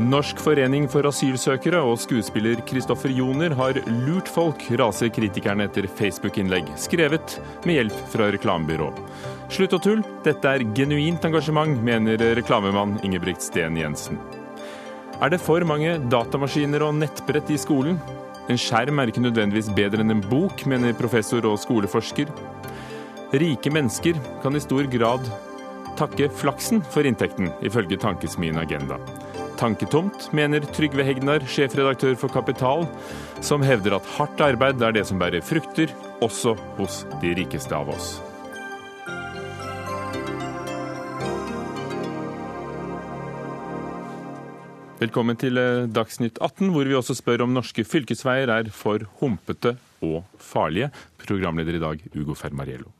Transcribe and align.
Norsk 0.00 0.38
forening 0.40 0.86
for 0.90 1.04
asylsøkere 1.04 1.82
og 1.84 1.98
skuespiller 2.00 2.62
Kristoffer 2.64 3.12
Joner 3.12 3.52
har 3.58 3.76
lurt 4.06 4.30
folk, 4.30 4.64
raser 4.80 5.10
kritikerne 5.12 5.66
etter 5.68 5.84
Facebook-innlegg, 5.98 6.70
skrevet 6.80 7.36
med 7.68 7.76
hjelp 7.76 7.98
fra 8.14 8.30
reklamebyrå. 8.32 8.88
Slutt 9.52 9.76
å 9.76 9.80
tulle, 9.84 10.14
dette 10.24 10.48
er 10.48 10.64
genuint 10.72 11.26
engasjement, 11.28 11.76
mener 11.84 12.24
reklamemann 12.38 12.96
Ingebrigt 13.04 13.44
Sten 13.44 13.76
Jensen. 13.76 14.16
Er 15.20 15.34
det 15.34 15.42
for 15.44 15.62
mange 15.68 15.98
datamaskiner 16.10 16.86
og 16.88 16.96
nettbrett 16.98 17.52
i 17.52 17.60
skolen? 17.60 18.00
En 18.50 18.58
skjerm 18.58 18.98
er 18.98 19.12
ikke 19.12 19.22
nødvendigvis 19.22 19.70
bedre 19.76 20.02
enn 20.02 20.16
en 20.16 20.24
bok, 20.24 20.64
mener 20.66 20.96
professor 20.98 21.44
og 21.46 21.60
skoleforsker. 21.62 22.32
Rike 23.32 23.72
mennesker 23.72 24.18
kan 24.42 24.56
i 24.56 24.60
stor 24.60 24.88
grad 24.92 25.28
takke 25.96 26.28
flaksen 26.28 26.82
for 26.92 27.08
inntekten, 27.08 27.52
ifølge 27.64 28.00
Tankesmien 28.00 28.60
Agenda 28.60 29.00
tanketomt, 29.62 30.26
mener 30.34 30.64
Trygve 30.74 31.04
Hegnar, 31.06 31.44
sjefredaktør 31.46 32.16
for 32.18 32.32
Kapital, 32.34 32.82
som 33.44 33.62
hevder 33.62 33.94
at 33.98 34.08
hardt 34.16 34.40
arbeid 34.42 34.82
er 34.82 34.96
det 34.96 35.04
som 35.06 35.20
bærer 35.22 35.44
frukter, 35.44 35.92
også 36.24 36.56
hos 36.80 37.02
de 37.22 37.30
rikeste 37.38 37.76
av 37.76 37.92
oss. 37.92 38.16
Velkommen 45.02 45.38
til 45.38 45.58
eh, 45.58 45.88
Dagsnytt 45.90 46.38
18, 46.38 46.70
hvor 46.74 46.86
vi 46.86 46.94
også 46.94 47.16
spør 47.18 47.42
om 47.46 47.54
norske 47.54 47.82
fylkesveier 47.86 48.50
er 48.54 48.70
for 48.74 49.02
humpete 49.18 49.74
og 50.02 50.22
farlige. 50.38 50.92
Programleder 51.22 51.78
i 51.78 51.82
dag, 51.82 52.04
Ugo 52.14 52.38
Fermariello. 52.38 52.90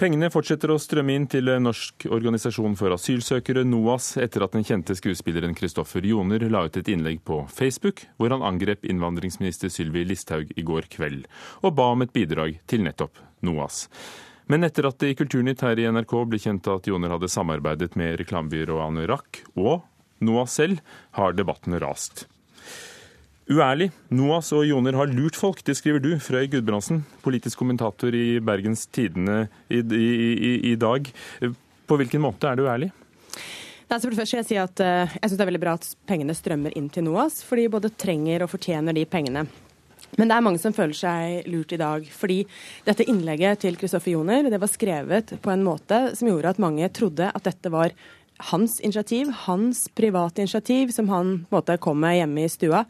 Pengene 0.00 0.30
fortsetter 0.32 0.70
å 0.72 0.78
strømme 0.80 1.12
inn 1.12 1.26
til 1.28 1.50
Norsk 1.60 2.06
organisasjon 2.08 2.72
for 2.80 2.94
asylsøkere, 2.94 3.66
NOAS, 3.68 4.14
etter 4.24 4.46
at 4.46 4.54
den 4.56 4.64
kjente 4.64 4.94
skuespilleren 4.96 5.52
Kristoffer 5.52 6.06
Joner 6.08 6.46
la 6.48 6.62
ut 6.64 6.78
et 6.80 6.88
innlegg 6.88 7.18
på 7.28 7.42
Facebook 7.52 8.06
hvor 8.16 8.32
han 8.32 8.40
angrep 8.40 8.88
innvandringsminister 8.88 9.68
Sylvi 9.68 10.06
Listhaug 10.08 10.54
i 10.56 10.64
går 10.64 10.88
kveld, 10.96 11.28
og 11.60 11.76
ba 11.76 11.90
om 11.92 12.00
et 12.00 12.14
bidrag 12.16 12.56
til 12.64 12.86
nettopp 12.86 13.20
NOAS. 13.44 13.82
Men 14.48 14.64
etter 14.64 14.88
at 14.88 14.96
det 15.04 15.12
i 15.12 15.20
Kulturnytt 15.20 15.66
her 15.68 15.76
i 15.76 15.84
NRK 15.92 16.16
ble 16.32 16.40
kjent 16.40 16.72
at 16.72 16.88
Joner 16.88 17.18
hadde 17.18 17.28
samarbeidet 17.28 17.92
med 18.00 18.16
reklamebyrået 18.22 18.86
Anorak 18.88 19.44
og 19.52 19.82
NOAS 20.24 20.56
selv, 20.62 20.80
har 21.20 21.36
debatten 21.36 21.76
rast. 21.76 22.24
Uærlig. 23.50 23.88
NOAS 24.14 24.52
og 24.54 24.62
Joner 24.62 24.94
har 24.94 25.10
lurt 25.10 25.34
folk, 25.34 25.58
det 25.66 25.74
skriver 25.74 25.98
du, 25.98 26.12
Frøy 26.22 26.46
Gudbrandsen, 26.52 27.00
politisk 27.24 27.58
kommentator 27.58 28.14
i 28.14 28.38
Bergens 28.38 28.84
Tidende 28.94 29.48
i, 29.66 29.80
i, 29.80 30.10
i, 30.30 30.52
i 30.70 30.74
dag. 30.78 31.10
På 31.90 31.98
hvilken 31.98 32.22
måte 32.22 32.46
er 32.46 32.60
det 32.60 32.68
uærlig? 32.68 32.92
Nei, 33.90 33.96
så 33.98 34.04
for 34.04 34.14
det 34.14 34.20
første 34.20 34.38
jeg 34.38 34.46
si 34.46 34.60
at 34.60 34.82
uh, 34.86 35.16
jeg 35.16 35.24
syns 35.24 35.34
det 35.34 35.42
er 35.42 35.50
veldig 35.50 35.62
bra 35.64 35.74
at 35.80 35.88
pengene 36.06 36.36
strømmer 36.38 36.76
inn 36.78 36.86
til 36.94 37.08
NOAS, 37.08 37.40
for 37.42 37.58
de 37.58 37.66
både 37.72 37.90
trenger 37.98 38.46
og 38.46 38.52
fortjener 38.52 38.94
de 38.94 39.02
pengene. 39.10 39.42
Men 40.14 40.30
det 40.30 40.36
er 40.36 40.46
mange 40.46 40.62
som 40.62 40.74
føler 40.74 40.94
seg 40.94 41.50
lurt 41.50 41.74
i 41.74 41.80
dag. 41.80 42.06
Fordi 42.06 42.38
dette 42.86 43.06
innlegget 43.10 43.64
til 43.64 43.76
Kristoffer 43.78 44.14
Joner 44.14 44.46
det 44.50 44.62
var 44.62 44.70
skrevet 44.70 45.34
på 45.42 45.52
en 45.52 45.66
måte 45.66 46.00
som 46.18 46.30
gjorde 46.30 46.54
at 46.54 46.62
mange 46.62 46.86
trodde 46.94 47.30
at 47.34 47.46
dette 47.46 47.70
var 47.72 47.94
hans 48.50 48.78
initiativ, 48.80 49.30
hans 49.46 49.88
private 49.94 50.42
initiativ, 50.42 50.92
som 50.94 51.08
han 51.08 51.32
på 51.48 51.56
en 51.56 51.58
måte 51.58 51.76
kom 51.82 52.00
med 52.00 52.16
hjemme 52.16 52.44
i 52.44 52.52
stua. 52.52 52.84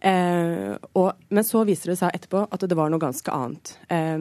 Eh, 0.00 0.72
og, 0.92 1.12
men 1.28 1.46
så 1.46 1.64
viser 1.68 1.92
det 1.92 1.98
seg 2.00 2.16
etterpå 2.16 2.46
at 2.50 2.64
det 2.64 2.78
var 2.78 2.92
noe 2.92 3.02
ganske 3.02 3.32
annet. 3.32 3.76
Eh, 3.92 4.16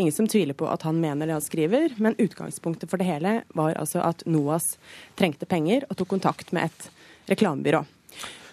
ingen 0.00 0.14
som 0.14 0.28
tviler 0.30 0.56
på 0.58 0.68
at 0.70 0.86
han 0.88 1.00
mener 1.02 1.28
det 1.28 1.36
han 1.36 1.44
skriver, 1.44 1.94
men 1.96 2.18
utgangspunktet 2.18 2.90
for 2.90 3.00
det 3.00 3.08
hele 3.10 3.40
var 3.58 3.76
altså 3.76 4.02
at 4.06 4.24
NOAS 4.26 4.76
trengte 5.18 5.48
penger 5.48 5.86
og 5.88 6.00
tok 6.00 6.16
kontakt 6.16 6.52
med 6.56 6.70
et 6.70 6.90
reklamebyrå. 7.32 7.84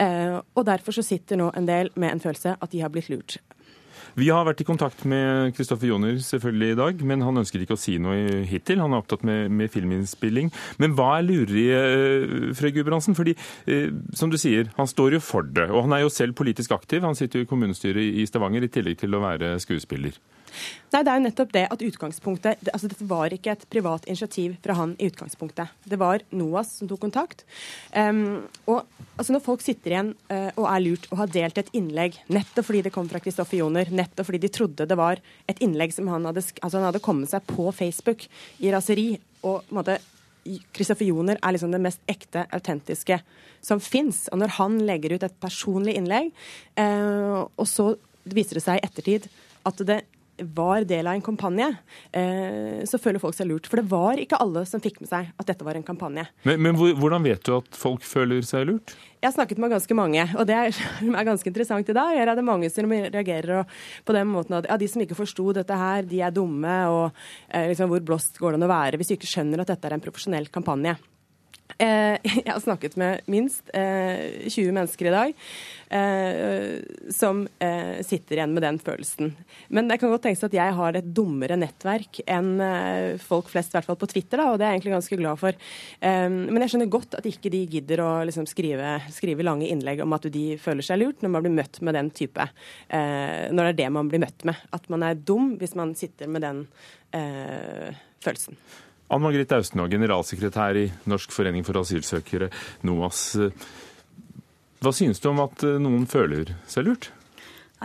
Eh, 0.04 0.38
og 0.54 0.66
derfor 0.68 0.96
så 0.96 1.06
sitter 1.06 1.40
nå 1.40 1.52
en 1.56 1.68
del 1.68 1.92
med 1.96 2.16
en 2.16 2.24
følelse 2.24 2.58
at 2.60 2.74
de 2.74 2.84
har 2.84 2.92
blitt 2.94 3.12
lurt. 3.14 3.40
Vi 4.16 4.30
har 4.32 4.46
vært 4.48 4.62
i 4.64 4.68
kontakt 4.68 5.04
med 5.10 5.56
Kristoffer 5.58 5.90
Joner 5.90 6.20
selvfølgelig 6.24 6.72
i 6.72 6.78
dag, 6.80 7.02
men 7.12 7.24
han 7.26 7.42
ønsker 7.42 7.64
ikke 7.64 7.78
å 7.78 7.82
si 7.82 7.98
noe 8.02 8.44
hittil. 8.50 8.82
Han 8.84 8.96
er 8.96 9.04
opptatt 9.04 9.26
med, 9.28 9.50
med 9.52 9.74
filminnspilling. 9.74 10.52
Men 10.82 10.96
hva 10.98 11.18
er 11.18 11.28
lureriet, 11.28 12.30
uh, 12.30 12.54
Frøy 12.58 12.72
Gudbrandsen? 12.76 13.18
Fordi, 13.18 13.36
uh, 13.70 13.90
som 14.16 14.32
du 14.32 14.40
sier, 14.42 14.72
han 14.78 14.90
står 14.90 15.18
jo 15.18 15.24
for 15.24 15.48
det. 15.48 15.68
Og 15.72 15.88
han 15.88 15.98
er 15.98 16.06
jo 16.06 16.14
selv 16.14 16.38
politisk 16.40 16.76
aktiv. 16.76 17.04
Han 17.06 17.18
sitter 17.18 17.42
jo 17.42 17.48
i 17.48 17.52
kommunestyret 17.52 18.22
i 18.22 18.26
Stavanger 18.30 18.66
i 18.66 18.72
tillegg 18.72 19.02
til 19.04 19.18
å 19.18 19.24
være 19.26 19.56
skuespiller. 19.64 20.16
Nei, 20.94 21.04
Det 21.04 21.12
er 21.12 21.20
jo 21.20 21.26
nettopp 21.26 21.54
det 21.54 21.66
at 21.72 21.86
utgangspunktet 21.86 22.70
altså 22.72 22.90
Dette 22.92 23.08
var 23.10 23.34
ikke 23.34 23.52
et 23.56 23.66
privat 23.72 24.06
initiativ 24.08 24.56
fra 24.64 24.78
han 24.80 24.96
i 25.00 25.10
utgangspunktet. 25.10 25.74
Det 25.84 26.00
var 26.00 26.24
NOAS 26.32 26.78
som 26.80 26.90
tok 26.90 27.02
kontakt. 27.04 27.46
Um, 27.92 28.48
og 28.66 28.86
altså 29.18 29.36
Når 29.36 29.46
folk 29.46 29.66
sitter 29.66 29.96
igjen 29.96 30.14
uh, 30.32 30.52
og 30.56 30.66
er 30.72 30.84
lurt 30.86 31.08
og 31.12 31.20
har 31.24 31.32
delt 31.34 31.60
et 31.62 31.72
innlegg 31.76 32.20
nettopp 32.32 32.70
fordi 32.70 32.86
det 32.86 32.94
kom 32.96 33.10
fra 33.12 33.22
Kristoffer 33.24 33.60
Joner, 33.60 33.92
nettopp 33.92 34.30
fordi 34.30 34.42
de 34.46 34.54
trodde 34.54 34.88
det 34.88 34.98
var 35.00 35.22
et 35.50 35.62
innlegg 35.64 35.94
som 35.96 36.08
han 36.12 36.26
hadde, 36.30 36.44
altså 36.62 36.80
han 36.80 36.90
hadde 36.90 37.04
kommet 37.04 37.32
seg 37.32 37.46
på 37.50 37.70
Facebook 37.76 38.28
i 38.64 38.72
raseri 38.74 39.14
og 39.46 39.62
på 39.66 39.74
en 39.74 39.80
måte 39.80 40.00
Kristoffer 40.76 41.08
Joner 41.10 41.40
er 41.42 41.56
liksom 41.56 41.72
det 41.74 41.82
mest 41.82 42.02
ekte, 42.12 42.46
autentiske 42.54 43.18
som 43.66 43.82
fins. 43.82 44.28
Og 44.32 44.42
når 44.42 44.58
han 44.60 44.78
legger 44.86 45.16
ut 45.16 45.26
et 45.26 45.40
personlig 45.42 45.96
innlegg, 45.98 46.30
eh, 46.78 47.40
og 47.46 47.68
så 47.70 47.94
viser 48.26 48.60
det 48.60 48.66
seg 48.66 48.80
i 48.80 48.86
ettertid 48.86 49.30
at 49.66 49.82
det 49.88 50.04
var 50.38 50.84
del 50.88 51.08
av 51.08 51.16
en 51.16 51.24
kampanje, 51.24 51.68
eh, 52.12 52.84
så 52.88 53.00
føler 53.02 53.22
folk 53.24 53.36
seg 53.38 53.48
lurt. 53.50 53.70
For 53.72 53.80
det 53.80 53.90
var 53.92 54.20
ikke 54.20 54.40
alle 54.42 54.66
som 54.68 54.84
fikk 54.84 55.00
med 55.04 55.10
seg 55.12 55.32
at 55.32 55.50
dette 55.50 55.66
var 55.68 55.80
en 55.80 55.86
kampanje. 55.86 56.26
Men, 56.44 56.62
men 56.62 56.76
hvordan 56.76 57.26
vet 57.26 57.44
du 57.48 57.54
at 57.58 57.78
folk 57.78 58.04
føler 58.06 58.44
seg 58.46 58.68
lurt? 58.70 58.96
Jeg 59.22 59.32
har 59.32 59.36
snakket 59.38 59.62
med 59.62 59.72
ganske 59.74 59.98
mange, 59.98 60.28
og 60.36 60.46
det 60.46 60.58
er, 60.60 60.82
er 61.02 61.30
ganske 61.30 61.50
interessant 61.50 61.88
i 61.90 61.98
dag. 61.98 62.14
Her 62.20 62.34
er 62.34 62.38
det 62.38 62.46
mange 62.46 62.70
som 62.74 62.92
reagerer 62.92 63.66
på 64.06 64.18
den 64.18 64.30
måten 64.30 64.60
at 64.60 64.70
ja, 64.70 64.78
de 64.78 64.92
som 64.92 65.02
ikke 65.02 65.18
forsto 65.18 65.50
dette 65.56 65.80
her, 65.80 66.06
de 66.06 66.22
er 66.22 66.36
dumme, 66.36 66.78
og 66.92 67.10
eh, 67.50 67.72
liksom, 67.72 67.90
hvor 67.90 68.06
blåst 68.06 68.40
går 68.42 68.54
det 68.54 68.62
an 68.62 68.70
å 68.70 68.74
være 68.76 69.00
hvis 69.02 69.14
du 69.14 69.18
ikke 69.18 69.32
skjønner 69.32 69.64
at 69.64 69.72
dette 69.74 69.90
er 69.90 69.98
en 69.98 70.04
profesjonell 70.04 70.52
kampanje. 70.54 70.98
Eh, 71.78 72.16
jeg 72.46 72.48
har 72.48 72.62
snakket 72.64 72.96
med 73.00 73.26
minst 73.32 73.68
20 73.74 73.76
eh, 73.76 74.72
mennesker 74.76 75.10
i 75.10 75.12
dag 75.12 75.34
eh, 75.98 77.10
som 77.12 77.44
sitter 78.06 78.38
igjen 78.38 78.54
med 78.56 78.64
den 78.64 78.78
følelsen. 78.80 79.34
Men 79.68 79.90
det 79.90 79.98
kan 80.00 80.12
godt 80.12 80.26
tenkes 80.28 80.46
at 80.48 80.56
jeg 80.56 80.76
har 80.78 80.98
et 80.98 81.10
dummere 81.16 81.58
nettverk 81.60 82.22
enn 82.32 82.54
folk 83.22 83.50
flest, 83.52 83.74
i 83.74 83.78
hvert 83.78 83.90
fall 83.90 84.00
på 84.00 84.10
Twitter, 84.12 84.40
da, 84.40 84.48
og 84.52 84.60
det 84.60 84.68
er 84.68 84.74
jeg 84.74 84.80
egentlig 84.80 84.96
ganske 84.96 85.20
glad 85.20 85.42
for. 85.42 85.60
Men 86.02 86.62
jeg 86.64 86.74
skjønner 86.74 86.92
godt 86.92 87.18
at 87.20 87.28
ikke 87.30 87.52
de 87.54 87.62
gidder 87.76 88.04
å 88.04 88.10
liksom 88.28 88.48
skrive, 88.50 88.96
skrive, 89.14 89.46
lange 89.46 89.70
innlegg 89.72 90.04
om 90.04 90.16
at 90.18 90.28
de 90.34 90.46
føler 90.62 90.86
seg 90.86 91.02
lurt 91.02 91.24
når 91.24 91.34
man 91.36 91.46
blir 91.46 91.56
møtt 91.58 91.82
med 91.86 91.98
den 91.98 92.12
type 92.16 92.48
Når 92.90 93.62
det 93.62 93.70
er 93.74 93.80
det 93.84 93.92
man 93.96 94.12
blir 94.12 94.24
møtt 94.24 94.48
med. 94.48 94.66
At 94.76 94.90
man 94.94 95.06
er 95.06 95.20
dum 95.20 95.56
hvis 95.62 95.78
man 95.78 95.96
sitter 95.98 96.32
med 96.32 96.46
den 96.46 96.66
følelsen. 97.12 98.60
Ann 99.14 99.22
Margrethe 99.22 99.60
Austenaa, 99.60 99.90
generalsekretær 99.92 100.80
i 100.82 100.88
Norsk 101.12 101.34
forening 101.36 101.66
for 101.68 101.78
asylsøkere, 101.82 102.50
NOAS. 102.88 103.28
Hva 104.82 104.94
synes 104.96 105.22
du 105.22 105.30
om 105.30 105.44
at 105.46 105.62
noen 105.82 106.08
føler 106.10 106.56
seg 106.70 106.88
lurt? 106.88 107.12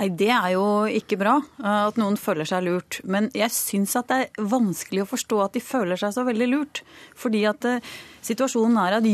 Nei, 0.01 0.09
Det 0.17 0.31
er 0.33 0.53
jo 0.55 0.65
ikke 0.87 1.19
bra 1.21 1.35
eh, 1.43 1.83
at 1.91 1.99
noen 2.01 2.17
føler 2.21 2.49
seg 2.49 2.65
lurt. 2.65 3.01
Men 3.05 3.29
jeg 3.37 3.53
syns 3.53 3.97
at 3.99 4.09
det 4.09 4.21
er 4.23 4.49
vanskelig 4.53 5.05
å 5.05 5.11
forstå 5.11 5.41
at 5.45 5.57
de 5.57 5.65
føler 5.65 6.01
seg 6.01 6.15
så 6.15 6.25
veldig 6.25 6.49
lurt. 6.49 6.83
Fordi 7.19 7.43
at 7.51 7.67
eh, 7.69 7.91
Situasjonen 8.21 8.77
er 8.83 8.97
at 8.99 9.07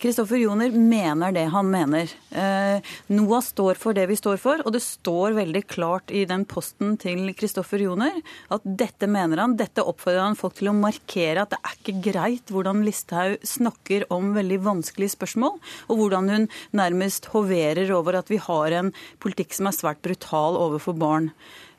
Kristoffer 0.00 0.38
eh, 0.38 0.44
Joner 0.46 0.72
mener 0.72 1.34
det 1.36 1.44
han 1.52 1.68
mener. 1.68 2.12
Eh, 2.32 2.92
NOAH 3.12 3.42
står 3.50 3.80
for 3.80 3.96
det 3.96 4.06
vi 4.08 4.16
står 4.16 4.38
for, 4.40 4.62
og 4.64 4.72
det 4.72 4.80
står 4.84 5.36
veldig 5.36 5.62
klart 5.68 6.12
i 6.14 6.24
den 6.28 6.46
posten 6.48 6.96
til 7.00 7.28
Kristoffer 7.36 7.84
Joner 7.84 8.16
at 8.54 8.64
dette 8.64 9.08
mener 9.10 9.42
han, 9.42 9.56
dette 9.60 9.84
oppfordrer 9.84 10.24
han 10.24 10.38
folk 10.38 10.56
til 10.58 10.72
å 10.72 10.76
markere 10.76 11.44
at 11.44 11.52
det 11.52 11.60
er 11.60 11.76
ikke 11.76 11.96
greit 12.08 12.54
hvordan 12.54 12.80
Listhaug 12.86 13.44
snakker 13.44 14.08
om 14.14 14.32
veldig 14.36 14.62
vanskelige 14.64 15.16
spørsmål, 15.18 15.60
og 15.92 16.00
hvordan 16.00 16.32
hun 16.32 16.48
nærmest 16.72 17.28
hoverer 17.34 17.92
over 17.94 18.20
at 18.22 18.32
vi 18.32 18.40
har 18.40 18.80
en 18.80 18.94
politikk 19.20 19.52
som 19.56 19.68
er 19.68 19.76
svært 19.76 20.02
brutal 20.04 20.56
overfor 20.60 20.96
barn. 20.96 21.30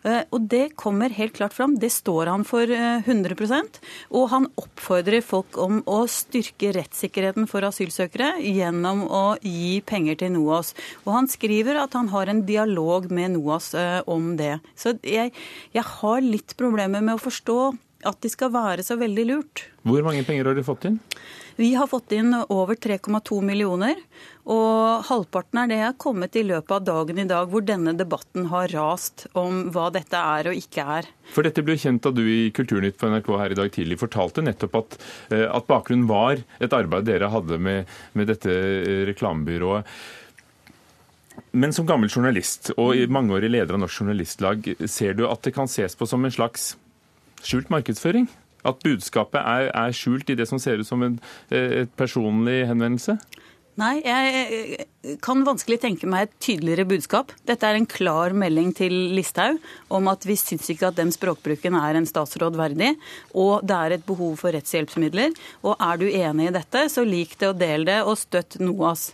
Eh, 0.06 0.22
og 0.30 0.46
det 0.52 0.76
kommer 0.78 1.14
helt 1.14 1.36
klart 1.38 1.56
fram. 1.56 1.76
Det 1.82 1.90
står 1.94 2.30
han 2.30 2.46
for 2.48 2.70
100 2.70 3.36
eh, 3.58 3.80
Og 4.12 4.30
han 4.30 4.48
oppfordrer 4.62 5.26
folk 5.26 5.58
om 5.62 5.82
å 5.90 6.04
styrke 6.12 6.74
rettssikkerheten 6.78 7.50
for 7.50 7.66
asylsøkere 7.66 8.36
gjennom 8.44 9.06
å 9.10 9.24
gi 9.42 9.82
penger 9.86 10.22
til 10.22 10.36
NOAS. 10.38 10.76
Og 11.06 11.14
han 11.18 11.32
skriver 11.32 11.82
at 11.82 11.98
han 11.98 12.12
har 12.14 12.30
en 12.30 12.46
dialog 12.46 13.10
med 13.12 13.38
NOAS 13.38 13.74
eh, 13.74 14.02
om 14.06 14.36
det. 14.38 14.60
Så 14.78 14.98
jeg, 15.02 15.34
jeg 15.74 15.88
har 16.00 16.22
litt 16.22 16.56
problemer 16.60 17.02
med 17.02 17.18
å 17.18 17.26
forstå 17.26 17.60
at 18.06 18.22
de 18.22 18.30
skal 18.30 18.52
være 18.54 18.86
så 18.86 19.00
veldig 19.02 19.26
lurt. 19.26 19.66
Hvor 19.88 20.06
mange 20.06 20.22
penger 20.28 20.52
har 20.52 20.58
de 20.58 20.66
fått 20.66 20.86
inn? 20.92 21.00
Vi 21.56 21.70
har 21.76 21.88
fått 21.88 22.12
inn 22.12 22.34
over 22.50 22.76
3,2 22.76 23.38
millioner. 23.42 23.96
Og 24.52 25.06
halvparten 25.08 25.62
er 25.62 25.70
det 25.72 25.78
er 25.88 25.96
kommet 25.98 26.36
i 26.36 26.44
løpet 26.46 26.74
av 26.76 26.84
dagen 26.86 27.22
i 27.24 27.28
dag, 27.30 27.48
hvor 27.50 27.64
denne 27.66 27.96
debatten 27.96 28.50
har 28.52 28.70
rast 28.76 29.26
om 29.40 29.70
hva 29.74 29.88
dette 29.96 30.20
er 30.20 30.52
og 30.52 30.60
ikke 30.60 30.86
er. 30.98 31.08
For 31.32 31.48
dette 31.48 31.64
ble 31.66 31.78
kjent 31.80 32.04
da 32.04 32.12
du 32.14 32.22
i 32.28 32.52
Kulturnytt 32.56 33.00
på 33.00 33.10
NRK 33.10 33.32
her 33.40 33.56
i 33.56 33.60
dag 33.62 33.72
tidlig 33.74 33.98
fortalte 34.04 34.44
nettopp 34.44 34.78
at, 34.82 35.00
eh, 35.32 35.48
at 35.48 35.68
bakgrunnen 35.72 36.06
var 36.12 36.44
et 36.60 36.76
arbeid 36.76 37.08
dere 37.08 37.32
hadde 37.32 37.58
med, 37.58 37.90
med 38.14 38.30
dette 38.30 38.52
eh, 38.52 39.06
reklamebyrået. 39.10 39.88
Men 41.56 41.74
som 41.76 41.88
gammel 41.88 42.12
journalist 42.12 42.74
og 42.76 43.00
mangeårig 43.12 43.50
leder 43.52 43.76
av 43.76 43.82
Norsk 43.82 44.04
Journalistlag, 44.04 44.74
ser 44.92 45.16
du 45.16 45.26
at 45.28 45.44
det 45.48 45.56
kan 45.56 45.72
ses 45.72 45.96
på 45.96 46.08
som 46.08 46.24
en 46.24 46.36
slags 46.36 46.74
skjult 47.44 47.72
markedsføring? 47.72 48.28
At 48.66 48.82
budskapet 48.86 49.42
er, 49.42 49.72
er 49.72 49.96
skjult 49.96 50.30
i 50.30 50.38
det 50.38 50.50
som 50.50 50.62
ser 50.62 50.82
ut 50.82 50.90
som 50.90 51.04
en 51.06 51.20
et 51.54 51.92
personlig 51.98 52.64
henvendelse? 52.70 53.18
Nei, 53.76 53.98
jeg 54.06 55.18
kan 55.24 55.42
vanskelig 55.44 55.82
tenke 55.84 56.08
meg 56.08 56.30
et 56.30 56.36
tydeligere 56.40 56.86
budskap. 56.88 57.34
Dette 57.44 57.68
er 57.68 57.76
en 57.76 57.88
klar 57.92 58.32
melding 58.32 58.70
til 58.78 58.94
Listhaug 59.18 59.60
om 59.92 60.08
at 60.08 60.24
vi 60.24 60.38
syns 60.40 60.70
ikke 60.72 60.94
at 60.94 61.00
den 61.00 61.12
språkbruken 61.12 61.76
er 61.76 62.00
en 62.00 62.08
statsråd 62.08 62.56
verdig, 62.56 62.94
og 63.36 63.68
det 63.68 63.76
er 63.76 63.98
et 63.98 64.06
behov 64.08 64.38
for 64.40 64.56
rettshjelpsmidler. 64.56 65.36
Og 65.68 65.76
er 65.76 66.00
du 66.00 66.08
enig 66.08 66.48
i 66.48 66.56
dette, 66.56 66.86
så 66.92 67.04
lik 67.04 67.36
det 67.42 67.52
og 67.52 67.60
del 67.60 67.84
det, 67.90 68.00
og 68.08 68.16
støtt 68.22 68.62
NOAS. 68.64 69.10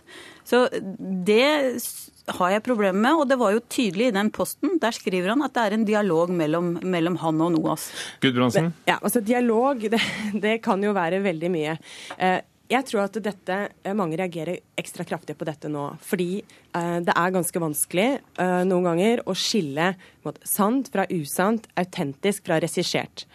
Så 0.46 0.68
det 0.70 1.82
har 2.30 2.52
jeg 2.54 2.62
problemer 2.66 3.00
med, 3.00 3.18
og 3.18 3.26
det 3.30 3.38
var 3.40 3.54
jo 3.54 3.64
tydelig 3.66 4.10
i 4.10 4.14
den 4.14 4.30
posten. 4.34 4.76
Der 4.82 4.94
skriver 4.94 5.32
han 5.32 5.42
at 5.46 5.56
det 5.56 5.64
er 5.64 5.76
en 5.76 5.88
dialog 5.88 6.30
mellom, 6.34 6.76
mellom 6.82 7.18
han 7.22 7.42
og 7.42 7.52
NOAS. 7.56 7.88
Gudbrandsen? 8.22 8.72
Ja, 8.86 9.00
altså 9.00 9.22
Dialog, 9.24 9.82
det, 9.92 10.00
det, 10.38 10.56
kan 10.64 10.82
jo 10.82 10.94
være 10.96 11.22
veldig 11.24 11.52
mye. 11.52 11.76
Eh, 12.18 12.38
jeg 12.72 12.86
tror 12.88 13.02
at 13.04 13.18
dette, 13.20 13.58
eh, 13.82 13.96
mange 13.98 14.16
reagerer 14.20 14.62
ekstra 14.78 15.04
kraftig 15.08 15.34
på 15.36 15.48
dette 15.48 15.68
nå. 15.72 15.88
Fordi 16.06 16.30
eh, 16.38 16.98
det 17.04 17.12
er 17.12 17.34
ganske 17.34 17.64
vanskelig 17.64 18.08
noen 18.68 18.86
ganger 18.86 19.24
å 19.26 19.34
skille 19.36 19.92
måte, 20.24 20.46
sant 20.48 20.92
fra 20.94 21.08
usant, 21.10 21.66
autentisk 21.78 22.46
fra 22.46 22.60
regissert. 22.62 23.26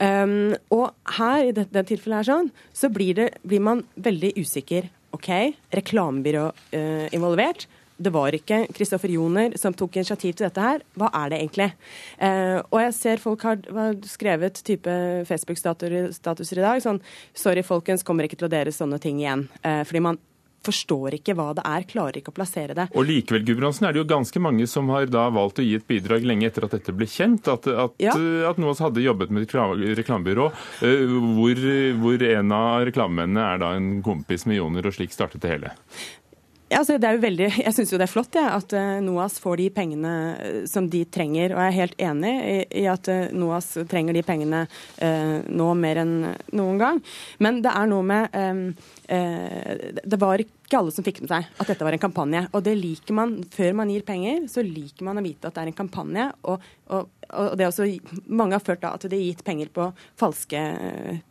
Um, 0.00 0.54
og 0.72 0.94
her, 1.18 1.50
i 1.50 1.52
dette, 1.52 1.68
dette 1.74 1.90
tilfellet 1.90 2.22
her 2.22 2.28
sånn, 2.30 2.46
så 2.72 2.88
blir, 2.88 3.12
det, 3.18 3.26
blir 3.44 3.60
man 3.60 3.82
veldig 4.00 4.30
usikker. 4.38 4.88
OK, 5.12 5.28
reklamebyrå 5.74 6.46
uh, 6.48 7.06
involvert 7.12 7.66
det 8.00 8.12
var 8.14 8.34
ikke 8.36 8.64
Kristoffer 8.76 9.12
Joner 9.12 9.56
som 9.60 9.76
tok 9.76 10.00
initiativ 10.00 10.38
til 10.38 10.46
dette 10.48 10.64
her. 10.64 10.84
Hva 10.98 11.10
er 11.22 11.32
det 11.32 11.42
egentlig? 11.42 11.68
Eh, 12.16 12.56
og 12.62 12.80
jeg 12.84 12.96
ser 12.96 13.22
folk 13.22 13.44
har, 13.44 13.60
har 13.76 14.00
skrevet 14.08 14.62
type 14.64 14.96
Facebook-statuser 15.28 16.60
i 16.60 16.64
dag 16.64 16.82
sånn 16.84 17.02
Sorry, 17.36 17.62
folkens, 17.66 18.04
kommer 18.06 18.26
ikke 18.26 18.40
til 18.40 18.48
å 18.48 18.52
dere 18.52 18.72
sånne 18.74 19.00
ting 19.02 19.20
igjen. 19.20 19.46
Eh, 19.62 19.82
fordi 19.88 20.04
man 20.08 20.20
forstår 20.64 21.16
ikke 21.16 21.34
hva 21.38 21.50
det 21.56 21.64
er, 21.64 21.84
klarer 21.88 22.20
ikke 22.20 22.32
å 22.34 22.36
plassere 22.36 22.76
det. 22.76 22.86
Og 22.92 23.06
likevel 23.08 23.44
Gudbrandsen, 23.48 23.86
er 23.88 23.96
det 23.96 24.02
jo 24.02 24.08
ganske 24.10 24.42
mange 24.42 24.66
som 24.68 24.90
har 24.92 25.08
da 25.08 25.26
valgt 25.32 25.62
å 25.62 25.64
gi 25.64 25.76
et 25.78 25.86
bidrag 25.88 26.26
lenge 26.28 26.50
etter 26.50 26.66
at 26.66 26.76
dette 26.76 26.94
ble 26.96 27.08
kjent, 27.08 27.48
at, 27.48 27.68
at, 27.70 27.96
ja. 28.02 28.14
at 28.50 28.60
NOAS 28.60 28.82
hadde 28.84 29.04
jobbet 29.04 29.32
med 29.32 29.48
reklamebyrå 29.48 30.50
eh, 30.86 31.04
hvor, 31.38 31.64
hvor 32.02 32.26
en 32.28 32.56
av 32.56 32.84
reklamemennene 32.90 33.46
er 33.54 33.62
da 33.64 33.72
en 33.78 33.92
kompis 34.04 34.44
med 34.50 34.60
Joner, 34.60 34.90
og 34.90 34.96
slik 34.96 35.16
startet 35.16 35.44
det 35.44 35.54
hele. 35.54 35.72
Ja, 36.70 36.84
altså 36.84 36.94
jo 36.94 37.18
veldig, 37.18 37.48
Jeg 37.64 37.74
syns 37.74 37.90
det 37.90 38.04
er 38.04 38.10
flott 38.10 38.36
ja, 38.38 38.44
at 38.54 38.70
eh, 38.78 39.00
NOAS 39.02 39.40
får 39.42 39.58
de 39.58 39.64
pengene 39.74 40.12
eh, 40.38 40.60
som 40.70 40.86
de 40.90 41.00
trenger. 41.02 41.56
Og 41.56 41.58
jeg 41.64 41.72
er 41.72 41.78
helt 41.80 42.04
enig 42.06 42.34
i, 42.78 42.84
at 42.86 43.10
eh, 43.10 43.32
NOAS 43.34 43.72
trenger 43.90 44.14
de 44.14 44.22
pengene 44.22 44.60
eh, 45.02 45.40
nå 45.50 45.66
mer 45.74 46.02
enn 46.04 46.14
noen 46.54 46.78
gang. 46.78 47.02
Men 47.42 47.58
det 47.64 47.74
er 47.74 47.90
noe 47.90 48.06
med 48.06 48.38
eh, 48.38 49.90
Det 49.98 50.20
var 50.22 50.44
ikke 50.46 50.78
alle 50.78 50.94
som 50.94 51.02
fikk 51.02 51.24
med 51.24 51.34
seg 51.34 51.50
at 51.58 51.74
dette 51.74 51.90
var 51.90 51.98
en 51.98 52.04
kampanje. 52.06 52.44
Og 52.54 52.62
det 52.62 52.76
liker 52.78 53.18
man 53.18 53.34
før 53.50 53.74
man 53.82 53.90
gir 53.90 54.06
penger, 54.06 54.46
så 54.46 54.62
liker 54.62 55.10
man 55.10 55.18
å 55.18 55.26
vite 55.26 55.50
at 55.50 55.58
det 55.58 55.66
er 55.66 55.74
en 55.74 55.78
kampanje. 55.82 56.30
Og, 56.46 56.70
og, 56.94 57.10
og 57.34 57.52
det 57.58 57.66
er 57.66 57.74
også, 57.74 57.90
mange 58.30 58.54
har 58.54 58.62
følt 58.62 58.86
da 58.86 58.94
at 58.94 59.10
det 59.10 59.18
er 59.18 59.26
gitt 59.26 59.42
penger 59.42 59.74
på 59.74 59.90
falske 60.22 60.62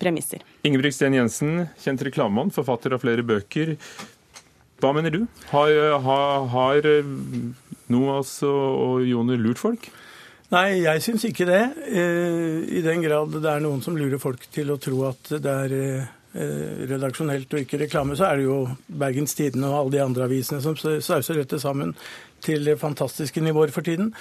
premisser. 0.04 0.44
Ingebrigt 0.68 1.00
Sten 1.00 1.16
Jensen, 1.16 1.70
kjent 1.80 2.04
reklamemann, 2.12 2.52
forfatter 2.52 3.00
av 3.00 3.08
flere 3.08 3.24
bøker. 3.24 3.78
Hva 4.80 4.94
mener 4.96 5.12
du? 5.12 5.24
Har, 5.52 5.72
har, 6.06 6.46
har 6.54 6.88
eh, 6.88 7.10
Noas 7.92 8.38
og 8.48 9.02
Joner 9.08 9.40
lurt 9.42 9.60
folk? 9.60 9.90
Nei, 10.50 10.82
jeg 10.82 11.04
syns 11.06 11.26
ikke 11.28 11.46
det. 11.50 11.64
Eh, 11.92 12.64
I 12.80 12.86
den 12.86 13.04
grad 13.04 13.36
det 13.36 13.50
er 13.52 13.62
noen 13.66 13.84
som 13.86 13.98
lurer 14.00 14.22
folk 14.22 14.48
til 14.54 14.72
å 14.74 14.80
tro 14.82 15.04
at 15.10 15.34
det 15.36 15.58
er 15.66 15.76
eh, 15.82 16.08
redaksjonelt 16.90 17.54
og 17.54 17.66
ikke 17.66 17.82
reklame, 17.84 18.16
så 18.18 18.30
er 18.30 18.40
det 18.40 18.48
jo 18.48 18.58
Bergens 18.88 19.36
Tidende 19.38 19.70
og 19.70 19.82
alle 19.82 19.98
de 19.98 20.04
andre 20.06 20.30
avisene 20.30 20.62
som 20.64 20.78
sauser 20.78 21.42
dette 21.42 21.60
sammen 21.62 21.94
til 22.46 22.72
fantastiske 22.80 23.44
nivåer 23.44 23.74
for 23.76 23.84
tiden. 23.86 24.14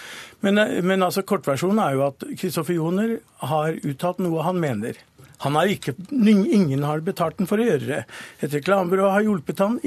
Men, 0.42 0.58
men 0.82 1.06
altså, 1.06 1.22
kortversjonen 1.22 1.80
er 1.84 1.94
jo 1.94 2.06
at 2.08 2.26
Kristoffer 2.34 2.74
Joner 2.74 3.18
har 3.46 3.78
uttalt 3.86 4.18
noe 4.24 4.42
han 4.42 4.58
mener. 4.58 4.98
Ikke, 5.38 5.94
ingen 6.10 6.82
har 6.82 7.00
betalt 7.06 7.38
den 7.38 7.46
for 7.46 7.60
å 7.60 7.66
gjøre 7.66 7.86
det. 7.86 8.00
Et 8.42 8.54
reklamebyrå 8.58 9.10
har 9.14 9.26
hjulpet 9.26 9.60
han 9.62 9.78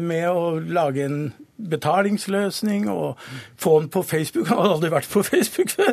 med 0.00 0.28
å 0.30 0.54
lage 0.64 1.04
en 1.04 1.18
betalingsløsning 1.56 2.88
og 2.90 3.20
få 3.60 3.80
den 3.80 3.88
på 3.88 4.02
Facebook. 4.02 4.48
Han 4.50 4.60
hadde 4.60 4.74
aldri 4.78 4.90
vært 4.94 5.10
på 5.12 5.22
Facebook 5.26 5.70
før. 5.74 5.92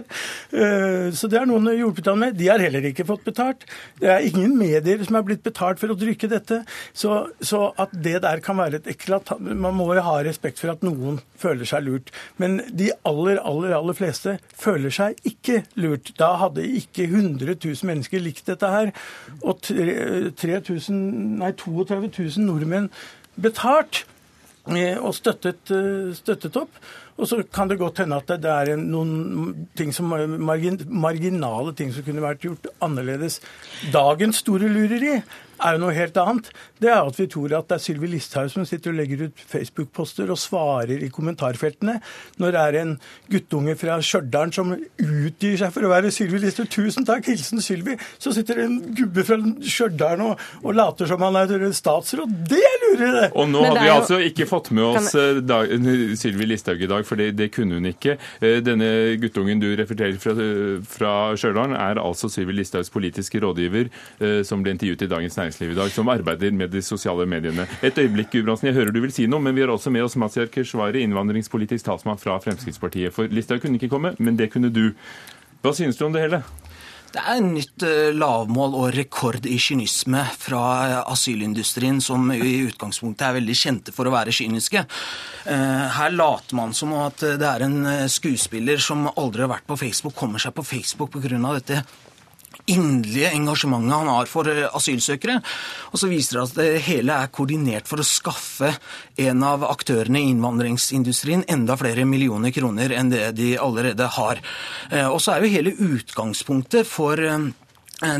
Eh, 0.52 1.08
så 1.16 1.30
det 1.31 1.40
er 1.42 1.50
noen 1.50 1.69
hjulpet 1.75 2.10
han 2.10 2.19
med. 2.22 2.38
De 2.40 2.50
har 2.50 2.62
heller 2.63 2.86
ikke 2.90 3.06
fått 3.08 3.25
betalt. 3.28 3.66
Det 4.02 4.10
er 4.10 4.25
ingen 4.25 4.56
medier 4.58 5.04
som 5.06 5.19
er 5.19 5.25
blitt 5.28 5.44
betalt 5.46 5.81
for 5.81 5.94
å 5.94 5.98
trykke 6.00 6.31
dette. 6.31 6.62
Så, 6.98 7.19
så 7.42 7.69
at 7.81 7.94
det 7.94 8.18
der 8.25 8.42
kan 8.44 8.60
være 8.60 8.81
et 8.81 8.90
eklatant 8.96 9.42
Man 9.42 9.75
må 9.78 9.88
jo 9.96 10.04
ha 10.06 10.18
respekt 10.25 10.60
for 10.62 10.74
at 10.74 10.84
noen 10.86 11.19
føler 11.40 11.68
seg 11.68 11.86
lurt. 11.86 12.12
Men 12.42 12.60
de 12.68 12.92
aller, 13.08 13.40
aller, 13.40 13.75
aller 13.78 13.98
fleste 13.98 14.38
føler 14.58 14.94
seg 14.94 15.19
ikke 15.28 15.62
lurt. 15.81 16.13
Da 16.19 16.34
hadde 16.42 16.66
ikke 16.66 17.08
100 17.10 17.56
000 17.56 17.90
mennesker 17.90 18.24
likt 18.24 18.50
dette 18.50 18.69
her. 18.72 18.94
Og 19.42 19.62
3000, 19.62 21.02
nei, 21.42 21.52
32 21.58 22.12
000 22.18 22.48
nordmenn 22.48 22.90
betalt 23.42 24.06
og 24.68 25.13
støttet, 25.16 25.72
eh, 25.72 26.13
støttet 26.13 26.56
opp. 26.56 26.69
Og 27.18 27.28
så 27.28 27.44
kan 27.44 27.68
det 27.68 27.80
godt 27.80 27.98
hende 28.00 28.18
at 28.18 28.28
det 28.42 28.50
er 28.50 28.78
noen 28.78 29.68
ting 29.75 29.92
som, 29.94 30.06
margin, 30.40 30.80
marginale 30.88 31.74
ting 31.74 31.92
som 31.94 32.04
kunne 32.04 32.22
vært 32.22 32.42
gjort 32.42 32.68
annerledes. 32.81 33.42
Dagens 33.92 34.38
store 34.38 34.69
lureri 34.69 35.22
er 35.62 35.78
jo 35.78 35.81
noe 35.84 35.96
helt 35.96 36.18
annet. 36.22 36.50
Det 36.81 36.90
er 36.90 37.02
at 37.02 37.19
vi 37.19 37.28
tror 37.31 37.54
at 37.58 37.69
det 37.69 37.78
er 37.78 37.84
Sylvi 37.84 38.10
Listhaug 38.12 38.52
som 38.54 38.66
sitter 38.68 38.94
og 38.94 39.00
legger 39.00 39.28
ut 39.28 39.44
Facebook-poster 39.52 40.31
og 40.34 40.40
svarer 40.42 41.04
i 41.04 41.12
kommentarfeltene 41.13 42.00
når 42.42 42.56
det 42.56 42.62
er 42.62 42.78
en 42.81 42.96
guttunge 43.31 43.75
fra 43.80 44.00
Stjørdal 44.04 44.54
som 44.56 44.74
utgir 44.74 45.58
seg 45.62 45.74
for 45.75 45.88
å 45.88 45.92
være 45.94 46.13
Sylvi 46.13 46.42
Listhaug. 46.42 46.69
Tusen 46.72 47.08
takk, 47.08 47.30
hilsen 47.30 47.62
Sylvi. 47.63 47.98
Så 48.22 48.34
sitter 48.36 48.62
det 48.62 48.68
en 48.70 48.80
gubbe 48.98 49.25
fra 49.27 49.38
Stjørdal 49.62 50.25
og, 50.25 50.41
og, 50.63 50.72
later 50.77 51.10
som 51.12 51.22
han 51.25 51.39
er 51.44 51.68
statsråd. 51.75 52.36
Det 52.50 52.74
lurer 52.86 53.18
det! 53.20 53.27
Og 53.36 53.50
nå 53.51 53.63
hadde 53.68 53.86
vi 53.86 53.94
altså 53.94 54.22
ikke 54.25 54.50
fått 54.50 54.72
med 54.75 54.88
oss 54.89 55.13
eh, 55.15 56.18
Sylvi 56.20 56.50
Listhaug 56.50 56.82
i 56.82 56.89
dag, 56.89 57.06
for 57.08 57.22
det, 57.22 57.32
det, 57.38 57.51
kunne 57.53 57.77
hun 57.77 57.89
ikke. 57.91 58.18
Eh, 58.41 58.60
denne 58.65 58.89
guttungen 59.22 59.62
du 59.62 59.70
refererer 59.77 60.18
fra, 60.22 60.36
fra 60.89 61.13
Stjørdal, 61.38 61.75
er 61.77 62.01
altså 62.01 62.30
Sylvi 62.32 62.58
Listhaugs 62.58 62.89
politiske 62.94 63.41
rådgiver, 63.44 63.91
eh, 64.22 64.41
som 64.48 64.63
ble 64.63 64.75
intervjuet 64.75 65.06
i 65.06 65.12
Dagens 65.12 65.38
Næringsliv 65.38 65.50
næringsliv 65.51 65.72
i 65.72 65.75
dag 65.75 65.91
som 65.91 66.10
arbeider 66.10 66.51
med 66.51 66.72
de 66.72 66.81
sosiale 66.81 67.25
mediene. 67.25 67.67
Et 67.84 67.98
øyeblikk, 67.98 68.31
Gudbrandsen, 68.31 68.67
jeg 68.67 68.75
hører 68.75 68.91
du 68.91 69.01
vil 69.01 69.12
si 69.12 69.27
noe, 69.27 69.41
men 69.41 69.55
vi 69.55 69.62
har 69.62 69.70
også 69.70 69.91
med 69.91 70.03
oss 70.03 70.15
Mazyar 70.15 70.48
Keshvari, 70.48 71.03
innvandringspolitisk 71.03 71.86
talsmann 71.86 72.20
fra 72.20 72.39
Fremskrittspartiet. 72.39 73.13
For 73.13 73.27
Listhaug 73.27 73.62
kunne 73.62 73.79
ikke 73.79 73.91
komme, 73.91 74.15
men 74.20 74.38
det 74.38 74.51
kunne 74.51 74.72
du. 74.72 74.93
Hva 75.62 75.74
synes 75.74 75.98
du 75.98 76.05
om 76.05 76.13
det 76.13 76.22
hele? 76.24 76.43
Det 77.12 77.20
er 77.27 77.41
nytt 77.43 77.84
eh, 77.84 78.13
lavmål 78.15 78.75
og 78.79 78.93
rekord 78.96 79.43
i 79.43 79.58
kynisme 79.60 80.22
fra 80.39 81.01
asylindustrien, 81.12 82.00
som 82.00 82.31
i 82.31 82.62
utgangspunktet 82.70 83.25
er 83.27 83.36
veldig 83.36 83.55
kjente 83.60 83.91
for 83.91 84.08
å 84.08 84.13
være 84.13 84.31
kyniske. 84.31 84.86
Eh, 85.51 85.98
her 85.98 86.15
later 86.15 86.55
man 86.55 86.72
som 86.74 86.96
at 86.96 87.20
det 87.20 87.50
er 87.50 87.65
en 87.67 87.84
eh, 87.84 88.05
skuespiller 88.08 88.79
som 88.79 89.10
aldri 89.12 89.43
har 89.43 89.51
vært 89.51 89.67
på 89.67 89.75
Facebook, 89.84 90.15
kommer 90.15 90.39
seg 90.39 90.55
på 90.55 90.63
Facebook 90.63 91.12
pga. 91.12 91.36
dette 91.60 91.84
inderlige 92.65 93.31
engasjementet 93.36 93.96
han 93.96 94.12
har 94.12 94.29
for 94.29 94.50
eh, 94.50 94.67
asylsøkere. 94.75 95.39
Og 95.91 96.01
så 96.01 96.10
viser 96.12 96.38
det 96.38 96.43
at 96.43 96.60
det 96.60 96.84
hele 96.88 97.17
er 97.24 97.31
koordinert 97.34 97.89
for 97.89 98.01
å 98.01 98.08
skaffe 98.08 98.74
en 99.22 99.48
av 99.48 99.65
aktørene 99.70 100.22
i 100.22 100.29
innvandringsindustrien 100.34 101.48
enda 101.51 101.77
flere 101.79 102.05
millioner 102.08 102.53
kroner 102.55 102.93
enn 102.98 103.12
det 103.13 103.31
de 103.39 103.55
allerede 103.60 104.12
har. 104.17 104.43
Eh, 104.91 105.08
og 105.08 105.20
så 105.24 105.36
er 105.36 105.46
jo 105.46 105.55
hele 105.55 105.75
utgangspunktet 105.91 106.88
for 106.89 107.22
eh, 107.22 107.51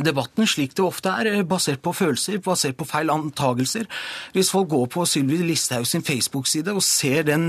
debatten, 0.06 0.46
slik 0.46 0.76
det 0.78 0.84
ofte 0.86 1.14
er, 1.24 1.44
basert 1.48 1.82
på 1.82 1.94
følelser, 1.98 2.42
basert 2.46 2.78
på 2.78 2.86
feil 2.86 3.10
antagelser. 3.14 3.88
Hvis 4.36 4.52
folk 4.54 4.70
går 4.74 4.86
på 4.94 5.08
Sylvi 5.10 5.40
Listhaug 5.46 5.88
sin 5.90 6.06
Facebook-side 6.06 6.76
og 6.76 6.86
ser 6.86 7.26
den, 7.26 7.48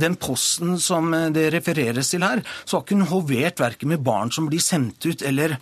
den, 0.00 0.16
posten 0.16 0.78
som 0.80 1.12
det 1.34 1.50
refereres 1.52 2.14
til 2.14 2.24
her, 2.24 2.40
så 2.64 2.78
har 2.78 2.86
ikke 2.86 3.02
hun 3.02 3.10
hovert 3.12 3.60
verken 3.60 3.92
med 3.92 4.00
barn 4.06 4.32
som 4.32 4.48
blir 4.48 4.64
sendt 4.64 5.04
ut, 5.04 5.26
eller 5.28 5.58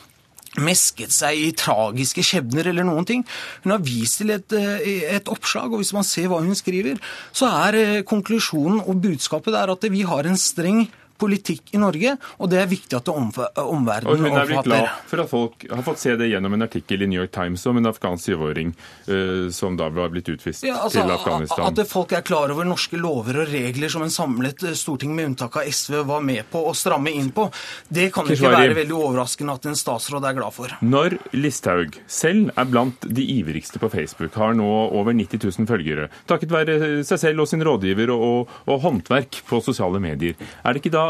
mesket 0.59 1.13
seg 1.15 1.39
i 1.39 1.51
tragiske 1.55 2.25
skjebner 2.27 2.71
eller 2.73 2.87
noen 2.87 3.07
ting. 3.07 3.25
Hun 3.63 3.75
har 3.77 3.85
vist 3.87 4.19
til 4.19 4.33
et, 4.35 4.53
et, 4.53 5.31
oppslag, 5.31 5.71
og 5.71 5.83
hvis 5.83 5.95
man 5.95 6.07
ser 6.07 6.31
hva 6.31 6.41
hun 6.43 6.59
skriver, 6.59 6.99
så 7.31 7.51
er 7.69 8.03
konklusjonen 8.09 8.83
og 8.83 8.99
budskapet 9.05 9.55
der 9.55 9.71
at 9.71 9.87
vi 9.93 10.03
har 10.09 10.27
en 10.27 10.41
streng 10.41 10.89
politikk 11.21 11.75
i 11.77 11.81
Norge, 11.81 12.17
og 12.39 12.51
det 12.53 12.61
er 12.63 12.69
viktig 12.71 12.97
at 12.99 13.11
omverdenen. 13.11 14.09
Og 14.09 14.21
Hun 14.21 14.29
er 14.31 14.49
blitt 14.49 14.69
glad 14.69 14.89
for 15.11 15.23
at 15.23 15.31
folk 15.31 15.67
har 15.69 15.85
fått 15.87 16.03
se 16.03 16.17
det 16.21 16.31
gjennom 16.31 16.57
en 16.57 16.67
artikkel 16.67 17.05
i 17.05 17.09
New 17.11 17.21
York 17.21 17.33
Times 17.35 17.65
om 17.69 17.81
en 17.81 17.91
afghansk 17.91 18.31
syvåring 18.31 18.73
uh, 19.09 19.51
som 19.55 19.77
da 19.79 19.91
var 19.93 20.13
blitt 20.13 20.29
utvist 20.33 20.65
ja, 20.67 20.79
altså, 20.85 21.03
til 21.03 21.15
Afghanistan. 21.15 21.69
At 21.71 21.91
folk 21.91 22.15
er 22.17 22.25
klar 22.27 22.53
over 22.55 22.69
norske 22.69 22.99
lover 23.01 23.43
og 23.45 23.53
regler 23.53 23.93
som 23.93 24.05
en 24.05 24.13
samlet 24.13 24.65
eh, 24.67 24.77
storting 24.79 25.15
med 25.17 25.33
unntak 25.33 25.61
av 25.61 25.69
SV 25.69 26.01
var 26.09 26.25
med 26.25 26.47
på 26.51 26.63
å 26.69 26.75
stramme 26.77 27.13
inn 27.17 27.31
på, 27.35 27.49
det 27.89 28.11
kan 28.15 28.29
Kishvari. 28.29 28.37
ikke 28.37 28.65
være 28.65 28.79
veldig 28.81 28.97
overraskende 28.97 29.57
at 29.57 29.69
en 29.71 29.79
statsråd 29.79 30.29
er 30.29 30.37
glad 30.39 30.57
for. 30.57 30.77
Når 30.85 31.19
Listhaug 31.37 31.99
selv 32.11 32.53
er 32.55 32.71
blant 32.71 33.07
de 33.07 33.27
ivrigste 33.37 33.81
på 33.83 33.91
Facebook, 33.93 34.37
har 34.41 34.57
nå 34.59 34.69
over 34.69 35.17
90 35.17 35.45
000 35.45 35.71
følgere, 35.71 36.09
takket 36.31 36.55
være 36.55 36.79
seg 37.07 37.23
selv 37.23 37.45
og 37.45 37.51
sin 37.51 37.65
rådgiver 37.67 38.13
og, 38.15 38.25
og, 38.31 38.57
og 38.71 38.83
håndverk 38.85 39.43
på 39.49 39.63
sosiale 39.65 40.01
medier, 40.03 40.39
er 40.65 40.77
det 40.77 40.83
ikke 40.83 40.95
da 40.95 41.10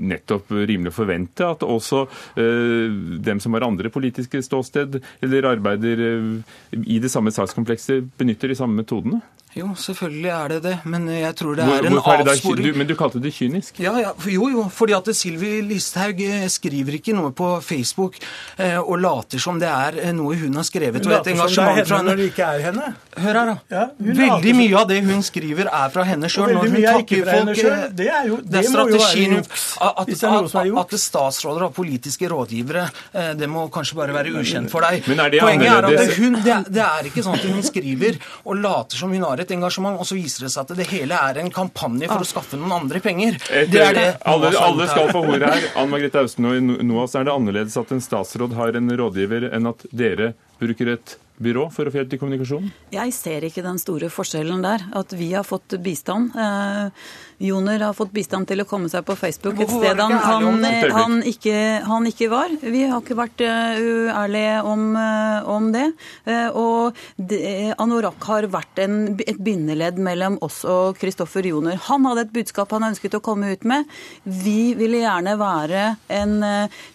nettopp 0.00 0.52
rimelig 0.54 0.92
å 0.92 0.96
forvente 0.96 1.46
at 1.46 1.64
også 1.66 2.04
uh, 2.06 2.88
dem 3.20 3.40
som 3.42 3.56
har 3.56 3.66
andre 3.66 3.92
politiske 3.92 4.42
ståsted 4.44 5.00
eller 5.20 5.48
arbeider 5.50 6.00
uh, 6.00 6.54
i 6.80 7.00
det 7.02 7.10
samme 7.12 7.32
sakskomplekset, 7.34 8.08
benytter 8.20 8.52
de 8.52 8.58
samme 8.58 8.80
metodene? 8.80 9.20
Jo, 9.50 9.72
selvfølgelig 9.74 10.30
er 10.30 10.52
det 10.52 10.58
det, 10.62 10.72
men 10.86 11.08
jeg 11.10 11.34
tror 11.34 11.56
det 11.58 11.64
er 11.64 11.86
en 11.88 11.96
Hvor, 11.98 12.20
avsporing. 12.22 12.68
Du, 12.70 12.76
men 12.78 12.86
du 12.86 12.92
kalte 12.94 13.18
det 13.18 13.32
kynisk? 13.34 13.80
Ja, 13.82 13.96
ja, 13.98 14.12
jo, 14.30 14.46
jo, 14.46 14.66
fordi 14.70 14.94
at 14.94 15.08
Sylvi 15.18 15.56
Listhaug 15.66 16.20
eh, 16.22 16.44
skriver 16.46 16.94
ikke 17.00 17.16
noe 17.16 17.32
på 17.34 17.48
Facebook 17.66 18.20
eh, 18.62 18.78
og 18.78 19.00
later 19.02 19.42
som 19.42 19.58
det 19.58 19.66
er 19.66 19.98
eh, 20.04 20.12
noe 20.14 20.36
hun 20.38 20.54
har 20.54 20.66
skrevet. 20.68 21.02
Hun 21.02 21.16
later 21.16 21.34
som 21.34 21.66
det 21.66 21.82
er 21.82 21.90
henne 21.90 22.06
når 22.06 22.20
det 22.22 22.28
ikke 22.30 22.46
er 22.46 22.62
henne. 22.68 22.92
Hør 23.16 23.40
her, 23.40 23.50
da. 23.50 23.56
Ja, 23.74 23.88
veldig 24.20 24.54
mye 24.60 24.84
av 24.84 24.86
det 24.92 25.00
hun 25.08 25.26
skriver 25.26 25.72
er 25.72 25.90
fra 25.96 26.06
henne 26.06 26.30
sjøl. 26.30 26.54
Når 26.54 26.70
hun 26.70 26.78
takker 26.86 27.26
folk 27.32 27.60
fra. 27.64 27.74
Det, 27.90 28.08
er 28.20 28.30
jo, 28.30 28.38
det, 28.44 28.54
det 28.54 28.64
må 28.70 28.86
jo 28.86 29.02
være 29.02 29.26
juks. 29.34 29.66
At, 29.80 30.00
at, 30.04 30.14
at, 30.14 30.72
at, 30.84 30.96
statsråder 31.00 31.66
og 31.66 31.74
politiske 31.74 32.30
rådgivere, 32.30 32.86
det 33.34 33.50
må 33.50 33.66
kanskje 33.74 33.98
bare 33.98 34.14
være 34.14 34.38
ukjent 34.38 34.70
for 34.70 34.86
deg. 34.86 35.02
Men 35.10 35.26
er 35.26 35.34
det 35.34 35.42
Poenget 35.42 35.74
er 35.74 35.90
at 35.90 36.16
hun, 36.20 36.38
det, 36.44 36.62
det 36.70 36.86
er 36.86 37.10
ikke 37.10 37.26
sånn 37.26 37.34
at 37.40 37.50
hun 37.50 37.66
skriver 37.66 38.22
og 38.44 38.62
later 38.62 39.00
som 39.00 39.10
hun 39.10 39.26
har 39.26 39.39
et 39.42 39.54
engasjement, 39.56 39.98
og 40.00 40.08
så 40.08 40.18
viser 40.18 40.46
det 40.46 40.52
seg 40.54 40.66
at 40.66 40.76
det 40.78 40.88
hele 40.92 41.16
er 41.16 41.40
en 41.42 41.50
kampanje 41.54 42.10
for 42.10 42.24
å 42.24 42.28
skaffe 42.28 42.60
noen 42.60 42.76
andre 42.82 43.02
penger. 43.04 43.40
det 43.70 43.82
er 43.84 43.96
det. 43.96 44.08
Alle, 44.28 44.52
alle 44.58 44.90
skal 44.90 45.10
få 45.14 45.24
ordet 45.24 45.48
her. 45.48 45.70
Anne 45.74 45.94
Margrethe 45.94 46.22
Austen 46.24 46.50
og 46.50 46.58
i 46.58 46.84
NOAS 46.86 47.16
er 47.18 47.26
det 47.28 47.34
annerledes 47.34 47.80
at 47.80 47.90
en 47.94 48.04
statsråd 48.04 48.54
har 48.58 48.78
en 48.78 48.94
rådgiver 49.00 49.50
enn 49.50 49.70
at 49.70 49.84
dere 49.90 50.34
bruker 50.60 50.94
et 50.96 51.16
byrå 51.40 51.66
for 51.72 51.88
å 51.88 51.92
få 51.92 52.00
hjelp 52.00 52.12
til 52.12 52.20
kommunikasjon? 52.20 52.68
Jeg 52.92 53.14
ser 53.16 53.46
ikke 53.48 53.64
den 53.64 53.80
store 53.80 54.10
forskjellen 54.12 54.62
der. 54.64 54.84
At 54.96 55.14
vi 55.16 55.32
har 55.32 55.46
fått 55.46 55.78
bistand. 55.82 56.36
Eh, 56.36 57.08
Joner 57.40 57.80
har 57.80 57.94
fått 57.96 58.12
bistand 58.12 58.44
til 58.50 58.60
å 58.60 58.66
komme 58.68 58.90
seg 58.92 59.04
på 59.08 59.14
Facebook 59.16 59.62
et 59.64 59.70
sted 59.72 59.96
han, 59.96 60.12
han, 60.12 60.64
han, 60.92 61.14
ikke, 61.24 61.54
han, 61.88 62.08
ikke, 62.10 62.28
var. 62.28 62.52
Vi 62.60 62.82
har 62.84 63.00
ikke 63.00 63.16
vært 63.16 63.40
uh, 63.40 63.80
uærlige 63.80 64.58
om, 64.68 64.82
uh, 64.92 65.48
om, 65.48 65.70
det. 65.72 65.86
Uh, 66.28 66.48
og 66.60 67.00
det, 67.16 67.40
Anorak 67.80 68.26
har 68.28 68.48
vært 68.52 68.82
en, 68.84 68.98
et 69.24 69.40
bindeledd 69.40 69.96
mellom 70.04 70.36
oss 70.44 70.62
og 70.68 71.00
Kristoffer 71.00 71.48
Joner. 71.48 71.78
Han 71.88 72.04
hadde 72.10 72.26
et 72.26 72.34
budskap 72.34 72.74
han 72.76 72.90
ønsket 72.90 73.16
å 73.16 73.22
komme 73.24 73.54
ut 73.54 73.64
med. 73.64 73.88
Vi 74.24 74.74
ville 74.76 75.00
gjerne 75.00 75.38
være 75.40 75.86
en 76.12 76.36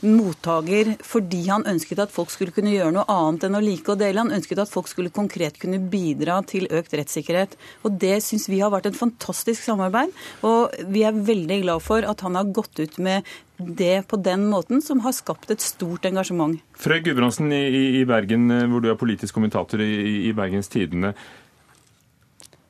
mottaker 0.06 0.94
fordi 1.06 1.42
han 1.50 1.66
ønsket 1.70 2.04
at 2.06 2.14
folk 2.14 2.30
skulle 2.34 2.54
kunne 2.54 2.74
gjøre 2.74 2.94
noe 3.00 3.08
annet 3.10 3.48
enn 3.48 3.58
å 3.58 3.64
like 3.66 3.96
og 3.96 4.00
dele. 4.02 4.22
Han 4.22 4.36
ønsket 4.36 4.62
at 4.62 4.72
folk 4.72 4.92
skulle 4.92 5.14
konkret 5.16 5.58
kunne 5.62 5.82
bidra 5.82 6.38
til 6.46 6.70
økt 6.70 6.94
rettssikkerhet. 6.94 7.58
Og 7.86 7.98
det 8.02 8.20
syns 8.26 8.46
vi 8.52 8.62
har 8.62 8.74
vært 8.74 8.92
et 8.92 9.00
fantastisk 9.00 9.66
samarbeid. 9.66 10.14
Og 10.44 10.76
vi 10.92 11.06
er 11.08 11.16
veldig 11.16 11.62
glad 11.64 11.84
for 11.86 12.06
at 12.08 12.24
han 12.26 12.36
har 12.40 12.52
gått 12.56 12.80
ut 12.82 12.98
med 12.98 13.24
det 13.58 14.08
på 14.08 14.20
den 14.20 14.50
måten, 14.52 14.82
som 14.82 15.00
har 15.06 15.16
skapt 15.16 15.52
et 15.52 15.64
stort 15.64 16.06
engasjement. 16.08 16.60
Frøy 16.80 17.00
Gudbrandsen 17.06 17.54
i, 17.56 17.64
i, 18.02 18.04
Bergen, 18.08 18.50
eh, 18.52 18.68
hvor 18.70 18.84
du 18.84 18.92
er 18.92 19.00
politisk 19.00 19.38
kommentator 19.38 19.82
i, 19.84 20.28
i 20.28 20.34
Bergens 20.36 20.72
Tidende. 20.72 21.14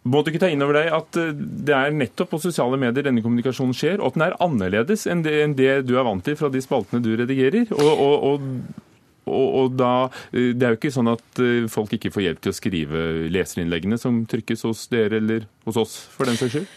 Må 0.05 0.21
du 0.21 0.29
ikke 0.29 0.43
ta 0.43 0.51
inn 0.53 0.61
over 0.61 0.77
deg 0.77 0.91
at 0.93 1.17
eh, 1.21 1.33
det 1.33 1.75
er 1.75 1.95
nettopp 1.95 2.35
på 2.35 2.41
sosiale 2.43 2.77
medier 2.81 3.07
denne 3.07 3.25
kommunikasjonen 3.25 3.75
skjer, 3.77 3.97
og 3.99 4.13
at 4.13 4.19
den 4.19 4.27
er 4.27 4.39
annerledes 4.45 5.07
enn 5.09 5.25
det, 5.25 5.37
enn 5.41 5.57
det 5.57 5.79
du 5.89 5.95
er 5.97 6.05
vant 6.05 6.25
til 6.25 6.37
fra 6.37 6.51
de 6.53 6.61
spaltene 6.63 7.03
du 7.03 7.15
redigerer? 7.17 7.71
Og, 7.73 7.93
og, 7.93 8.31
og 8.31 8.81
og, 9.25 9.71
da, 9.73 10.11
eh, 10.37 10.51
Det 10.53 10.61
er 10.61 10.75
jo 10.75 10.77
ikke 10.77 10.93
sånn 10.93 11.09
at 11.09 11.39
folk 11.73 11.95
ikke 11.97 12.11
får 12.13 12.27
hjelp 12.27 12.43
til 12.45 12.51
å 12.53 12.57
skrive 12.59 12.99
leserinnleggene 13.33 13.97
som 13.97 14.21
trykkes 14.29 14.61
hos 14.67 14.85
dere 14.91 15.17
eller 15.17 15.47
hos 15.65 15.79
oss, 15.81 15.95
for 16.13 16.29
den 16.29 16.37
saks 16.37 16.59
skyld? 16.59 16.73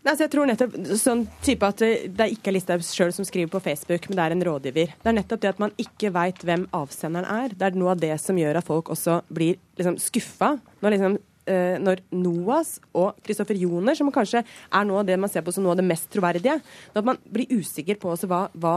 Altså, 0.00 0.24
jeg 0.24 0.32
tror 0.32 0.48
nettopp 0.48 0.76
sånn 0.96 1.26
type 1.44 1.68
at 1.68 1.82
Det 1.82 2.24
er 2.24 2.32
ikke 2.32 2.54
Listhaug 2.54 2.84
sjøl 2.86 3.12
som 3.12 3.26
skriver 3.28 3.50
på 3.52 3.60
Facebook, 3.60 4.08
men 4.08 4.16
det 4.16 4.24
er 4.24 4.34
en 4.34 4.44
rådgiver. 4.48 4.94
Det 4.96 5.10
er 5.10 5.16
nettopp 5.16 5.42
det 5.42 5.50
at 5.52 5.60
man 5.60 5.74
ikke 5.80 6.12
veit 6.14 6.40
hvem 6.46 6.64
avsenderen 6.76 7.28
er. 7.28 7.52
Det 7.52 7.68
er 7.68 7.76
noe 7.76 7.92
av 7.92 8.00
det 8.00 8.14
som 8.22 8.38
gjør 8.40 8.60
at 8.60 8.68
folk 8.68 8.88
også 8.94 9.18
blir 9.28 9.58
liksom 9.76 9.98
skuffa. 10.00 10.54
Når, 10.80 10.96
liksom, 10.96 11.18
eh, 11.52 11.76
når 11.84 12.00
NOAS 12.16 12.78
og 12.96 13.20
Kristoffer 13.26 13.60
Joner, 13.60 13.98
som 13.98 14.08
kanskje 14.14 14.40
er 14.40 14.88
noe 14.88 15.02
av 15.02 15.10
det 15.10 15.20
man 15.20 15.32
ser 15.32 15.44
på 15.44 15.52
som 15.52 15.68
noe 15.68 15.76
av 15.76 15.82
det 15.82 15.88
mest 15.90 16.08
troverdige, 16.14 16.56
når 16.96 17.08
man 17.10 17.20
blir 17.28 17.52
usikker 17.60 18.00
på 18.00 18.16
hva, 18.24 18.46
hva 18.56 18.76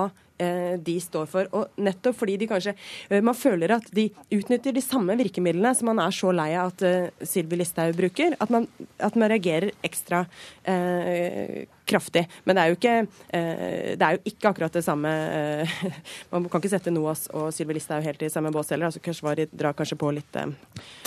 de 0.84 0.98
står 1.02 1.28
for. 1.30 1.50
Og 1.54 1.84
nettopp 1.84 2.18
fordi 2.18 2.38
de 2.42 2.48
kanskje 2.50 2.74
eh, 2.74 3.22
Man 3.24 3.38
føler 3.38 3.76
at 3.76 3.88
de 3.96 4.08
utnytter 4.34 4.76
de 4.76 4.84
samme 4.84 5.16
virkemidlene 5.20 5.74
som 5.78 5.90
man 5.92 6.02
er 6.04 6.16
så 6.16 6.32
lei 6.36 6.52
av 6.58 6.74
at 6.74 6.84
uh, 6.86 7.26
Sylvi 7.28 7.60
Listhaug 7.60 7.96
bruker, 7.98 8.36
at 8.42 8.52
man, 8.54 8.68
at 8.98 9.16
man, 9.20 9.30
reagerer 9.34 9.72
ekstra 9.86 10.24
eh, 10.70 11.64
kraftig. 11.90 12.26
Men 12.44 12.58
det 12.58 12.64
er 12.64 12.72
jo 12.72 12.78
ikke, 12.78 12.96
eh, 13.38 13.94
det 14.00 14.08
er 14.08 14.18
jo 14.18 14.34
ikke 14.34 14.52
akkurat 14.52 14.76
det 14.76 14.84
samme 14.86 15.14
Man 16.34 16.50
kan 16.50 16.62
ikke 16.62 16.74
sette 16.74 16.94
NOAS 16.94 17.28
og 17.34 17.50
Sylvi 17.56 17.78
Listhaug 17.78 18.06
helt 18.06 18.26
i 18.26 18.32
samme 18.34 18.52
bås 18.54 18.74
heller. 18.74 18.92
altså 18.92 19.02
Keshvari 19.04 19.48
drar 19.52 19.78
kanskje 19.78 20.00
på 20.00 20.12
litt, 20.16 20.40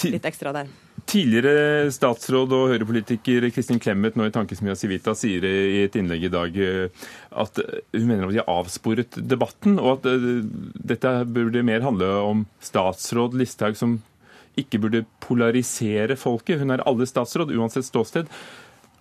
litt 0.07 0.29
ekstra 0.33 0.55
der. 0.57 0.73
Tidligere 1.07 1.87
statsråd 1.95 2.51
og 2.57 2.73
høyrepolitiker 2.73 3.47
Kristin 3.55 3.79
Clemet 3.83 4.17
nå 4.19 4.27
i 4.27 4.33
Tankesmia 4.35 4.75
Civita 4.79 5.15
sier 5.15 5.45
i 5.47 5.85
et 5.85 5.95
innlegg 5.99 6.27
i 6.27 6.33
dag 6.33 6.59
at 7.45 7.61
hun 7.63 8.09
mener 8.09 8.27
at 8.27 8.35
de 8.35 8.41
har 8.43 8.51
avsporet 8.51 9.21
debatten, 9.23 9.79
og 9.79 10.01
at 10.01 10.09
eh, 10.11 10.43
dette 10.93 11.13
burde 11.31 11.63
mer 11.67 11.87
handle 11.87 12.11
om 12.25 12.43
statsråd 12.65 13.39
Listhaug 13.39 13.79
som 13.79 14.01
ikke 14.61 14.81
burde 14.83 15.05
polarisere 15.23 16.17
folket. 16.19 16.61
Hun 16.61 16.73
er 16.75 16.85
alle 16.89 17.07
statsråd, 17.09 17.53
uansett 17.55 17.87
ståsted. 17.87 18.31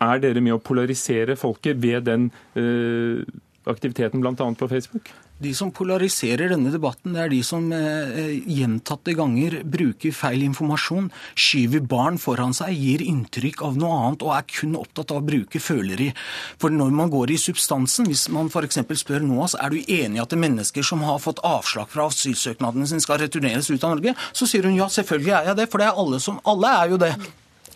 Er 0.04 0.22
dere 0.22 0.44
med 0.44 0.58
å 0.58 0.62
polarisere 0.62 1.38
folket 1.40 1.80
ved 1.82 2.06
den 2.10 2.28
uh, 2.60 3.24
aktiviteten 3.72 4.22
bl.a. 4.22 4.34
på 4.36 4.68
Facebook? 4.70 5.12
De 5.38 5.52
som 5.52 5.72
polariserer 5.76 6.54
denne 6.54 6.72
debatten, 6.72 7.12
det 7.12 7.24
er 7.26 7.32
de 7.34 7.42
som 7.44 7.66
eh, 7.76 8.38
gjentatte 8.48 9.12
ganger 9.18 9.58
bruker 9.68 10.16
feil 10.16 10.46
informasjon, 10.46 11.10
skyver 11.36 11.84
barn 11.84 12.20
foran 12.22 12.56
seg, 12.56 12.72
gir 12.80 13.04
inntrykk 13.04 13.66
av 13.68 13.76
noe 13.80 13.98
annet 14.00 14.24
og 14.24 14.32
er 14.38 14.48
kun 14.48 14.78
opptatt 14.80 15.12
av 15.12 15.20
å 15.20 15.28
bruke 15.28 15.60
føleri. 15.60 16.12
For 16.62 16.72
når 16.72 16.96
man 16.96 17.12
går 17.12 17.36
i 17.36 17.40
substansen, 17.42 18.08
hvis 18.08 18.30
man 18.32 18.48
f.eks. 18.48 18.80
spør 19.02 19.28
NOAS 19.28 19.58
er 19.60 19.76
du 19.76 19.82
enig 19.82 20.22
i 20.22 20.24
at 20.24 20.36
er 20.36 20.44
mennesker 20.46 20.86
som 20.88 21.04
har 21.04 21.20
fått 21.24 21.44
avslag 21.44 21.92
fra 21.92 22.08
asylsøknaden 22.08 22.88
sin 22.88 23.04
skal 23.04 23.20
returneres 23.26 23.68
ut 23.74 23.84
av 23.84 23.98
Norge, 23.98 24.16
så 24.32 24.48
sier 24.48 24.70
hun 24.70 24.80
ja, 24.80 24.88
selvfølgelig 24.88 25.36
er 25.36 25.52
jeg 25.52 25.60
det, 25.60 25.68
for 25.72 25.84
det 25.84 25.90
er 25.90 26.06
alle 26.06 26.24
som 26.24 26.40
Alle 26.46 26.72
er 26.80 26.94
jo 26.94 27.02
det. 27.02 27.16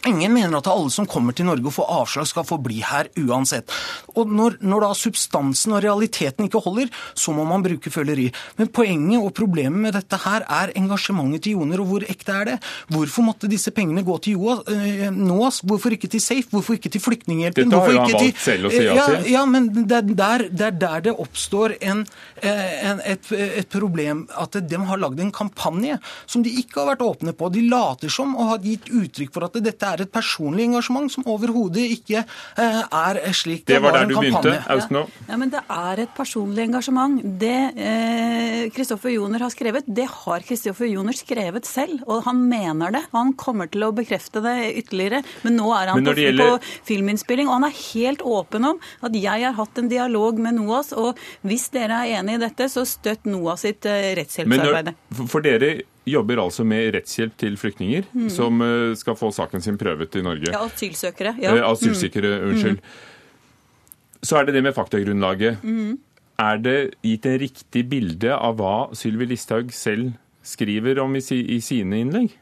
Ingen 0.08 0.32
mener 0.32 0.62
at 0.62 0.68
alle 0.72 0.92
som 0.94 1.08
kommer 1.10 1.36
til 1.36 1.50
Norge 1.50 1.68
og 1.68 1.76
får 1.76 1.90
avslag, 1.92 2.28
skal 2.30 2.46
få 2.48 2.58
bli 2.64 2.80
her 2.86 3.10
uansett. 3.20 3.68
Og 4.16 4.30
når, 4.32 4.56
når, 4.64 4.86
da 4.86 4.92
substansen 4.96 5.76
og 5.76 5.84
realiteten 5.84 6.48
ikke 6.48 6.62
holder, 6.64 6.92
så 7.18 7.34
må 7.36 7.44
man 7.48 7.64
bruke 7.66 7.92
føleri. 7.92 8.30
Men 8.60 8.72
poenget 8.72 9.20
og 9.20 9.34
problemet 9.36 9.84
med 9.84 9.98
dette 9.98 10.20
her 10.24 10.46
er 10.48 10.72
engasjementet 10.80 11.44
til 11.44 11.58
Joner, 11.58 11.84
og 11.84 11.92
hvor 11.92 12.06
ekte 12.08 12.36
er 12.36 12.52
det? 12.54 12.58
Hvorfor 12.94 13.28
måtte 13.28 13.50
disse 13.52 13.74
pengene 13.76 14.06
gå 14.08 14.16
til 14.24 14.40
eh, 14.72 15.10
NOAS? 15.12 15.60
Hvorfor 15.68 15.96
ikke 15.96 16.12
til 16.12 16.24
Safe? 16.24 16.48
Hvorfor 16.54 16.78
ikke 16.78 16.94
til 16.94 17.04
Flyktninghjelpen? 17.04 17.68
Dette 17.68 17.84
har 17.84 17.92
jo 17.92 18.06
han 18.06 18.16
valgt 18.16 18.44
selv 18.46 18.70
å 18.70 18.74
si 18.74 18.86
ja 18.88 19.06
til. 19.10 19.30
Ja, 19.34 19.44
men 19.50 19.70
det 19.76 20.00
er 20.00 20.08
der 20.08 20.46
det, 20.48 20.66
er 20.70 20.80
der 20.80 21.06
det 21.10 21.16
oppstår 21.20 21.76
en, 21.82 22.06
eh, 22.40 22.74
en, 22.88 23.04
et, 23.04 23.32
et, 23.36 23.70
problem. 23.70 24.26
At 24.40 24.56
de 24.64 24.82
har 24.90 25.04
lagd 25.04 25.20
en 25.20 25.36
kampanje 25.36 26.00
som 26.24 26.46
de 26.46 26.56
ikke 26.62 26.82
har 26.82 26.94
vært 26.94 27.06
åpne 27.06 27.36
på. 27.36 27.52
De 27.52 27.68
later 27.68 28.12
som 28.14 28.32
og 28.40 28.54
har 28.54 28.64
gitt 28.64 28.88
uttrykk 28.88 29.36
for 29.36 29.50
at 29.50 29.60
dette 29.60 29.89
er 29.90 30.04
et 30.06 30.12
personlig 30.14 30.68
engasjement 30.70 31.10
som 31.12 31.28
overhodet 31.30 31.86
ikke 31.96 32.24
eh, 32.24 32.82
er 32.84 33.20
slik 33.36 33.66
det, 33.68 33.80
var, 33.84 33.96
det 33.96 34.00
var 34.00 34.00
der 34.00 34.10
du 34.10 34.16
begynte, 34.20 34.56
Austenå. 34.76 35.04
Ja, 35.10 35.28
ja, 35.34 35.40
men 35.42 35.54
det 35.54 35.64
er 35.76 36.04
et 36.06 36.14
personlig 36.18 36.66
engasjement. 36.68 37.20
Det, 37.42 37.58
eh, 37.88 38.64
Kristoffer 38.76 39.14
Joner 39.14 39.46
har 39.46 39.54
skrevet, 39.54 39.88
det 39.88 40.08
har 40.14 40.46
Kristoffer 40.48 40.90
Joner 40.90 41.18
skrevet 41.18 41.70
selv. 41.70 42.04
Og 42.08 42.24
han 42.28 42.42
mener 42.50 42.96
det. 42.96 43.04
Han 43.14 43.34
kommer 43.40 43.70
til 43.72 43.88
å 43.88 43.92
bekrefte 43.96 44.44
det 44.46 44.56
ytterligere. 44.84 45.24
Men 45.46 45.60
nå 45.60 45.70
er 45.78 45.94
han 45.94 46.06
på, 46.06 46.16
gjelder... 46.18 46.58
på, 46.58 46.74
filminnspilling, 46.90 47.50
og 47.50 47.60
han 47.60 47.70
er 47.70 47.78
helt 47.80 48.26
åpen 48.26 48.68
om 48.72 48.82
at 49.06 49.16
jeg 49.18 49.46
har 49.46 49.56
hatt 49.58 49.82
en 49.82 49.92
dialog 49.92 50.40
med 50.42 50.58
NOAS, 50.60 50.94
og 50.98 51.20
hvis 51.48 51.70
dere 51.74 52.04
er 52.06 52.20
enig 52.20 52.40
i 52.40 52.44
dette, 52.46 52.70
så 52.72 52.86
støtt 52.88 53.28
NOAS 53.30 53.66
sitt 53.66 53.88
uh, 53.90 54.12
rettshjelpsarbeid. 54.20 54.94
For 55.30 55.44
dere 55.46 55.80
jobber 56.12 56.42
altså 56.44 56.66
med 56.68 56.94
rettshjelp 56.96 57.38
til 57.40 57.56
flyktninger 57.60 58.10
mm. 58.12 58.28
som 58.34 58.62
uh, 58.64 58.96
skal 58.98 59.18
få 59.20 59.32
saken 59.36 59.64
sin 59.64 59.80
prøvet 59.80 60.16
i 60.20 60.26
Norge. 60.26 60.52
Ja, 60.52 60.66
asylsøkere. 60.66 61.36
Ja. 61.42 61.56
Uh, 61.56 61.70
asylsøkere, 61.72 62.36
mm. 62.40 62.50
unnskyld. 62.50 62.80
Mm. 62.84 64.20
Så 64.30 64.38
er 64.38 64.48
det 64.48 64.58
det 64.58 64.64
med 64.66 64.76
faktagrunnlaget. 64.76 65.64
Mm. 65.64 65.98
Er 66.40 66.60
det 66.64 66.78
gitt 67.04 67.26
en 67.28 67.40
riktig 67.42 67.84
bilde 67.92 68.36
av 68.36 68.60
hva 68.60 68.76
Sylvi 68.96 69.28
Listhaug 69.28 69.74
selv 69.76 70.14
skriver 70.46 71.02
om 71.04 71.16
i, 71.20 71.24
i 71.56 71.60
sine 71.64 72.00
innlegg? 72.04 72.36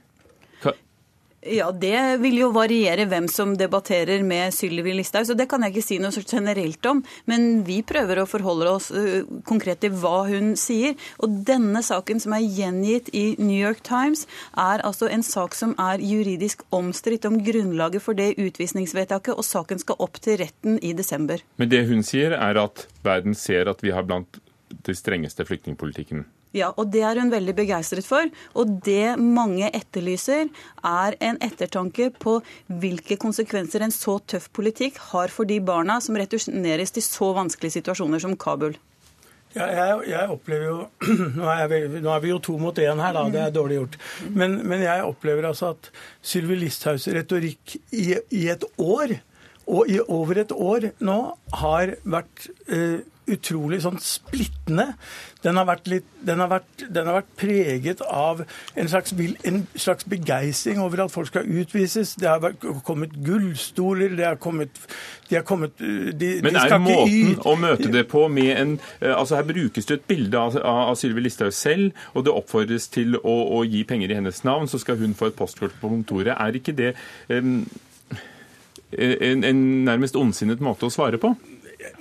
Ja, 1.45 1.71
Det 1.71 2.17
vil 2.17 2.39
jo 2.39 2.47
variere 2.49 3.05
hvem 3.05 3.27
som 3.29 3.51
debatterer 3.57 4.23
med 4.25 4.53
Sylvi 4.55 4.95
Listhaug, 4.97 5.27
så 5.29 5.35
det 5.37 5.45
kan 5.49 5.61
jeg 5.63 5.75
ikke 5.75 5.85
si 5.85 5.97
noe 6.01 6.23
generelt 6.25 6.85
om. 6.89 7.03
Men 7.29 7.61
vi 7.67 7.83
prøver 7.85 8.19
å 8.19 8.27
forholde 8.27 8.71
oss 8.71 8.89
konkret 9.45 9.83
til 9.83 9.93
hva 10.01 10.25
hun 10.27 10.55
sier. 10.57 10.95
Og 11.21 11.43
denne 11.47 11.83
saken 11.85 12.19
som 12.23 12.33
er 12.33 12.41
gjengitt 12.41 13.11
i 13.13 13.35
New 13.37 13.55
York 13.57 13.83
Times, 13.85 14.25
er 14.57 14.81
altså 14.81 15.11
en 15.13 15.23
sak 15.23 15.55
som 15.55 15.75
er 15.77 16.01
juridisk 16.01 16.65
omstridt 16.73 17.29
om 17.29 17.37
grunnlaget 17.45 18.01
for 18.03 18.17
det 18.17 18.33
utvisningsvedtaket, 18.41 19.37
og 19.37 19.45
saken 19.45 19.83
skal 19.83 20.01
opp 20.03 20.17
til 20.23 20.41
retten 20.41 20.81
i 20.81 20.95
desember. 20.97 21.45
Men 21.61 21.69
det 21.69 21.85
hun 21.87 22.01
sier, 22.03 22.33
er 22.33 22.57
at 22.65 22.87
verden 23.05 23.37
ser 23.37 23.69
at 23.69 23.85
vi 23.85 23.93
har 23.93 24.09
blant 24.09 24.41
de 24.67 24.97
strengeste 24.97 25.45
flyktningpolitikken 25.47 26.25
ja, 26.55 26.71
og 26.75 26.91
det 26.93 27.03
er 27.03 27.19
hun 27.19 27.31
veldig 27.31 27.55
begeistret 27.57 28.07
for. 28.07 28.29
Og 28.57 28.77
det 28.85 29.17
mange 29.19 29.69
etterlyser, 29.69 30.47
er 30.87 31.17
en 31.23 31.39
ettertanke 31.43 32.09
på 32.15 32.37
hvilke 32.81 33.17
konsekvenser 33.19 33.83
en 33.83 33.93
så 33.93 34.17
tøff 34.23 34.49
politikk 34.55 34.99
har 35.11 35.33
for 35.33 35.49
de 35.49 35.59
barna 35.63 35.99
som 36.03 36.17
returneres 36.17 36.93
til 36.95 37.05
så 37.05 37.33
vanskelige 37.37 37.79
situasjoner 37.79 38.23
som 38.23 38.37
Kabul. 38.39 38.77
Ja, 39.55 39.65
jeg, 39.71 40.09
jeg, 40.11 40.29
opplever 40.29 40.65
jo 40.67 40.77
nå 41.39 41.47
er, 41.49 41.63
vi, 41.71 41.79
nå 42.03 42.11
er, 42.11 42.21
vi, 42.23 42.31
jo 42.33 42.39
to 42.43 42.57
mot 42.61 42.77
én 42.83 43.01
her, 43.01 43.15
da. 43.15 43.25
Det 43.33 43.41
er 43.41 43.55
dårlig 43.55 43.79
gjort. 43.79 43.97
Men, 44.35 44.59
men 44.67 44.83
jeg 44.85 45.05
opplever 45.07 45.49
altså 45.49 45.71
at 45.73 45.89
Sylvi 46.21 46.59
Listhaugs 46.59 47.07
retorikk 47.15 47.77
i, 47.95 48.11
i, 48.35 48.47
et 48.53 48.65
år, 48.77 49.17
og 49.67 49.91
i 49.91 49.99
over 50.03 50.43
et 50.43 50.53
år 50.53 50.91
nå, 51.03 51.19
har 51.63 51.95
vært 52.07 52.49
eh, 52.67 52.99
utrolig 53.31 53.81
sånn 53.83 53.99
splittende. 54.01 54.91
Den 55.43 55.59
har, 55.59 55.69
litt, 55.87 56.07
den, 56.25 56.41
har 56.41 56.49
vært, 56.49 56.83
den 56.91 57.07
har 57.07 57.19
vært, 57.19 57.29
preget 57.37 58.01
av 58.03 58.41
en 58.41 58.89
slags, 58.89 59.13
en 59.47 59.61
slags, 59.77 60.07
begeistring 60.09 60.79
over 60.81 61.03
at 61.05 61.13
folk 61.13 61.29
skal 61.29 61.47
utvises. 61.47 62.15
Det 62.19 62.27
har 62.27 62.55
kommet 62.87 63.13
gullstoler, 63.25 64.15
det 64.17 64.25
har 64.25 64.39
kommet, 64.41 64.81
de 65.29 65.37
har 65.37 65.45
kommet 65.47 65.77
de, 65.77 66.31
Men 66.45 66.57
er 66.57 66.77
måten 66.81 67.37
å 67.45 67.55
møte 67.59 67.91
det 67.93 68.07
på 68.11 68.25
med 68.31 68.53
en 68.55 68.75
eh, 68.99 69.13
altså 69.13 69.37
Her 69.37 69.47
brukes 69.49 69.89
det 69.89 69.99
et 69.99 70.07
bilde 70.09 70.39
av, 70.39 70.57
av 70.57 70.95
Sylvi 70.99 71.27
Listhaug 71.27 71.53
selv, 71.55 71.91
og 72.13 72.25
det 72.25 72.33
oppfordres 72.33 72.89
til 72.93 73.19
å, 73.19 73.35
å, 73.59 73.63
gi 73.67 73.83
penger 73.87 74.13
i 74.13 74.17
hennes 74.19 74.43
navn, 74.47 74.69
så 74.71 74.81
skal 74.81 74.99
hun 75.01 75.15
få 75.17 75.31
et 75.31 75.37
postkort 75.37 75.75
på 75.81 75.91
kontoret. 75.91 76.33
Er 76.33 76.57
ikke 76.57 76.75
det 76.77 76.95
um, 77.29 77.61
en, 78.91 79.43
en 79.43 79.61
nærmest 79.85 80.17
ondsinnet 80.17 80.63
måte 80.63 80.87
å 80.87 80.93
svare 80.93 81.19
på? 81.21 81.35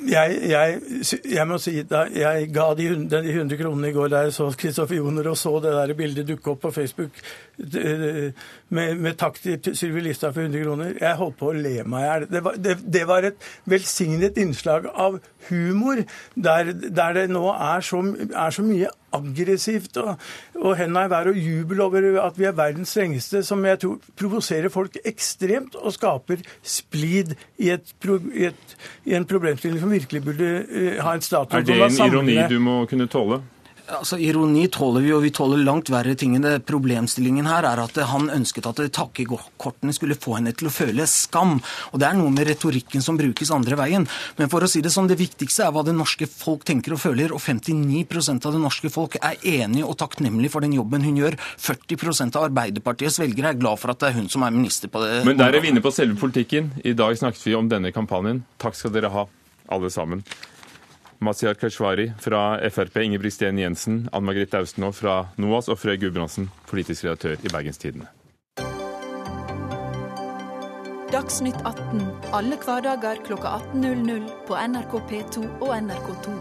Jeg, 0.08 0.36
jeg, 0.48 0.80
jeg, 1.28 1.44
må 1.48 1.58
si 1.60 1.82
da 1.88 2.06
jeg 2.08 2.48
ga 2.54 2.70
de, 2.78 2.86
de 3.10 3.18
100 3.34 3.58
kronene 3.60 3.90
i 3.90 3.96
går 3.96 4.08
da 4.12 4.22
jeg 4.24 4.32
så 4.36 4.48
Kristoffer 4.56 4.96
Joner 4.96 5.28
og 5.28 5.36
så 5.36 5.52
det 5.60 5.74
der 5.76 5.92
bildet 5.98 6.28
dukke 6.28 6.54
opp 6.54 6.62
på 6.64 6.72
Facebook 6.72 7.20
med, 7.56 8.98
med 9.00 9.16
takk 9.16 9.38
til 9.40 9.76
Sylvi 9.76 10.02
Listhaug 10.04 10.34
for 10.36 10.44
100 10.44 10.64
kroner. 10.64 10.92
Jeg 11.00 11.20
holdt 11.20 11.38
på 11.40 11.50
å 11.50 11.56
le 11.56 11.78
meg 11.88 12.04
i 12.04 12.08
hjel. 12.10 12.26
Det, 12.30 12.42
det, 12.64 12.76
det, 12.98 13.04
var 13.08 13.26
et 13.28 13.48
velsignet 13.64 14.36
innslag 14.40 14.88
av 14.92 15.18
humor, 15.48 16.02
der, 16.34 16.72
der 16.74 17.16
det 17.16 17.26
nå 17.32 17.46
er 17.54 17.84
så, 17.86 18.02
er 18.28 18.54
så 18.54 18.64
mye 18.66 18.92
aggressivt 19.16 19.96
og, 20.02 20.22
og 20.60 20.76
henda 20.76 21.06
i 21.06 21.10
været 21.10 21.32
og 21.32 21.40
jubel 21.40 21.80
over 21.86 22.06
at 22.26 22.38
vi 22.38 22.48
er 22.48 22.56
verdens 22.56 22.92
strengeste, 22.92 23.42
som 23.46 23.64
jeg 23.64 23.80
tror 23.84 23.98
provoserer 24.18 24.72
folk 24.72 24.98
ekstremt 25.04 25.78
og 25.80 25.94
skaper 25.96 26.44
splid 26.62 27.36
i, 27.56 27.70
et, 27.72 27.94
i, 28.34 28.48
et, 28.50 28.78
i 29.06 29.16
en 29.16 29.28
problemstilling 29.28 29.80
som 29.80 29.94
virkelig 29.94 30.24
burde 30.26 30.52
uh, 30.66 31.04
ha 31.06 31.16
en 31.16 31.24
status. 31.24 31.56
Er 31.56 31.68
det 31.68 31.78
en 31.80 32.00
ironi 32.10 32.40
du 32.50 32.58
må 32.60 32.82
kunne 32.90 33.08
tåle? 33.10 33.40
Altså, 33.86 34.16
Ironi 34.18 34.64
tåler 34.72 35.04
vi, 35.04 35.12
og 35.14 35.22
vi 35.22 35.30
tåler 35.30 35.60
langt 35.62 35.90
verre 35.94 36.16
ting. 36.18 36.34
enn 36.34 36.42
Det 36.42 36.64
problemstillingen 36.66 37.46
her 37.46 37.62
er 37.68 37.78
at 37.78 37.94
han 38.10 38.28
ønsket 38.34 38.66
at 38.66 38.80
takkekortene 38.92 39.94
skulle 39.94 40.18
få 40.18 40.36
henne 40.38 40.52
til 40.52 40.66
å 40.66 40.74
føle 40.74 41.06
skam. 41.06 41.60
Og 41.92 42.00
Det 42.00 42.08
er 42.08 42.16
noe 42.18 42.30
med 42.34 42.48
retorikken 42.48 43.02
som 43.02 43.16
brukes 43.16 43.50
andre 43.50 43.76
veien. 43.78 44.08
Men 44.38 44.48
for 44.48 44.60
å 44.60 44.68
si 44.68 44.80
det 44.82 44.90
sånn, 44.90 45.06
det 45.06 45.18
viktigste 45.18 45.66
er 45.66 45.70
hva 45.70 45.84
det 45.86 45.94
norske 45.94 46.26
folk 46.26 46.64
tenker 46.64 46.96
og 46.96 47.00
føler. 47.00 47.30
Og 47.32 47.40
59% 47.40 48.46
av 48.46 48.52
det 48.52 48.62
norske 48.62 48.90
folk 48.90 49.16
er 49.22 49.38
enige 49.42 49.86
og 49.86 49.96
takknemlige 49.98 50.50
for 50.50 50.66
den 50.66 50.74
jobben 50.74 51.06
hun 51.06 51.16
gjør. 51.22 51.38
40% 51.58 52.36
av 52.36 52.50
Arbeiderpartiets 52.50 53.20
velgere 53.22 53.54
er 53.54 53.60
glad 53.60 53.78
for 53.78 53.94
at 53.94 54.02
det 54.02 54.10
er 54.10 54.18
hun 54.18 54.28
som 54.28 54.42
er 54.42 54.50
minister 54.50 54.90
på 54.90 55.04
det. 55.04 55.22
Men 55.24 55.38
der 55.38 55.54
er 55.54 55.62
vi 55.62 55.70
inne 55.70 55.84
på 55.84 55.94
selve 55.94 56.18
politikken. 56.18 56.72
I 56.82 56.96
dag 56.98 57.14
snakket 57.18 57.46
vi 57.46 57.54
om 57.54 57.70
denne 57.70 57.94
kampanjen. 57.94 58.42
Takk 58.58 58.74
skal 58.74 58.94
dere 58.98 59.14
ha, 59.14 59.28
alle 59.70 59.94
sammen. 59.94 60.26
Mazyar 61.18 61.54
Keshvari 61.54 62.12
fra 62.20 62.58
Frp, 62.70 62.96
Ingebrigt 62.96 63.34
Sten 63.34 63.58
Jensen, 63.58 64.08
Ann 64.12 64.24
Margrethe 64.24 64.58
Austenaa 64.58 64.92
fra 64.92 65.16
NOAS 65.36 65.70
og 65.72 65.78
Frøy 65.80 65.96
Gudbrandsen, 66.00 66.50
politisk 66.70 67.04
redaktør 67.04 67.36
i 67.40 67.52
Bergenstidene. 67.52 68.08
Dagsnytt 71.12 71.60
18 71.64 72.02
alle 72.34 72.58
hverdager 72.60 73.22
klokka 73.24 73.56
18.00 73.72 74.26
på 74.48 74.56
NRK 74.58 74.96
P2 75.08 75.44
og 75.62 75.70
NRK2. 75.78 76.34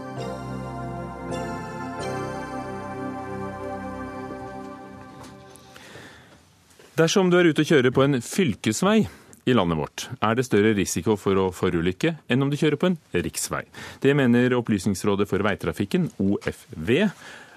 Dersom 6.96 7.30
du 7.30 7.36
er 7.38 7.50
ute 7.52 7.60
og 7.60 7.68
kjører 7.68 7.92
på 7.92 8.04
en 8.06 8.18
fylkesvei, 8.24 9.02
i 9.46 9.54
landet 9.54 9.78
vårt 9.78 10.06
er 10.18 10.34
det 10.36 10.44
større 10.48 10.74
risiko 10.74 11.14
for 11.20 11.38
å 11.38 11.48
forulykke 11.54 12.16
enn 12.26 12.42
om 12.42 12.50
du 12.50 12.58
kjører 12.58 12.80
på 12.82 12.90
en 12.90 12.98
riksvei. 13.14 13.62
Det 14.02 14.14
mener 14.18 14.56
Opplysningsrådet 14.58 15.28
for 15.30 15.44
veitrafikken, 15.46 16.10
OFV, 16.18 16.92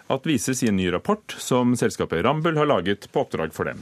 at 0.09 0.29
vises 0.29 0.63
i 0.63 0.69
en 0.69 0.77
ny 0.77 0.89
rapport 0.93 1.35
som 1.41 1.75
selskapet 1.77 2.23
Rambøll 2.25 2.59
har 2.61 2.69
laget 2.69 3.09
på 3.13 3.23
oppdrag 3.25 3.53
for 3.57 3.69
dem. 3.69 3.81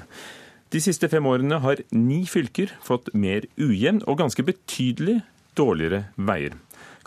De 0.71 0.81
siste 0.83 1.07
fem 1.11 1.27
årene 1.27 1.59
har 1.63 1.83
ni 1.95 2.23
fylker 2.27 2.73
fått 2.83 3.13
mer 3.15 3.47
ujevn 3.59 4.01
og 4.07 4.19
ganske 4.23 4.43
betydelig 4.43 5.21
dårligere 5.55 6.07
veier. 6.15 6.55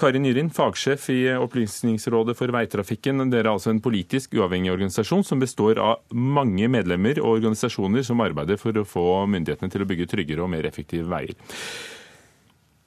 Kari 0.01 0.17
Nyrin, 0.19 0.49
fagsjef 0.49 1.11
i 1.13 1.19
Opplysningsrådet 1.37 2.33
for 2.39 2.49
veitrafikken. 2.55 3.21
Dere 3.29 3.45
er 3.45 3.53
altså 3.53 3.69
en 3.75 3.83
politisk 3.85 4.33
uavhengig 4.39 4.73
organisasjon 4.73 5.27
som 5.29 5.43
består 5.43 5.77
av 5.83 6.17
mange 6.17 6.71
medlemmer 6.73 7.21
og 7.21 7.35
organisasjoner 7.35 8.07
som 8.07 8.23
arbeider 8.25 8.57
for 8.61 8.81
å 8.81 8.87
få 8.89 9.05
myndighetene 9.29 9.69
til 9.75 9.85
å 9.85 9.89
bygge 9.91 10.09
tryggere 10.09 10.47
og 10.47 10.55
mer 10.55 10.69
effektive 10.71 11.05
veier. 11.11 11.37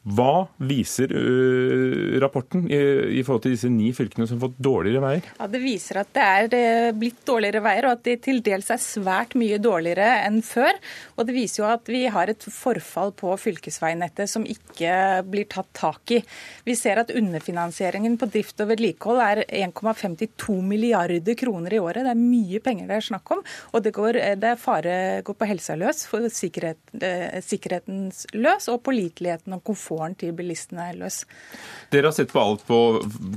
Hva 0.03 0.49
viser 0.67 1.13
uh, 1.15 2.19
rapporten 2.19 2.65
i, 2.67 2.77
i, 3.15 3.21
forhold 3.23 3.45
til 3.45 3.53
disse 3.53 3.69
ni 3.71 3.93
fylkene 3.95 4.25
som 4.27 4.35
har 4.35 4.49
fått 4.49 4.57
dårligere 4.59 4.99
veier? 4.99 5.29
Ja, 5.37 5.47
Det 5.47 5.61
viser 5.63 6.01
at 6.01 6.09
det 6.11 6.59
er 6.59 6.97
blitt 6.99 7.21
dårligere 7.23 7.61
veier, 7.63 7.87
og 7.87 7.95
at 7.95 8.03
de 8.09 8.17
til 8.19 8.41
dels 8.43 8.67
er 8.73 8.81
svært 8.83 9.37
mye 9.39 9.61
dårligere 9.63 10.25
enn 10.25 10.41
før. 10.43 10.75
Og 11.15 11.29
det 11.29 11.35
viser 11.37 11.61
jo 11.61 11.69
at 11.69 11.87
vi 11.87 12.01
har 12.11 12.31
et 12.33 12.43
forfall 12.43 13.13
på 13.15 13.31
fylkesveinettet 13.39 14.27
som 14.27 14.43
ikke 14.43 15.23
blir 15.23 15.47
tatt 15.47 15.71
tak 15.79 16.15
i. 16.17 16.19
Vi 16.67 16.75
ser 16.75 16.99
at 16.99 17.15
underfinansieringen 17.15 18.19
på 18.19 18.27
drift 18.33 18.59
og 18.59 18.73
vedlikehold 18.73 19.23
er 19.23 19.43
1,52 19.47 20.57
milliarder 20.67 21.39
kroner 21.39 21.77
i 21.77 21.79
året. 21.79 22.03
Det 22.03 22.11
er 22.11 22.19
mye 22.19 22.59
penger 22.65 22.91
det 22.91 22.99
er 22.99 23.07
snakk 23.07 23.35
om. 23.37 23.45
Og 23.71 23.87
det, 23.87 23.95
går, 23.95 24.19
det 24.43 24.53
fare 24.59 24.99
går 25.23 25.39
på 25.39 25.51
helsa 25.53 25.79
løs, 25.79 26.03
for 26.11 26.27
sikkerhet, 26.27 26.83
uh, 26.99 27.39
sikkerheten 27.39 28.09
løs 28.35 28.67
og 28.67 28.83
påliteligheten 28.83 29.55
og 29.55 29.63
komfort 29.63 29.92
komforten 29.93 30.15
til 30.19 30.34
bilistene 30.36 30.89
løs. 30.97 31.23
Dere 31.91 32.10
har 32.10 32.15
sett 32.15 32.32
på 32.34 32.41
alt 32.41 32.65
på 32.67 32.79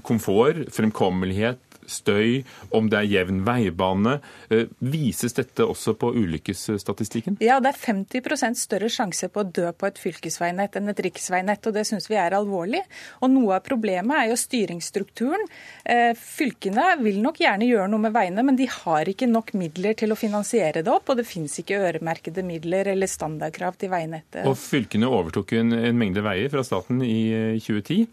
komfort, 0.06 0.66
fremkommelighet, 0.72 1.60
støy, 1.90 2.42
om 2.74 2.90
det 2.90 3.00
er 3.00 3.08
jevn 3.10 3.42
veibane. 3.46 4.18
Eh, 4.50 4.66
vises 4.78 5.36
dette 5.36 5.64
også 5.66 5.96
på 5.98 6.12
ulykkesstatistikken? 6.16 7.38
Ja, 7.44 7.58
det 7.62 7.72
er 7.72 7.80
50% 7.80 8.60
større 8.60 8.90
sjanse 8.92 9.28
på 9.32 9.42
å 9.42 9.48
dø 9.48 9.70
på 9.76 9.88
et 9.88 10.00
fylkesveinett 10.00 10.78
enn 10.78 10.92
et 10.92 11.02
riksveinett, 11.06 11.66
og 11.66 11.76
det 11.76 11.86
syns 11.88 12.08
vi 12.10 12.18
er 12.20 12.36
alvorlig. 12.36 12.82
Og 13.22 13.32
noe 13.32 13.58
av 13.58 13.66
problemet 13.66 14.16
er 14.20 14.30
jo 14.32 14.38
styringsstrukturen. 14.40 15.46
Eh, 15.84 16.12
fylkene 16.18 16.96
vil 17.02 17.20
nok 17.24 17.40
gjerne 17.42 17.68
gjøre 17.68 17.90
noe 17.92 18.06
med 18.06 18.16
veiene, 18.16 18.46
men 18.46 18.58
de 18.58 18.68
har 18.70 19.08
ikke 19.10 19.30
nok 19.30 19.54
midler 19.58 19.96
til 19.98 20.12
å 20.12 20.18
finansiere 20.18 20.84
det 20.86 20.92
opp, 20.92 21.10
og 21.12 21.20
det 21.20 21.28
finnes 21.28 21.54
ikke 21.62 21.80
øremerkede 21.90 22.44
midler 22.46 22.92
eller 22.92 23.10
standardkrav 23.10 23.78
til 23.80 23.92
veinettet. 23.92 24.42
Og 24.46 24.58
fylkene 24.60 25.10
overtok 25.10 25.56
en, 25.60 25.72
en 25.78 25.98
mengde 25.98 26.24
veier 26.24 26.50
fra 26.52 26.64
staten 26.66 27.02
i 27.04 27.58
2010. 27.62 28.06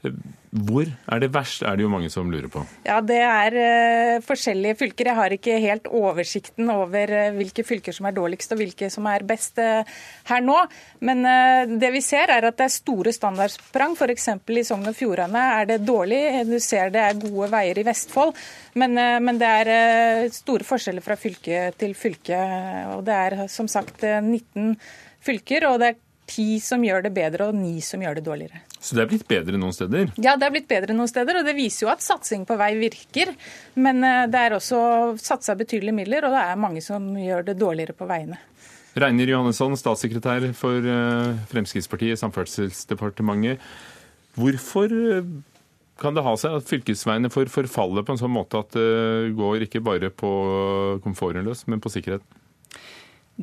Hvor 0.00 0.88
er 0.88 1.20
det 1.22 1.28
verst, 1.34 1.62
er 1.62 1.76
det 1.76 1.84
jo 1.84 1.90
mange 1.92 2.08
som 2.10 2.30
lurer 2.32 2.48
på. 2.50 2.62
Ja, 2.86 3.00
Det 3.04 3.18
er 3.20 3.56
uh, 3.56 4.22
forskjellige 4.24 4.78
fylker. 4.80 5.10
Jeg 5.10 5.18
har 5.18 5.34
ikke 5.36 5.58
helt 5.60 5.86
oversikten 5.86 6.72
over 6.72 7.12
uh, 7.12 7.36
hvilke 7.36 7.64
fylker 7.68 7.94
som 7.94 8.08
er 8.08 8.16
dårligst 8.16 8.54
og 8.56 8.62
hvilke 8.62 8.88
som 8.90 9.06
er 9.12 9.26
best 9.28 9.60
uh, 9.60 9.84
her 10.32 10.42
nå. 10.42 10.56
Men 11.06 11.22
det 11.80 11.92
vi 11.94 12.00
ser 12.04 12.32
er 12.32 12.48
at 12.48 12.56
det 12.58 12.66
er 12.66 12.72
store 12.74 13.12
standardsprang. 13.14 13.94
F.eks. 13.96 14.28
i 14.48 14.64
Sogn 14.66 14.88
og 14.88 14.96
Fjordane 14.96 15.44
er 15.60 15.70
det 15.70 15.80
dårlig. 15.86 16.20
Du 16.48 16.58
ser 16.62 16.90
det 16.94 17.04
er 17.04 17.20
gode 17.20 17.50
veier 17.52 17.78
i 17.78 17.86
Vestfold. 17.86 18.34
Men, 18.80 18.96
men 18.96 19.38
det 19.40 19.48
er 19.62 20.28
store 20.34 20.66
forskjeller 20.66 21.04
fra 21.04 21.16
fylke 21.20 21.70
til 21.78 21.96
fylke. 21.98 22.38
Og 22.96 23.04
det 23.06 23.16
er 23.16 23.40
som 23.52 23.68
sagt 23.70 24.04
19 24.04 24.76
fylker, 25.24 25.66
og 25.70 25.80
det 25.82 25.92
er 25.92 26.00
ti 26.30 26.60
som 26.62 26.82
gjør 26.84 27.04
det 27.06 27.12
bedre 27.14 27.50
og 27.50 27.56
ni 27.58 27.80
som 27.84 28.02
gjør 28.02 28.20
det 28.20 28.24
dårligere. 28.26 28.62
Så 28.80 28.96
det 28.96 29.02
er 29.04 29.10
blitt 29.10 29.26
bedre 29.28 29.58
noen 29.60 29.74
steder? 29.76 30.12
Ja, 30.22 30.36
det 30.40 30.46
er 30.46 30.54
blitt 30.54 30.70
bedre 30.70 30.96
noen 30.96 31.10
steder. 31.10 31.40
Og 31.40 31.48
det 31.48 31.56
viser 31.58 31.86
jo 31.86 31.90
at 31.92 32.04
satsing 32.04 32.46
på 32.48 32.56
vei 32.60 32.70
virker. 32.80 33.34
Men 33.80 34.04
eh, 34.06 34.24
det 34.30 34.44
er 34.46 34.56
også 34.56 34.80
satsa 35.20 35.56
betydelige 35.58 35.96
midler, 35.96 36.26
og 36.26 36.36
det 36.36 36.46
er 36.46 36.62
mange 36.62 36.84
som 36.84 37.10
gjør 37.18 37.50
det 37.50 37.58
dårligere 37.60 37.96
på 37.98 38.08
veiene. 38.08 38.40
Reiner 39.00 39.30
Johannesson, 39.30 39.76
statssekretær 39.78 40.48
for 40.58 40.90
eh, 40.94 41.36
Fremskrittspartiet 41.52 42.20
Samferdselsdepartementet. 42.22 43.62
Hvorfor 44.38 44.90
eh, 44.90 45.30
kan 46.00 46.16
det 46.16 46.24
ha 46.24 46.32
seg 46.40 46.56
at 46.56 46.68
fylkesveiene 46.70 47.28
får 47.32 47.52
forfalle 47.52 48.06
på 48.06 48.14
en 48.14 48.22
sånn 48.22 48.32
måte 48.32 48.62
at 48.62 48.72
det 48.72 49.34
går 49.36 49.66
ikke 49.66 49.82
bare 49.84 50.08
på 50.08 50.30
komforten 51.04 51.44
løs, 51.44 51.66
men 51.68 51.82
på 51.84 51.92
sikkerheten? 51.92 52.40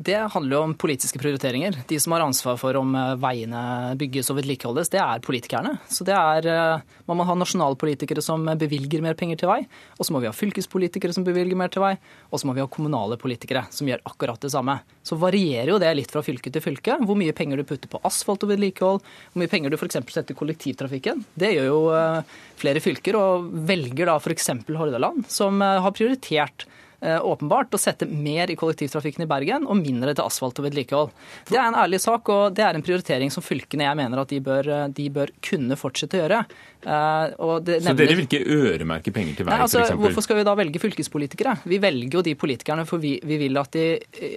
Det 0.00 0.14
handler 0.14 0.54
jo 0.54 0.60
om 0.62 0.74
politiske 0.78 1.18
prioriteringer. 1.18 1.74
De 1.88 1.96
som 2.00 2.12
har 2.14 2.22
ansvar 2.22 2.54
for 2.60 2.76
om 2.78 2.92
eh, 2.94 3.16
veiene 3.18 3.62
bygges 3.98 4.28
og 4.30 4.36
vedlikeholdes, 4.38 4.92
det 4.92 5.00
er 5.02 5.24
politikerne. 5.24 5.72
Så 5.90 6.06
det 6.06 6.14
er, 6.14 6.46
eh, 6.46 6.94
Man 7.08 7.18
må 7.18 7.26
ha 7.26 7.34
nasjonalpolitikere 7.34 8.22
som 8.22 8.44
bevilger 8.60 9.02
mer 9.02 9.16
penger 9.18 9.40
til 9.40 9.50
vei. 9.50 9.58
Og 9.98 10.06
så 10.06 10.14
må 10.14 10.20
vi 10.22 10.28
ha 10.28 10.36
fylkespolitikere 10.36 11.16
som 11.16 11.26
bevilger 11.26 11.58
mer 11.58 11.72
til 11.72 11.82
vei. 11.82 11.96
Og 12.30 12.38
så 12.38 12.46
må 12.46 12.54
vi 12.54 12.62
ha 12.62 12.70
kommunale 12.70 13.18
politikere 13.18 13.64
som 13.74 13.90
gjør 13.90 14.04
akkurat 14.06 14.38
det 14.38 14.52
samme. 14.54 14.78
Så 15.02 15.18
varierer 15.18 15.72
jo 15.72 15.82
det 15.82 15.90
litt 15.96 16.14
fra 16.14 16.22
fylke 16.22 16.52
til 16.52 16.62
fylke. 16.62 17.00
Hvor 17.02 17.18
mye 17.18 17.34
penger 17.34 17.58
du 17.58 17.66
putter 17.66 17.90
på 17.90 18.02
asfalt 18.06 18.46
og 18.46 18.52
vedlikehold. 18.54 19.02
Hvor 19.02 19.42
mye 19.42 19.50
penger 19.50 19.74
du 19.74 19.80
f.eks. 19.80 19.98
setter 20.14 20.36
kollektivtrafikken. 20.38 21.24
Det 21.34 21.56
gjør 21.56 21.72
jo 21.72 21.84
eh, 21.96 22.36
flere 22.60 22.84
fylker, 22.84 23.18
og 23.18 23.50
velger 23.66 24.06
da 24.06 24.20
f.eks. 24.20 24.52
Hordaland, 24.68 25.24
som 25.32 25.58
har 25.58 25.90
prioritert 25.96 26.68
åpenbart 26.98 27.74
å 27.74 27.78
sette 27.78 28.08
mer 28.10 28.50
i 28.50 28.56
kollektivtrafikken 28.58 29.22
i 29.22 29.28
Bergen 29.30 29.66
og 29.70 29.78
mindre 29.78 30.14
til 30.16 30.26
asfalt 30.26 30.58
og 30.58 30.66
vedlikehold. 30.66 31.12
Det 31.46 31.58
er 31.58 31.68
en 31.68 31.78
ærlig 31.78 32.00
sak, 32.02 32.26
og 32.34 32.56
det 32.56 32.64
er 32.66 32.74
en 32.74 32.82
prioritering 32.84 33.30
som 33.30 33.44
fylkene 33.44 33.86
jeg 33.86 33.98
mener 34.00 34.22
at 34.22 34.32
de 34.32 34.40
bør, 34.42 34.70
eh, 34.74 34.88
de 34.96 35.06
bør 35.14 35.30
kunne 35.44 35.78
fortsette 35.78 36.18
å 36.18 36.24
gjøre. 36.24 36.42
Uh, 36.78 37.62
Så 37.82 37.94
dere 37.98 38.14
vil 38.14 38.26
ikke 38.26 38.44
øremerke 38.54 39.12
penger 39.14 39.40
til 39.40 39.46
vei, 39.48 39.54
Nei, 39.54 39.64
altså, 39.64 39.82
Hvorfor 39.98 40.22
skal 40.22 40.38
vi 40.38 40.44
da 40.46 40.54
velge 40.58 40.78
fylkespolitikere? 40.78 41.56
Vi 41.66 41.80
velger 41.82 42.20
jo 42.20 42.22
de 42.22 42.36
politikerne 42.38 42.84
for 42.86 43.02
vi, 43.02 43.16
vi 43.26 43.40
vil 43.40 43.58
at 43.58 43.74
de, 43.74 43.88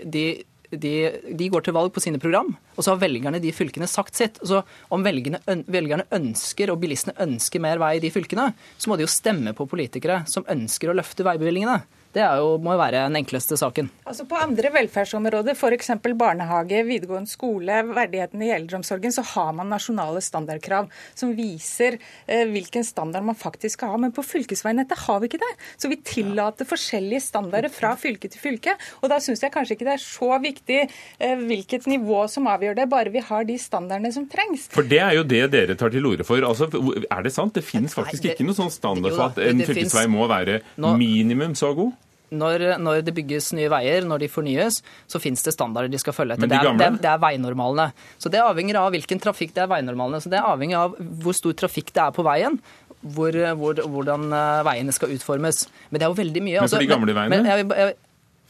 de 0.05 0.25
de, 0.71 1.11
de, 1.35 1.47
går 1.51 1.65
til 1.65 1.75
valg 1.75 1.91
på 1.91 1.99
sine 1.99 2.19
program, 2.21 2.53
og 2.77 2.83
så 2.83 2.93
har 2.93 3.01
velgerne 3.01 3.41
de 3.43 3.51
fylkene 3.51 3.89
sagt 3.91 4.15
sitt. 4.15 4.39
Så 4.47 4.61
om 4.87 5.03
velgerne, 5.03 5.41
velgerne, 5.67 6.05
ønsker 6.15 6.71
og 6.71 6.79
bilistene 6.79 7.17
ønsker 7.19 7.59
mer 7.63 7.81
vei 7.81 7.97
i 7.97 8.03
de 8.03 8.11
fylkene, 8.13 8.51
så 8.79 8.91
må 8.91 8.95
de 8.95 9.03
jo 9.03 9.11
stemme 9.11 9.51
på 9.57 9.67
politikere 9.67 10.21
som 10.31 10.47
ønsker 10.47 10.91
å 10.91 10.95
løfte 10.95 11.27
veibevilgningene. 11.27 11.81
Det 12.11 12.23
jo, 12.41 12.55
må 12.59 12.75
jo 12.75 12.79
være 12.81 13.05
den 13.05 13.15
enkleste 13.21 13.55
saken. 13.59 13.87
Altså 14.03 14.25
På 14.27 14.39
andre 14.41 14.71
velferdsområder, 14.73 15.55
f.eks. 15.55 15.93
barnehage, 16.19 16.81
videregående 16.87 17.31
skole, 17.31 17.77
verdigheten 17.87 18.43
i 18.43 18.51
eldreomsorgen, 18.51 19.13
så 19.15 19.23
har 19.33 19.53
man 19.55 19.71
nasjonale 19.71 20.19
standardkrav 20.23 20.89
som 21.15 21.31
viser 21.37 21.95
eh, 22.25 22.43
hvilken 22.51 22.83
standard 22.87 23.23
man 23.27 23.37
faktisk 23.39 23.79
skal 23.79 23.93
ha. 23.93 24.01
Men 24.03 24.15
på 24.15 24.25
fylkesveinettet 24.27 25.05
har 25.05 25.21
vi 25.23 25.31
ikke 25.31 25.39
det. 25.43 25.51
Så 25.79 25.91
vi 25.91 26.01
tillater 26.03 26.67
forskjellige 26.67 27.23
standarder 27.29 27.71
fra 27.71 27.93
fylke 27.99 28.31
til 28.31 28.43
fylke. 28.43 28.75
Og 28.99 29.07
da 29.11 29.21
syns 29.23 29.43
jeg 29.45 29.53
kanskje 29.55 29.77
ikke 29.77 29.87
det 29.87 29.95
er 29.95 30.03
så 30.03 30.35
viktig 30.43 30.81
eh, 30.83 31.45
hvilket 31.47 31.87
nivå 31.91 32.25
som 32.31 32.51
avgjør 32.51 32.81
det, 32.81 32.89
bare 32.91 33.15
vi 33.15 33.23
har 33.23 33.47
de 33.47 33.55
standardene 33.61 34.11
som 34.11 34.27
trengs. 34.31 34.67
For 34.75 34.87
det 34.87 34.99
er 34.99 35.15
jo 35.21 35.25
det 35.27 35.45
dere 35.55 35.79
tar 35.79 35.95
til 35.95 36.11
orde 36.11 36.27
for. 36.27 36.43
Altså, 36.43 36.67
er 37.07 37.23
det 37.23 37.35
sant? 37.35 37.55
Det 37.55 37.63
finnes 37.63 37.95
faktisk 37.95 38.27
ikke 38.27 38.47
noe 38.47 38.57
sånn 38.57 38.73
standard 38.73 39.15
for 39.15 39.29
at 39.31 39.43
en 39.47 39.63
fylkesvei 39.63 40.07
må 40.11 40.27
være 40.31 40.59
minimum 40.75 41.55
så 41.55 41.71
god? 41.77 42.00
Når, 42.31 42.65
når, 42.79 43.01
det 43.05 43.13
bygges 43.15 43.51
nye 43.57 43.69
veier, 43.71 44.05
når 44.07 44.23
de 44.23 44.29
fornyes, 44.31 44.79
så 45.11 45.21
finnes 45.21 45.43
det 45.43 45.53
standarder 45.55 45.91
de 45.91 45.99
skal 46.01 46.15
følge 46.15 46.37
etter. 46.37 46.47
De 46.47 46.53
det, 46.55 46.59
er, 46.61 46.77
det, 46.79 46.87
er, 46.87 46.99
det, 47.03 47.09
er, 47.11 47.21
veinormalene. 47.21 47.91
Så 48.21 48.31
Det 48.31 48.41
avhenger 48.43 48.79
av 48.81 48.91
hvilken 48.95 49.21
trafikk 49.23 49.55
det 49.57 49.65
er 49.65 49.71
veinormalene. 49.71 50.21
Så 50.23 50.31
Det 50.31 50.39
er 50.39 50.47
avhengig 50.47 50.77
av 50.79 50.95
hvor 51.23 51.35
stor 51.37 51.57
trafikk 51.63 51.91
det 51.95 52.05
er 52.05 52.15
på 52.15 52.25
veien. 52.27 52.59
Hvor, 53.01 53.33
hvor, 53.57 53.79
hvordan 53.89 54.27
eh, 54.37 54.59
veiene 54.67 54.93
skal 54.93 55.15
utformes. 55.15 55.65
Men 55.89 55.99
det 55.99 56.05
er 56.05 56.13
jo 56.13 56.19
veldig 56.21 56.43
mye. 56.45 56.59
Men 56.59 56.69
for 56.69 56.69
altså, 56.69 56.83
de 56.83 56.91
gamle 56.91 57.17
veiene 57.17 57.41
jeg, 57.49 57.95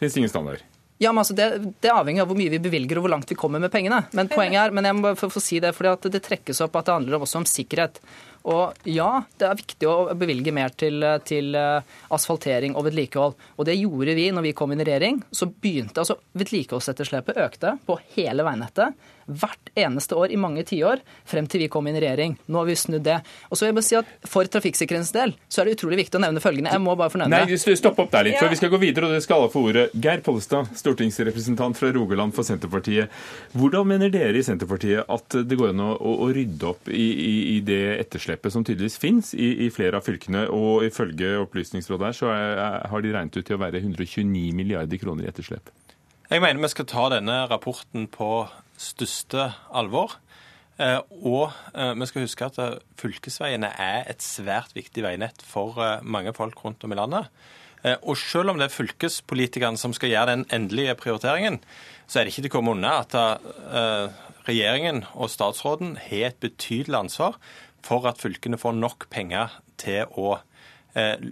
finnes 0.02 0.18
det 0.18 0.24
ingen 0.26 0.34
standard? 0.34 0.71
Ja, 1.02 1.10
men 1.10 1.24
altså 1.24 1.34
det, 1.34 1.74
det, 1.82 1.90
avhenger 1.90 2.22
av 2.22 2.30
hvor 2.30 2.38
mye 2.38 2.52
vi 2.54 2.60
bevilger 2.62 3.00
og 3.00 3.08
hvor 3.08 3.16
langt 3.16 3.32
vi 3.32 3.38
kommer 3.40 3.62
med 3.62 3.72
pengene. 3.74 4.04
Men 4.14 4.30
poenget 4.30 4.68
er, 4.68 4.74
men 4.76 4.86
jeg 4.86 4.98
må 5.00 5.14
få, 5.18 5.32
få 5.34 5.42
si 5.42 5.58
det, 5.64 5.72
fordi 5.74 5.96
at 5.96 6.06
det 6.14 6.22
trekkes 6.28 6.62
opp 6.62 6.78
at 6.78 6.86
det 6.86 6.98
handler 7.00 7.26
også 7.26 7.42
om 7.42 7.48
sikkerhet. 7.50 7.98
Og 8.52 8.86
ja, 8.90 9.10
det 9.38 9.48
er 9.48 9.58
viktig 9.58 9.90
å 9.90 9.96
bevilge 10.18 10.54
mer 10.54 10.74
til, 10.78 11.02
til 11.26 11.58
eh, 11.58 11.98
asfaltering 12.14 12.78
og 12.78 12.86
vedlikehold. 12.88 13.34
Og 13.58 13.68
det 13.70 13.80
gjorde 13.80 14.16
vi 14.18 14.28
når 14.34 14.46
vi 14.48 14.54
kom 14.58 14.74
inn 14.74 14.82
i 14.82 14.88
regjering. 14.88 15.24
Så 15.34 15.50
begynte 15.50 16.04
altså 16.04 16.20
vedlikeholdsetterslepet 16.38 17.42
økte 17.48 17.76
på 17.86 17.98
hele 18.16 18.46
veinettet 18.46 19.10
hvert 19.38 19.72
eneste 19.78 20.18
år 20.18 20.34
i 20.34 20.40
mange 20.40 20.66
tiår 20.68 21.04
frem 21.28 21.48
til 21.50 21.64
vi 21.64 21.70
kom 21.72 21.88
inn 21.88 21.98
i 22.00 22.04
regjering. 22.04 22.38
Nå 22.52 22.62
har 22.62 22.70
vi 22.70 22.78
snudd 22.80 23.06
det. 23.06 23.20
Og 23.50 23.58
så 23.58 23.66
vil 23.66 23.72
jeg 23.72 23.78
bare 23.80 23.88
si 23.88 24.00
at 24.00 24.10
For 24.32 24.48
trafikksikkerhetens 24.52 25.14
del 25.16 25.36
så 25.52 25.62
er 25.62 25.70
det 25.70 25.78
utrolig 25.78 26.02
viktig 26.04 26.20
å 26.20 26.24
nevne 26.24 26.44
følgende. 26.44 26.74
Jeg 26.74 26.84
må 26.84 26.96
bare 27.00 27.14
få 27.14 27.22
nevne 27.22 27.44
Nei, 27.46 27.60
Stopp 27.82 28.00
opp 28.04 28.12
der 28.14 28.28
litt, 28.28 28.38
for 28.38 28.52
vi 28.52 28.60
skal 28.60 28.70
gå 28.74 28.78
videre, 28.82 29.08
og 29.08 29.16
dere 29.16 29.24
skal 29.24 29.40
alle 29.40 29.52
få 29.54 29.64
ordet. 29.70 29.86
Geir 30.04 30.22
Pollestad, 30.26 30.70
stortingsrepresentant 30.78 31.80
fra 31.80 31.92
Rogaland 31.96 32.36
for 32.36 32.46
Senterpartiet. 32.46 33.12
Hvordan 33.56 33.88
mener 33.90 34.12
dere 34.14 34.38
i 34.38 34.44
Senterpartiet 34.46 35.08
at 35.10 35.40
det 35.48 35.58
går 35.58 35.72
an 35.72 35.84
å, 35.86 35.92
å 35.98 36.30
rydde 36.34 36.68
opp 36.68 36.92
i, 36.92 37.08
i, 37.12 37.34
i 37.56 37.58
det 37.66 37.82
etterslepet 38.04 38.22
etterslepet 38.22 38.54
som 38.54 38.64
tydeligvis 38.64 38.98
finnes 39.00 39.34
i, 39.34 39.66
i, 39.66 39.70
flere 39.72 39.98
av 39.98 40.06
fylkene. 40.06 40.48
Og 40.50 40.86
ifølge 40.86 41.40
Opplysningsrådet 41.42 42.08
her 42.08 42.18
så 42.18 42.32
er, 42.32 42.88
har 42.90 43.02
de 43.02 43.14
regnet 43.14 43.38
ut 43.38 43.46
til 43.46 43.58
å 43.58 43.62
være 43.62 43.82
129 43.82 44.54
milliarder 44.56 44.98
kroner 45.02 45.26
i 45.26 45.32
etterslep. 45.32 45.72
Jeg 46.32 46.42
mener 46.42 46.62
vi 46.64 46.72
skal 46.72 46.88
ta 46.88 47.10
denne 47.12 47.42
rapporten 47.52 48.08
på 48.08 48.48
største 48.82 49.48
alvor. 49.78 50.18
Eh, 50.82 50.98
og 51.22 51.52
eh, 51.76 51.94
vi 52.00 52.08
skal 52.10 52.26
huske 52.26 52.48
at 52.48 52.60
eh, 52.62 52.78
fylkesveiene 53.00 53.70
er 53.82 54.08
et 54.12 54.26
svært 54.26 54.74
viktig 54.78 55.04
veinett 55.06 55.44
for 55.46 55.78
mange 56.02 56.34
folk 56.38 56.64
rundt 56.66 56.84
om 56.88 56.96
i 56.96 57.00
landet. 57.00 57.30
Og 58.06 58.14
selv 58.14 58.52
om 58.52 58.60
det 58.60 58.68
er 58.68 58.74
fylkespolitikerne 58.76 59.80
som 59.82 59.90
skal 59.98 60.12
gjøre 60.12 60.36
den 60.36 60.44
endelige 60.54 60.94
prioriteringen, 61.00 61.56
så 62.06 62.20
er 62.20 62.28
det 62.28 62.36
ikke 62.36 62.44
til 62.46 62.52
å 62.52 62.54
komme 62.54 62.76
unna 62.76 62.92
at 63.00 63.16
regjeringen 64.46 65.02
og 65.14 65.32
statsråden 65.34 65.96
har 65.98 66.28
et 66.28 66.38
betydelig 66.44 67.00
ansvar 67.00 67.40
for 67.86 68.06
at 68.10 68.22
fylkene 68.22 68.60
får 68.62 68.78
nok 68.78 69.08
penger 69.14 69.58
til 69.82 70.10
å 70.20 70.36
eh, 70.38 70.46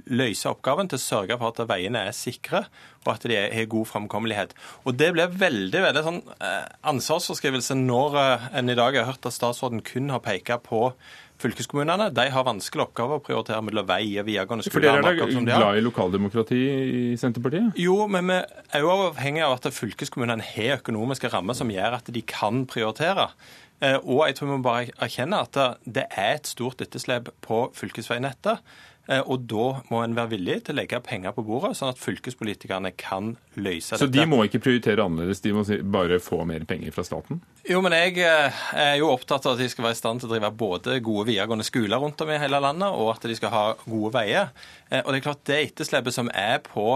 løse 0.08 0.48
oppgaven, 0.50 0.88
til 0.88 1.00
å 1.00 1.04
sørge 1.04 1.36
for 1.40 1.52
at 1.52 1.70
veiene 1.70 2.06
er 2.08 2.16
sikre 2.16 2.66
og 3.06 3.16
at 3.16 3.30
de 3.30 3.38
har 3.38 3.70
god 3.72 3.88
framkommelighet. 3.90 4.54
Og 4.86 4.98
Det 5.00 5.12
blir 5.16 5.32
veldig 5.32 5.82
veldig 5.86 6.04
sånn 6.06 6.20
eh, 6.44 6.68
ansvarsforskrivelse 6.92 7.78
når 7.80 8.20
eh, 8.20 8.50
en 8.60 8.72
i 8.72 8.78
dag 8.78 8.98
har 9.00 9.10
hørt 9.10 9.26
at 9.26 9.36
statsråden 9.36 9.84
kun 9.86 10.12
har 10.14 10.24
pekt 10.26 10.52
på 10.66 10.90
fylkeskommunene. 11.40 12.10
De 12.12 12.26
har 12.34 12.44
vanskelige 12.44 12.90
oppgaver 12.90 13.22
å 13.22 13.24
prioritere 13.24 13.62
mellom 13.64 13.88
vei 13.88 14.04
og 14.20 14.28
videregående 14.28 14.66
skole. 14.66 14.76
For 14.76 14.84
dere 14.84 15.00
er 15.00 15.46
da 15.48 15.56
glad 15.62 15.80
i 15.80 15.86
lokaldemokrati 15.86 16.60
i 16.60 17.06
Senterpartiet? 17.20 17.80
Jo, 17.80 18.02
men 18.12 18.28
vi 18.28 18.42
er 18.42 18.84
jo 18.84 18.92
avhengig 19.08 19.46
av 19.48 19.56
at 19.56 19.70
fylkeskommunene 19.72 20.44
har 20.44 20.82
økonomiske 20.82 21.32
rammer 21.32 21.56
som 21.58 21.72
gjør 21.72 22.02
at 22.02 22.12
de 22.12 22.26
kan 22.28 22.66
prioritere. 22.70 23.30
Eh, 23.80 23.96
og 24.04 24.26
jeg 24.28 24.36
tror 24.36 24.52
vi 24.52 24.58
må 24.58 24.68
bare 24.68 24.92
erkjenne 25.00 25.40
at 25.48 25.64
det 25.88 26.10
er 26.12 26.36
et 26.36 26.52
stort 26.52 26.84
etterslep 26.84 27.32
på 27.46 27.70
fylkesveinettet. 27.78 28.60
Eh, 29.10 29.24
og 29.26 29.48
da 29.50 29.82
må 29.90 30.04
en 30.04 30.16
være 30.18 30.36
villig 30.36 30.60
til 30.66 30.76
å 30.76 30.80
legge 30.82 31.02
penger 31.02 31.34
på 31.34 31.46
bordet, 31.48 31.74
sånn 31.80 31.94
at 31.94 32.02
fylkespolitikerne 32.02 32.94
kan 33.00 33.34
løse 33.62 33.94
dette. 33.94 34.02
Så 34.04 34.10
de 34.14 34.26
må 34.30 34.42
ikke 34.46 34.62
prioritere 34.64 35.06
annerledes, 35.06 35.44
de 35.44 35.54
må 35.56 35.66
bare 35.94 36.20
få 36.24 36.42
mer 36.50 36.66
penger 36.70 36.96
fra 36.96 37.06
staten? 37.08 37.42
Jo, 37.68 37.84
men 37.86 37.96
jeg 37.98 38.18
eh, 38.24 38.64
er 38.80 38.96
jo 39.02 39.12
opptatt 39.14 39.48
av 39.48 39.58
at 39.58 39.64
de 39.64 39.70
skal 39.72 39.90
være 39.90 39.98
i 39.98 40.02
stand 40.02 40.24
til 40.24 40.30
å 40.30 40.34
drive 40.34 40.54
både 40.60 41.00
gode 41.06 41.28
videregående 41.32 41.68
skoler 41.68 42.02
rundt 42.02 42.26
om 42.26 42.34
i 42.34 42.42
hele 42.42 42.64
landet, 42.64 42.90
og 42.90 43.14
at 43.16 43.30
de 43.30 43.38
skal 43.38 43.54
ha 43.54 43.64
gode 43.86 44.14
veier. 44.16 44.52
Og 44.90 45.12
det 45.12 45.20
er 45.20 45.26
klart 45.28 45.46
det 45.46 45.62
etterslepet 45.68 46.16
som 46.16 46.32
er 46.34 46.58
på 46.66 46.96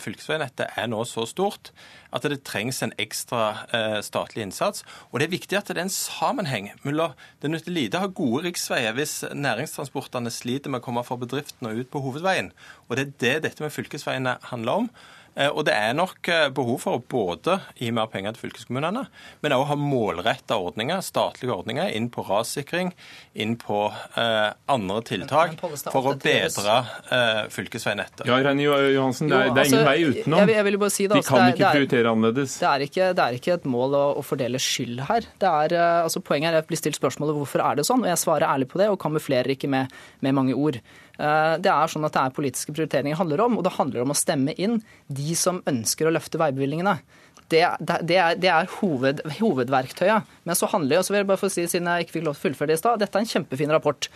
fylkesveinettet 0.00 0.78
er 0.80 0.88
nå 0.88 1.02
så 1.04 1.26
stort 1.28 1.74
at 2.16 2.26
det 2.26 2.42
trengs 2.46 2.82
en 2.84 2.94
ekstra 3.00 3.42
eh, 3.74 3.98
statlig 4.04 4.46
innsats. 4.46 4.84
Og 5.10 5.20
det 5.20 5.28
er 5.28 5.34
viktig 5.34 5.58
at 5.58 5.70
det 5.70 5.76
er 5.78 5.86
en 5.86 5.92
sammenheng 5.92 6.70
mellom 6.84 7.14
Det 7.42 7.50
nytter 7.50 7.74
lite 7.74 7.98
å 7.98 8.06
ha 8.06 8.12
gode 8.12 8.46
riksveier 8.46 8.96
hvis 8.96 9.20
næringstransportene 9.34 10.32
sliter 10.32 10.72
med 10.72 10.82
å 10.82 10.86
komme 10.86 11.04
fra 11.06 11.18
bedriften 11.20 11.68
og 11.68 11.82
ut 11.82 11.92
på 11.92 12.02
hovedveien. 12.04 12.52
Og 12.88 12.96
det 12.96 13.06
er 13.06 13.12
det 13.20 13.36
dette 13.46 13.64
med 13.64 13.74
fylkesveiene 13.74 14.38
handler 14.50 14.84
om. 14.84 14.90
Eh, 15.36 15.50
og 15.52 15.66
det 15.68 15.74
er 15.76 15.92
nok 15.92 16.28
eh, 16.32 16.46
behov 16.56 16.78
for 16.80 16.96
å 16.96 17.02
både 17.12 17.58
gi 17.76 17.90
mer 17.92 18.06
penger 18.08 18.32
til 18.32 18.46
fylkeskommunene, 18.46 19.02
men 19.44 19.52
òg 19.52 19.66
ha 19.68 19.76
målretta 19.76 20.56
ordninger, 20.56 21.02
statlige 21.04 21.52
ordninger, 21.52 21.90
inn 21.92 22.08
på 22.14 22.24
rassikring, 22.24 22.92
inn 23.36 23.56
på 23.60 23.82
eh, 24.16 24.50
andre 24.72 25.02
tiltak 25.04 25.56
Men- 25.60 25.74
men 25.76 25.92
for 25.92 26.08
å 26.08 26.14
bedre 26.16 26.76
eh, 27.12 27.42
fylkesveinettet. 27.52 28.24
Ja, 28.26 28.38
Reine 28.40 28.62
Johansen, 28.64 29.28
det 29.28 29.36
er, 29.36 29.50
det 29.52 29.62
er 29.66 29.68
ingen 29.68 29.82
altså, 29.82 29.90
vei 29.90 30.22
utenom. 30.22 30.40
Jeg, 30.46 30.56
jeg 30.56 30.64
vil 30.70 30.78
bare 30.78 30.94
si 30.96 31.02
det, 31.06 31.12
De 31.12 31.20
altså, 31.20 31.28
kan 31.28 31.38
det 31.38 31.46
er- 31.46 31.56
ikke 31.56 31.66
er- 31.68 31.76
prioritere 31.76 32.12
annerledes. 32.16 32.58
Det 32.58 32.68
er 32.72 32.86
ikke, 32.88 33.12
det 33.20 33.24
er 33.28 33.38
ikke 33.40 33.54
et 33.60 33.64
mål 33.76 33.90
å, 34.00 34.04
å 34.16 34.24
fordele 34.24 34.58
skyld 34.62 35.00
her. 35.10 35.20
Det 35.38 35.48
er, 35.52 35.76
eh, 35.76 36.02
altså 36.06 36.22
Poenget 36.26 36.48
er 36.50 36.56
at 36.56 36.64
jeg 36.64 36.68
blir 36.72 36.80
stilt 36.80 36.96
spørsmålet 36.98 37.36
hvorfor 37.36 37.60
er 37.62 37.76
det 37.76 37.84
sånn, 37.86 38.00
og 38.02 38.08
jeg 38.08 38.18
svarer 38.24 38.48
ærlig 38.48 38.68
på 38.72 38.80
det 38.80 38.88
og 38.88 38.98
kamuflerer 38.98 39.52
ikke 39.52 39.68
med, 39.68 39.92
med 40.24 40.34
mange 40.34 40.56
ord. 40.56 40.80
Eh, 41.18 41.56
Det 41.58 41.72
er 41.72 41.92
sånn 41.92 42.04
at 42.04 42.12
det 42.12 42.22
er 42.22 42.34
politiske 42.36 42.72
prioriteringer 42.72 43.16
det 43.16 43.20
handler 43.20 43.44
om, 43.46 43.58
og 43.58 43.64
det 43.64 43.76
handler 43.78 44.02
om 44.02 44.12
å 44.12 44.18
stemme 44.18 44.54
inn 44.58 44.82
de 45.08 45.34
som 45.34 45.62
ønsker 45.66 46.06
å 46.08 46.12
løfte 46.14 46.38
veibevilgningene. 46.38 46.98
Det, 47.48 47.62
det, 47.80 48.16
er, 48.18 48.34
det 48.42 48.50
er 48.50 48.66
hoved, 48.80 49.20
hovedverktøyet. 49.38 50.26
Men 50.44 50.58
så 50.58 50.66
handler 50.72 50.96
det, 50.96 50.98
og 50.98 51.06
så 51.06 51.14
vil 51.14 51.20
jeg 51.22 51.28
bare 51.30 51.42
få 51.44 51.50
si, 51.52 51.66
siden 51.70 51.86
jeg 51.86 52.06
ikke 52.06 52.16
fikk 52.18 52.24
lov 52.26 52.34
til 52.34 52.40
å 52.40 52.44
fullføre 52.48 52.72
det 52.72 52.78
i 52.78 52.82
stad, 52.82 52.98
dette 53.00 53.14
er 53.20 53.22
en 53.22 53.30
kjempefin 53.30 53.70
rapport. 53.74 54.08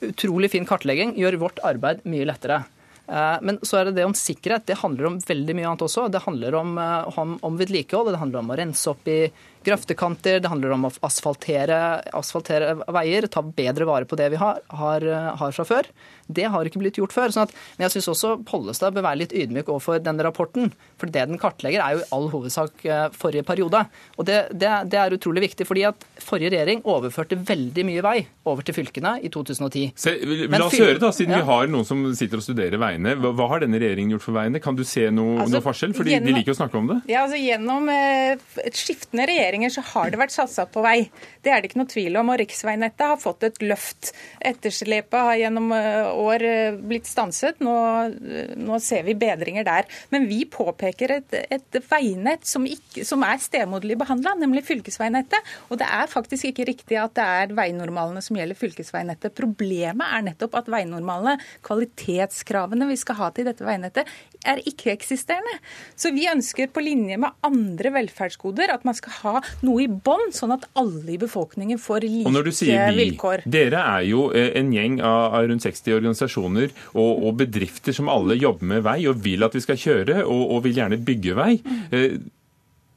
Utrolig 0.00 0.48
fin 0.54 0.64
kartlegging, 0.64 1.12
gjør 1.20 1.36
vårt 1.42 1.60
arbeid 1.68 2.00
mye 2.08 2.24
lettere. 2.30 2.62
Eh, 3.10 3.38
Men 3.44 3.58
så 3.60 3.80
er 3.80 3.90
det 3.90 3.98
det 3.98 4.06
om 4.08 4.16
sikkerhet. 4.16 4.64
Det 4.66 4.78
handler 4.80 5.10
om 5.10 5.20
veldig 5.20 5.56
mye 5.58 5.68
annet 5.68 5.84
også. 5.84 6.08
Det 6.10 6.22
handler 6.24 6.54
om, 6.62 6.78
eh, 6.78 7.18
om, 7.20 7.38
om 7.42 7.58
vedlikehold, 7.60 8.12
det 8.14 8.22
handler 8.22 8.40
om 8.40 8.50
å 8.54 8.58
rense 8.62 8.88
opp 8.88 9.06
i 9.08 9.20
grøftekanter, 9.66 10.40
det 10.40 10.50
handler 10.50 10.72
om 10.76 10.86
å 10.88 10.92
asfaltere, 11.06 11.78
asfaltere 12.16 12.74
veier, 12.92 13.26
ta 13.32 13.42
bedre 13.44 13.86
vare 13.88 14.08
på 14.08 14.16
det 14.18 14.30
vi 14.32 14.40
har, 14.40 14.60
har, 14.80 15.06
har 15.40 15.52
fra 15.56 15.66
før. 15.68 15.88
Det 16.30 16.44
har 16.46 16.64
ikke 16.68 16.78
blitt 16.78 16.98
gjort 17.00 17.12
før. 17.14 17.32
Sånn 17.34 17.48
at, 17.48 17.54
men 17.76 17.88
jeg 17.88 17.96
syns 17.96 18.08
også 18.12 18.36
Pollestad 18.46 18.94
bør 18.94 19.02
være 19.08 19.18
litt 19.24 19.32
ydmyk 19.34 19.68
overfor 19.72 19.98
denne 20.04 20.22
rapporten. 20.22 20.70
For 21.00 21.10
det 21.10 21.24
den 21.30 21.40
kartlegger, 21.42 21.82
er 21.82 21.96
jo 21.96 22.04
i 22.04 22.08
all 22.14 22.28
hovedsak 22.30 22.84
eh, 22.86 23.06
forrige 23.18 23.42
periode. 23.48 23.80
Og 24.16 24.28
det, 24.28 24.36
det, 24.54 24.70
det 24.92 25.00
er 25.00 25.16
utrolig 25.16 25.42
viktig, 25.48 25.66
fordi 25.68 25.82
at 25.88 26.06
forrige 26.22 26.52
regjering 26.54 26.84
overførte 26.88 27.38
veldig 27.48 27.84
mye 27.88 28.04
vei 28.06 28.16
over 28.50 28.62
til 28.66 28.76
fylkene 28.78 29.16
i 29.26 29.30
2010. 29.32 29.90
Se, 29.98 30.14
Men 30.46 30.56
la 30.62 30.68
oss 30.70 30.78
høre, 30.78 30.98
da, 31.02 31.10
siden 31.16 31.34
Ja. 31.34 31.42
vi 31.42 31.50
har 31.50 31.70
noen 31.72 31.86
som 31.88 32.06
sitter 32.18 32.38
og 32.40 32.46
studerer 32.46 32.78
veiene. 32.80 33.16
Hva, 33.20 33.34
hva 33.36 33.50
har 33.54 33.64
denne 33.66 33.80
regjeringen 33.82 34.14
gjort 34.14 34.26
for 34.28 34.38
veiene? 34.38 34.62
Kan 34.62 34.78
du 34.78 34.84
se 34.86 35.08
noe, 35.10 35.40
Altså, 35.42 35.56
noe 35.58 35.66
forskjell? 35.66 35.96
Fordi 35.98 36.14
gjennom- 36.14 36.30
de 36.30 36.38
liker 36.38 36.54
å 36.54 36.60
snakke 36.62 36.78
om 36.78 36.86
det. 36.94 37.00
Ja, 37.10 37.24
altså 37.26 37.40
Gjennom 37.42 37.90
eh, 37.90 38.38
et 38.70 38.78
skiftende 38.78 39.26
regjeringer 39.50 39.72
så 39.74 39.82
har 39.92 40.10
det 40.10 40.20
vært 40.20 40.34
satsa 40.34 40.66
på 40.70 40.82
vei. 40.84 41.10
Det 41.42 41.50
er 41.50 41.60
det 41.60 41.70
ikke 41.70 41.80
noe 41.80 41.90
tvil 41.90 42.18
om. 42.20 42.30
Og 42.32 42.38
riksveinettet 42.40 43.06
har 43.12 43.20
fått 43.20 43.46
et 43.48 43.58
løft. 43.64 44.12
Etterslepet 44.38 45.18
har 45.18 45.38
gjennom 45.40 45.72
eh, 45.74 46.10
år 46.22 46.44
eh, 46.46 46.78
blitt 46.78 47.08
stanset. 47.10 47.60
Nå, 47.64 47.74
eh, 48.06 48.54
nå 48.58 48.78
ser 48.82 49.04
vi 49.08 49.16
bedringer 49.18 49.66
der. 49.66 49.88
Men 50.14 50.28
vi 50.30 50.44
påpeker 50.50 51.16
et, 51.18 51.36
et 51.50 51.80
veinett 51.90 52.46
som, 52.46 52.66
ikke, 52.66 53.04
som 53.08 53.24
er 53.26 53.42
stemoderlig 53.42 53.98
behandla, 54.00 54.36
nemlig 54.40 54.64
fylkesveinettet. 54.68 55.54
Og 55.70 55.80
det 55.80 55.88
er 55.90 56.10
faktisk 56.10 56.50
ikke 56.50 56.68
riktig 56.70 57.00
at 57.00 57.16
det 57.18 57.26
er 57.26 57.56
veinormalene 57.58 58.22
som 58.24 58.38
gjelder 58.38 58.58
fylkesveinettet. 58.58 59.34
Problemet 59.38 60.06
er 60.06 60.26
nettopp 60.30 60.58
at 60.60 60.70
veinormalene, 60.70 61.38
kvalitetskravene 61.66 62.90
vi 62.90 62.98
skal 63.00 63.20
ha 63.20 63.32
til 63.34 63.48
dette 63.50 63.66
veinettet, 63.66 64.08
er 64.48 64.62
ikke-eksisterende. 64.64 65.58
Så 65.98 66.12
vi 66.16 66.28
ønsker 66.30 66.70
på 66.72 66.82
linje 66.84 67.18
med 67.20 67.34
andre 67.44 67.92
velferdsgoder 67.98 68.72
at 68.72 68.86
man 68.88 68.96
skal 68.96 69.16
ha 69.20 69.39
noe 69.66 69.84
i 69.84 69.88
bånn, 69.90 70.32
sånn 70.36 70.54
at 70.56 70.66
alle 70.80 71.14
i 71.14 71.20
befolkningen 71.20 71.80
får 71.80 72.06
like 72.06 72.24
vilkår. 72.24 72.30
Og 72.30 72.36
når 72.38 72.48
du 72.48 72.52
sier 72.56 72.90
vi, 72.90 73.04
vilkår. 73.04 73.44
dere 73.58 73.84
er 73.96 74.08
jo 74.08 74.26
eh, 74.36 74.50
en 74.60 74.72
gjeng 74.74 75.00
av 75.04 75.38
rundt 75.50 75.66
60 75.66 75.96
organisasjoner 76.00 76.74
og, 76.94 77.24
og 77.28 77.38
bedrifter 77.40 77.96
som 77.96 78.10
alle 78.12 78.38
jobber 78.40 78.74
med 78.74 78.84
vei 78.86 78.98
og 79.10 79.22
vil 79.24 79.46
at 79.46 79.56
vi 79.56 79.64
skal 79.64 79.80
kjøre 79.80 80.22
og, 80.24 80.44
og 80.56 80.62
vil 80.66 80.78
gjerne 80.82 81.00
bygge 81.04 81.38
vei. 81.38 81.54
Mm. 81.64 82.28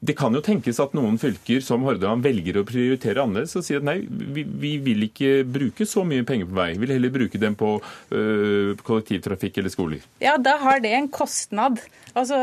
Det 0.04 0.12
kan 0.18 0.34
jo 0.36 0.42
tenkes 0.44 0.80
at 0.82 0.92
noen 0.96 1.16
fylker 1.20 1.62
som 1.64 1.84
Hordaland 1.86 2.24
velger 2.26 2.58
å 2.60 2.64
prioritere 2.68 3.22
annerledes 3.22 3.56
og 3.56 3.64
sier 3.64 3.80
at 3.80 3.86
nei, 3.88 3.96
vi, 4.04 4.44
vi 4.44 4.74
vil 4.84 5.06
ikke 5.06 5.30
bruke 5.48 5.86
så 5.88 6.04
mye 6.04 6.26
penger 6.28 6.50
på 6.50 6.58
vei. 6.58 6.68
Vi 6.74 6.82
vil 6.82 6.92
heller 6.96 7.14
bruke 7.14 7.40
dem 7.40 7.56
på 7.56 7.70
øh, 7.78 8.74
kollektivtrafikk 8.84 9.62
eller 9.62 9.72
skoler. 9.72 10.04
Ja, 10.20 10.36
da 10.36 10.58
har 10.60 10.82
det 10.84 10.92
en 10.98 11.08
kostnad. 11.08 11.80
Altså, 12.12 12.36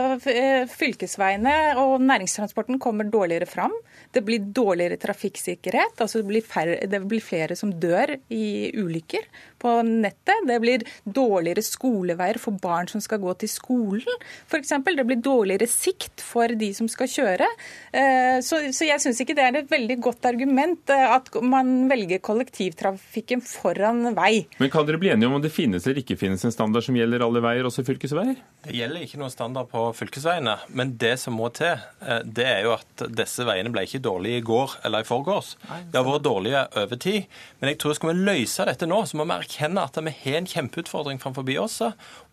Fylkesveiene 0.73 1.75
og 1.79 2.01
næringstransporten 2.01 2.81
kommer 2.81 3.07
dårligere 3.07 3.49
fram. 3.49 3.75
Det 4.12 4.24
blir 4.28 4.43
dårligere 4.52 5.00
trafikksikkerhet. 5.00 6.02
altså 6.04 6.21
Det 6.21 6.28
blir, 6.28 6.43
færre, 6.43 6.80
det 6.88 7.02
blir 7.08 7.24
flere 7.24 7.56
som 7.56 7.71
dør 7.71 8.17
i 8.30 8.71
ulykker 8.76 9.28
på 9.62 9.78
nettet. 9.88 10.45
Det 10.50 10.60
blir 10.63 10.86
dårligere 11.06 11.63
skoleveier 11.65 12.39
for 12.41 12.58
barn 12.62 12.89
som 12.91 13.02
skal 13.04 13.21
gå 13.24 13.34
til 13.41 13.52
skolen, 13.52 14.21
f.eks. 14.50 14.74
Det 14.91 15.08
blir 15.08 15.21
dårligere 15.24 15.69
sikt 15.69 16.21
for 16.26 16.52
de 16.58 16.71
som 16.78 16.89
skal 16.91 17.10
kjøre. 17.12 17.47
Eh, 17.93 18.39
Så, 18.41 18.58
så 18.74 18.86
jeg 18.88 19.02
syns 19.04 19.19
ikke 19.21 19.36
det 19.38 19.43
er 19.45 19.58
et 19.62 19.69
veldig 19.71 19.97
godt 20.02 20.26
argument 20.30 20.89
eh, 20.93 21.08
at 21.13 21.30
man 21.43 21.88
velger 21.91 22.21
kollektivtrafikken 22.24 23.41
foran 23.45 24.13
vei. 24.17 24.45
Men 24.62 24.71
kan 24.74 24.86
dere 24.88 25.00
bli 25.02 25.12
enige 25.13 25.30
om 25.30 25.38
om 25.38 25.43
det 25.43 25.52
finnes 25.54 25.86
eller 25.86 26.02
ikke 26.02 26.17
finnes 26.19 26.43
en 26.47 26.54
standard 26.54 26.86
som 26.86 26.97
gjelder 26.97 27.24
alle 27.26 27.41
veier, 27.43 27.67
også 27.67 27.86
fylkesveier? 27.88 28.39
Det 28.65 28.76
gjelder 28.78 29.06
ikke 29.06 29.19
noen 29.21 29.34
standard 29.34 29.69
på 29.71 29.84
fylkesveiene, 29.97 30.58
men 30.78 30.95
det 31.02 31.15
som 31.21 31.36
må 31.38 31.50
til, 31.56 31.80
eh, 32.06 32.21
det 32.26 32.47
er 32.47 32.65
jo 32.67 32.74
at 32.76 33.06
disse 33.21 33.45
veiene 33.47 33.71
ble 33.74 33.86
ikke 33.88 34.02
dårlige 34.04 34.41
i 34.41 34.45
går 34.52 34.78
eller 34.88 35.06
i 35.06 35.10
forgårs. 35.10 35.54
De 35.91 35.97
har 35.97 36.08
vært 36.08 36.26
dårlige 36.28 36.65
over 36.82 37.02
tid. 37.02 37.30
Men 37.62 37.71
jeg 37.74 37.82
tror 37.82 37.97
skal 37.97 38.13
vi 38.13 38.26
løse 38.32 38.67
dette 38.67 38.89
nå, 38.89 39.02
så 39.10 39.17
må 39.19 39.28
vi 39.30 39.38
erkjenne 39.51 39.83
at 39.83 39.97
vi 39.99 40.13
har 40.23 40.37
en 40.39 40.47
kjempeutfordring 40.47 41.19
framfor 41.21 41.47
oss, 41.59 41.81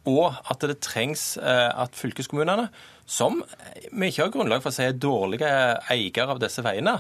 og 0.09 0.39
at 0.49 0.61
det 0.61 0.79
trengs 0.81 1.37
eh, 1.37 1.69
at 1.75 1.97
fylkeskommunene, 1.99 2.69
som 3.09 3.43
vi 3.91 4.11
ikke 4.11 4.27
har 4.27 4.33
grunnlag 4.33 4.63
for 4.63 4.71
å 4.71 4.77
si 4.77 4.85
er 4.85 4.97
dårlige 5.01 5.49
eiere 5.91 6.29
av 6.29 6.41
disse 6.43 6.63
veiene, 6.65 6.99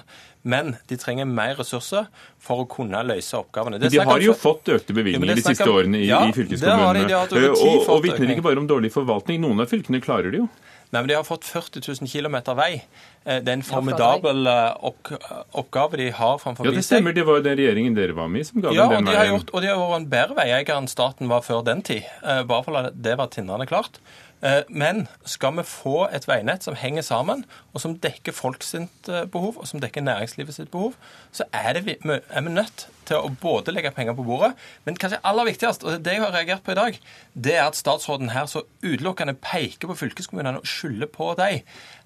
men 0.49 0.75
de 0.89 0.97
trenger 0.97 1.29
mer 1.29 1.59
ressurser 1.59 2.09
for 2.41 2.65
å 2.65 2.69
kunne 2.71 3.03
løse 3.05 3.37
oppgavene. 3.37 3.81
Det 3.81 3.91
de 3.93 4.01
har 4.01 4.25
jo 4.25 4.33
fått 4.37 4.71
økte 4.73 4.97
bevilgninger 4.97 5.37
de 5.37 5.45
siste 5.45 5.69
årene 5.69 6.01
i, 6.01 6.09
Ja, 6.09 6.23
i 6.25 6.33
det 6.33 6.33
har 6.33 6.33
de, 6.33 6.39
fylkeskommunene. 6.41 7.07
de 7.09 7.19
har 7.19 7.37
Eh, 7.37 7.53
og, 7.53 7.93
og 7.93 8.03
vitner 8.07 8.33
ikke 8.35 8.47
bare 8.49 8.63
om 8.63 8.69
dårlig 8.71 8.93
forvaltning. 8.95 9.43
Noen 9.45 9.65
av 9.65 9.71
fylkene 9.71 10.01
klarer 10.05 10.33
det 10.33 10.43
jo. 10.43 10.49
Nei, 10.91 11.03
men 11.03 11.09
De 11.11 11.15
har 11.19 11.25
fått 11.25 11.45
40 11.45 11.83
000 12.01 12.09
km 12.09 12.37
vei. 12.57 12.83
Eh, 13.27 13.41
Det 13.45 13.49
er 13.49 13.57
en 13.59 13.63
formidabel 13.63 14.47
eh, 14.47 14.77
opp 14.89 15.11
oppgave 15.53 15.97
de 16.01 16.11
har 16.17 16.39
framfor 16.41 16.65
Ja, 16.65 16.73
det 16.73 16.85
stemmer. 16.87 17.13
Det 17.13 17.27
var 17.29 17.41
jo 17.41 17.43
den 17.45 17.59
regjeringen 17.61 17.95
dere 17.99 18.15
var 18.17 18.29
med 18.33 18.41
i 18.41 18.45
som 18.49 18.63
ga 18.65 18.73
Ja, 18.73 18.87
dem 18.89 19.05
den 19.05 19.11
de, 19.13 19.17
har 19.17 19.27
veien. 19.27 19.37
Ja, 19.43 19.53
og 19.53 19.61
de 19.63 19.69
har 19.69 19.77
vært 19.83 20.01
en 20.01 20.09
bedre 20.15 20.39
veieier 20.41 20.73
enn 20.79 20.89
staten 20.89 21.29
var 21.29 21.45
før 21.45 21.65
den 21.67 21.83
tid. 21.83 22.05
eh, 22.25 22.43
Bare 22.49 22.65
for 22.65 22.77
at 22.81 22.97
det 23.03 23.19
var 23.21 23.29
tindrende 23.29 23.67
klart. 23.69 24.01
Eh, 24.43 24.63
Men 24.69 25.07
skal 25.27 25.57
vi 25.57 25.65
få 25.67 26.09
et 26.15 26.29
veinett 26.29 26.63
som 26.63 26.77
henger 26.79 27.03
sammen, 27.03 27.45
og 27.75 27.83
som 27.83 27.97
dekker 27.99 28.35
folk 28.37 28.63
sitt 28.63 29.09
eh, 29.11 29.25
behov, 29.27 29.59
og 29.59 29.67
som 29.67 29.81
dekker 29.83 30.05
næringslivet 30.05 30.55
sitt 30.55 30.71
behov, 30.71 30.95
så 31.35 31.45
er, 31.53 31.73
det 31.75 31.85
vi, 31.87 31.97
er 32.07 32.47
vi 32.47 32.53
nødt 32.55 32.87
til 33.09 33.17
å 33.19 33.33
både 33.41 33.73
legge 33.73 33.91
penger 33.97 34.15
på 34.15 34.27
bordet, 34.27 34.53
men 34.87 34.99
kanskje 35.01 35.19
aller 35.27 35.49
viktigst, 35.49 35.83
og 35.85 35.91
det 35.91 35.99
er 35.99 36.05
det 36.05 36.17
jeg 36.19 36.25
har 36.27 36.35
reagert 36.37 36.63
på 36.67 36.75
i 36.75 36.79
dag, 36.79 36.99
det 37.35 37.57
er 37.57 37.65
at 37.67 37.79
statsråden 37.79 38.31
her 38.35 38.47
så 38.51 38.63
utelukkende 38.85 39.35
peker 39.43 39.91
på 39.91 39.97
fylkeskommunene 40.05 40.61
og 40.63 40.69
skylder 40.69 41.11
på 41.11 41.33
dem. 41.39 41.65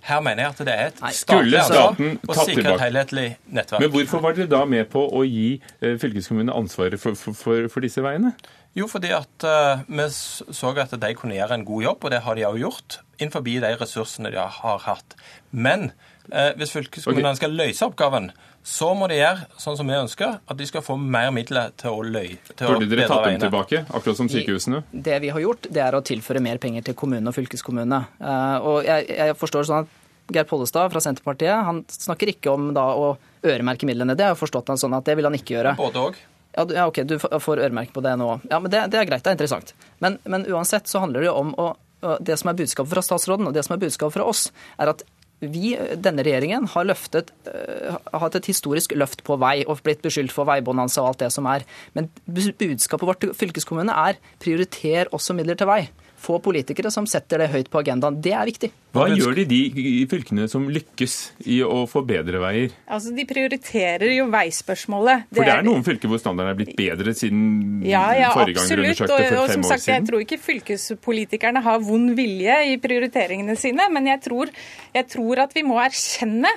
Her 0.09 0.23
mener 0.25 0.47
jeg 0.47 0.55
at 0.55 0.65
det 0.67 0.75
er 0.75 0.89
et 0.89 1.03
statlig 1.15 1.59
ansvar 1.61 1.93
staten 1.93 2.17
å 2.27 2.39
sikre 2.39 2.73
et 2.75 2.85
helhetlig 2.87 3.27
nettverk. 3.47 3.85
Men 3.85 3.93
hvorfor 3.95 4.25
var 4.25 4.39
dere 4.39 4.51
da 4.51 4.65
med 4.67 4.89
på 4.91 5.05
å 5.05 5.23
gi 5.27 5.61
eh, 5.81 5.95
fylkeskommunene 6.01 6.57
ansvaret 6.57 7.03
for, 7.03 7.19
for, 7.19 7.37
for, 7.39 7.69
for 7.71 7.85
disse 7.85 8.03
veiene? 8.03 8.33
Jo, 8.79 8.87
fordi 8.89 9.11
at 9.13 9.45
eh, 9.45 9.83
vi 9.89 10.07
så 10.13 10.71
at 10.81 10.95
de 10.97 11.11
kunne 11.19 11.37
gjøre 11.37 11.59
en 11.59 11.67
god 11.69 11.83
jobb, 11.85 12.05
og 12.07 12.15
det 12.15 12.23
har 12.25 12.39
de 12.39 12.47
også 12.49 12.63
gjort, 12.63 13.01
innenfor 13.21 13.45
de 13.45 13.77
ressursene 13.81 14.33
de 14.33 14.41
har 14.41 14.79
hatt. 14.87 15.17
Men 15.53 15.91
eh, 16.33 16.55
hvis 16.57 16.73
fylkeskommunene 16.73 17.37
skal 17.37 17.53
løse 17.53 17.85
oppgaven, 17.85 18.31
så 18.65 18.93
må 18.95 19.09
de 19.11 19.19
gjøre 19.19 19.45
sånn 19.61 19.77
som 19.77 19.89
vi 19.91 19.97
ønsker, 19.99 20.37
at 20.47 20.57
de 20.59 20.67
skal 20.71 20.85
få 20.87 20.97
mer 20.97 21.33
midler 21.35 21.75
til 21.77 21.99
å 21.99 22.05
løye. 22.07 22.39
til 22.55 22.69
å 22.69 22.77
Burde 22.79 22.89
dere 22.89 23.09
tatt 23.11 23.27
dem 23.27 23.41
tilbake, 23.43 23.83
akkurat 23.91 24.21
som 24.21 24.31
sykehusene? 24.33 24.85
Det 24.93 25.19
vi 25.25 25.33
har 25.35 25.43
gjort, 25.43 25.67
det 25.69 25.83
er 25.83 25.99
å 25.99 26.05
tilføre 26.07 26.41
mer 26.45 26.63
penger 26.63 26.87
til 26.87 26.97
kommunene 26.97 27.29
og 27.33 27.37
fylkeskommunene. 27.37 28.05
Eh, 28.23 28.57
Og 28.73 28.87
jeg, 28.89 29.11
jeg 29.13 29.37
forstår 29.41 29.69
sånn 29.69 29.85
at 29.85 29.99
Geir 30.33 30.47
Pollestad 30.49 30.93
fra 30.95 31.03
Senterpartiet 31.03 31.67
han 31.67 31.83
snakker 31.93 32.31
ikke 32.33 32.53
om 32.55 32.71
da 32.73 32.87
å 32.97 33.17
øremerke 33.45 33.85
midlene. 33.89 34.15
Det 34.17 34.25
har 34.25 34.37
jeg 34.37 34.45
forstått 34.47 34.71
han 34.73 34.81
sånn 34.81 34.95
at 34.97 35.05
det 35.05 35.19
vil 35.19 35.27
han 35.29 35.37
ikke 35.37 35.59
gjøre. 35.59 35.75
Både 35.77 36.07
òg. 36.07 36.21
Ja, 36.53 36.67
ja, 36.69 36.87
OK, 36.91 37.03
du 37.09 37.17
får 37.19 37.63
øremerke 37.65 37.95
på 37.97 38.03
det 38.05 38.13
nå. 38.21 38.29
Ja, 38.51 38.59
men 38.61 38.73
det, 38.73 38.85
det 38.93 39.01
er 39.01 39.09
greit, 39.09 39.25
det 39.25 39.33
er 39.33 39.39
interessant. 39.39 39.73
Men, 40.05 40.19
men 40.29 40.45
uansett 40.53 40.91
så 40.91 41.01
handler 41.01 41.25
det 41.25 41.31
jo 41.31 41.39
om 41.45 41.57
å 41.61 41.73
Det 42.19 42.35
som 42.35 42.49
er 42.51 42.57
budskapet 42.59 42.91
fra 42.91 43.03
statsråden, 43.07 43.47
og 43.47 43.53
det 43.55 43.63
som 43.63 43.77
er 43.77 43.83
budskapet 43.85 44.17
fra 44.17 44.25
oss, 44.27 44.49
er 44.75 44.91
at 44.91 45.05
vi, 45.43 45.77
denne 46.03 46.25
regjeringen, 46.27 46.67
har 46.71 46.87
løftet, 46.87 47.31
øh, 47.47 47.95
har 47.95 48.23
hatt 48.25 48.39
et 48.39 48.49
historisk 48.51 48.95
løft 48.99 49.23
på 49.27 49.37
vei 49.39 49.63
og 49.63 49.85
blitt 49.87 50.03
beskyldt 50.03 50.35
for 50.35 50.47
veibonanza 50.51 51.03
og 51.03 51.13
alt 51.13 51.23
det 51.25 51.31
som 51.35 51.47
er. 51.51 51.63
Men 51.95 52.11
budskapet 52.27 53.07
vårt 53.07 53.23
til 53.23 53.35
fylkeskommunene 53.39 53.95
er 54.11 54.19
prioriter 54.43 55.11
også 55.15 55.39
midler 55.39 55.59
til 55.59 55.71
vei. 55.71 55.81
Få 56.23 56.39
politikere 56.43 56.91
som 56.95 57.07
setter 57.11 57.43
det 57.43 57.53
høyt 57.55 57.71
på 57.71 57.83
agendaen. 57.83 58.21
Det 58.23 58.35
er 58.35 58.51
viktig. 58.51 58.71
Hva 58.93 59.07
gjør 59.09 59.39
de, 59.39 59.45
de 59.49 59.83
i 60.03 60.05
fylkene 60.09 60.45
som 60.53 60.67
lykkes 60.69 61.15
i 61.49 61.63
å 61.65 61.83
få 61.89 62.03
bedre 62.05 62.43
veier? 62.43 62.75
Altså, 62.93 63.15
De 63.17 63.25
prioriterer 63.29 64.13
jo 64.13 64.27
veispørsmålet. 64.33 65.31
For 65.33 65.49
det 65.49 65.55
er 65.55 65.65
noen 65.65 65.85
fylker 65.87 66.11
hvor 66.13 66.21
standarden 66.21 66.53
er 66.53 66.59
blitt 66.59 66.75
bedre 66.77 67.15
siden 67.17 67.81
ja, 67.89 68.05
ja, 68.19 68.33
forrige 68.37 68.59
gang 68.61 68.69
dere 68.69 68.85
undersøkte 68.85 69.17
for 69.17 69.29
for 69.33 69.41
og, 69.41 69.49
fem 69.49 69.55
som 69.57 69.65
år 69.65 69.73
sagt, 69.73 69.85
siden? 69.87 69.97
Jeg 69.97 70.09
tror 70.11 70.25
ikke 70.27 70.39
fylkespolitikerne 70.47 71.63
har 71.65 71.81
vond 71.87 72.13
vilje 72.19 72.59
i 72.69 72.77
prioriteringene 72.83 73.57
sine, 73.61 73.89
men 73.95 74.11
jeg 74.11 74.23
tror, 74.29 74.53
jeg 74.93 75.09
tror 75.15 75.43
at 75.47 75.57
vi 75.57 75.65
må 75.67 75.79
erkjenne 75.81 76.53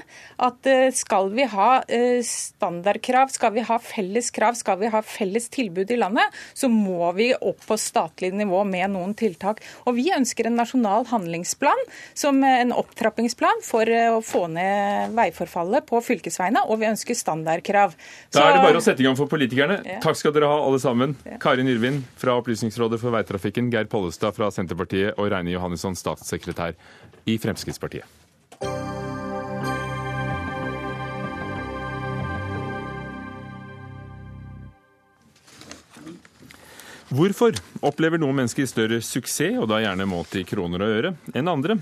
at 0.50 0.67
eh, 0.67 0.89
skal 0.95 1.32
vi 1.36 1.48
ha 1.56 1.69
eh, 1.88 2.19
standardkrav, 2.28 3.32
skal 3.32 3.56
vi 3.56 3.63
ha 3.67 3.80
felles 3.80 4.32
krav, 4.36 4.60
skal 4.60 4.82
vi 4.84 4.91
ha 4.91 5.02
felles 5.06 5.48
tilbud 5.56 5.91
i 5.95 6.00
landet, 6.02 6.36
så 6.52 6.67
må 6.71 7.13
vi 7.15 7.32
opp 7.36 7.63
på 7.69 7.80
statlig 7.80 8.34
nivå 8.36 8.65
med 8.67 8.91
noen 8.98 9.15
tiltak. 9.15 9.63
Og 9.88 9.95
Vi 9.95 10.10
ønsker 10.12 10.50
en 10.50 10.60
nasjonal 10.60 11.08
handlingsplan 11.08 11.80
som 12.12 12.24
en 12.29 12.73
opptrappingsplan 12.75 13.61
for 13.65 13.89
eh, 13.91 14.09
å 14.13 14.21
få 14.25 14.45
ned 14.51 15.13
veiforfallet 15.17 15.85
på 15.89 16.01
fylkesveiene, 16.05 16.65
og 16.69 16.81
vi 16.81 16.89
ønsker 16.89 17.17
standardkrav. 17.17 17.95
Da 18.35 18.47
er 18.47 18.57
det 18.57 18.65
bare 18.65 18.81
å 18.81 18.85
sette 18.85 19.03
i 19.03 19.07
gang 19.07 19.17
for 19.19 19.31
politikerne. 19.31 19.79
Ja. 19.85 20.01
Takk 20.03 20.19
skal 20.19 20.35
dere 20.35 20.49
ha, 20.51 20.59
alle 20.65 20.81
sammen. 20.81 21.15
Karin 21.43 21.69
Yrvin 21.71 22.01
fra 22.21 22.38
Opplysningsrådet 22.41 23.01
for 23.01 23.15
veitrafikken, 23.15 23.71
Geir 23.73 23.89
Pollestad 23.91 24.38
fra 24.38 24.51
Senterpartiet 24.53 25.15
og 25.15 25.31
Reine 25.33 25.53
Johannesson, 25.53 25.97
statssekretær 25.99 26.77
i 27.29 27.39
Fremskrittspartiet. 27.41 28.24
Hvorfor 37.15 37.56
opplever 37.86 38.19
noen 38.19 38.41
mennesker 38.41 38.67
større 38.67 38.99
suksess, 39.06 39.56
og 39.62 39.69
da 39.71 39.80
gjerne 39.84 40.08
målt 40.10 40.36
i 40.36 40.43
kroner 40.47 40.84
og 40.84 40.95
øre, 40.97 41.12
enn 41.38 41.47
andre? 41.51 41.78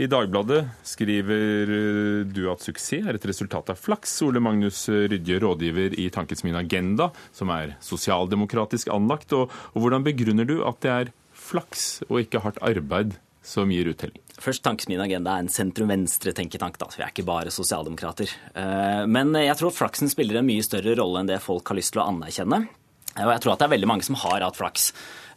I 0.00 0.08
Dagbladet 0.10 0.62
skriver 0.82 1.70
eh, 1.70 2.22
du 2.26 2.48
at 2.50 2.64
suksess 2.64 3.04
er 3.04 3.14
et 3.18 3.26
resultat 3.28 3.68
av 3.70 3.78
flaks. 3.78 4.16
Ole 4.26 4.40
Magnus 4.42 4.86
Rydje, 4.90 5.36
rådgiver 5.42 5.94
i 6.02 6.08
Tankesmien 6.14 6.56
Agenda, 6.58 7.10
som 7.34 7.52
er 7.54 7.76
sosialdemokratisk 7.84 8.90
anlagt. 8.94 9.34
Og, 9.36 9.52
og 9.74 9.84
hvordan 9.84 10.06
begrunner 10.06 10.48
du 10.48 10.56
at 10.66 10.80
det 10.82 10.94
er 10.94 11.12
flaks 11.44 12.02
og 12.08 12.24
ikke 12.24 12.42
hardt 12.42 12.58
arbeid 12.64 13.14
som 13.44 13.70
gir 13.70 13.92
uttelling? 13.92 14.18
Først, 14.40 14.64
Tankesmien 14.66 15.02
Agenda 15.04 15.36
er 15.36 15.44
en 15.44 15.52
sentrum-venstre-tenketank. 15.52 16.80
da, 16.80 16.88
Vi 16.96 17.04
er 17.04 17.12
ikke 17.12 17.28
bare 17.28 17.54
sosialdemokrater. 17.54 18.32
Eh, 18.54 19.04
Men 19.06 19.30
jeg 19.38 19.60
tror 19.60 19.76
flaksen 19.76 20.10
spiller 20.10 20.40
en 20.40 20.48
mye 20.48 20.64
større 20.66 20.96
rolle 20.98 21.22
enn 21.22 21.30
det 21.30 21.42
folk 21.44 21.68
har 21.70 21.78
lyst 21.78 21.94
til 21.94 22.02
å 22.02 22.08
anerkjenne. 22.10 22.64
Og 23.14 23.30
jeg 23.30 23.42
tror 23.44 23.52
at 23.54 23.60
det 23.62 23.66
er 23.68 23.74
veldig 23.76 23.88
mange 23.90 24.02
som 24.06 24.16
har 24.18 24.42
hatt 24.42 24.56
flaks. 24.58 24.88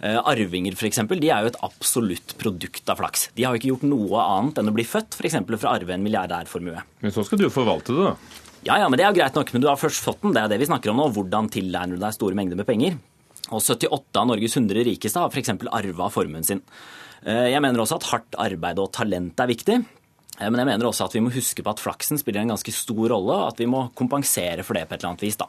Eh, 0.01 0.17
Arvinger 0.17 0.75
for 0.77 0.87
eksempel, 0.89 1.19
de 1.21 1.29
er 1.33 1.45
jo 1.45 1.51
et 1.51 1.59
absolutt 1.65 2.35
produkt 2.41 2.89
av 2.89 2.97
flaks. 3.01 3.27
De 3.37 3.45
har 3.45 3.53
jo 3.53 3.61
ikke 3.61 3.71
gjort 3.75 3.85
noe 3.89 4.23
annet 4.23 4.57
enn 4.61 4.71
å 4.71 4.75
bli 4.77 4.85
født 4.85 5.17
f.eks. 5.17 5.37
for 5.45 5.69
å 5.69 5.73
arve 5.75 5.93
en 5.93 6.03
milliardærformue. 6.05 6.83
Men 7.05 7.13
så 7.13 7.25
skal 7.25 7.37
du 7.41 7.45
jo 7.47 7.53
forvalte 7.53 7.93
det, 7.93 8.07
da. 8.09 8.43
Ja, 8.67 8.79
ja, 8.81 8.87
men 8.89 8.97
det 8.99 9.05
er 9.05 9.13
jo 9.13 9.19
greit 9.21 9.37
nok, 9.37 9.51
men 9.53 9.61
du 9.63 9.67
har 9.69 9.77
først 9.79 10.01
fått 10.03 10.23
den. 10.25 10.33
Det 10.35 10.41
er 10.41 10.49
det 10.51 10.57
vi 10.59 10.67
snakker 10.67 10.91
om 10.91 10.97
nå. 10.99 11.05
Hvordan 11.15 11.47
tilegner 11.53 11.95
du 11.95 12.01
deg 12.01 12.15
store 12.17 12.35
mengder 12.35 12.57
med 12.59 12.67
penger? 12.67 12.97
Og 13.47 13.61
78 13.63 14.19
av 14.19 14.25
Norges 14.27 14.57
100 14.57 14.83
rikeste 14.89 15.21
har 15.21 15.29
f.eks. 15.31 15.53
arva 15.69 16.09
formuen 16.11 16.43
sin. 16.43 16.63
Eh, 17.23 17.53
Jeg 17.53 17.61
mener 17.63 17.79
også 17.85 18.01
at 18.01 18.09
hardt 18.11 18.35
arbeid 18.43 18.81
og 18.81 18.91
talent 18.97 19.39
er 19.39 19.47
viktig. 19.53 19.77
Eh, 20.41 20.49
Men 20.49 20.59
jeg 20.65 20.69
mener 20.73 20.89
også 20.89 21.05
at 21.05 21.13
vi 21.15 21.21
må 21.23 21.31
huske 21.31 21.63
på 21.63 21.71
at 21.71 21.79
flaksen 21.79 22.19
spiller 22.19 22.41
en 22.41 22.51
ganske 22.51 22.73
stor 22.75 23.07
rolle, 23.13 23.37
og 23.37 23.53
at 23.53 23.61
vi 23.61 23.69
må 23.69 23.85
kompensere 23.95 24.65
for 24.67 24.73
det 24.73 24.87
på 24.89 24.97
et 24.97 24.99
eller 25.05 25.13
annet 25.13 25.23
vis. 25.29 25.37
da. 25.39 25.47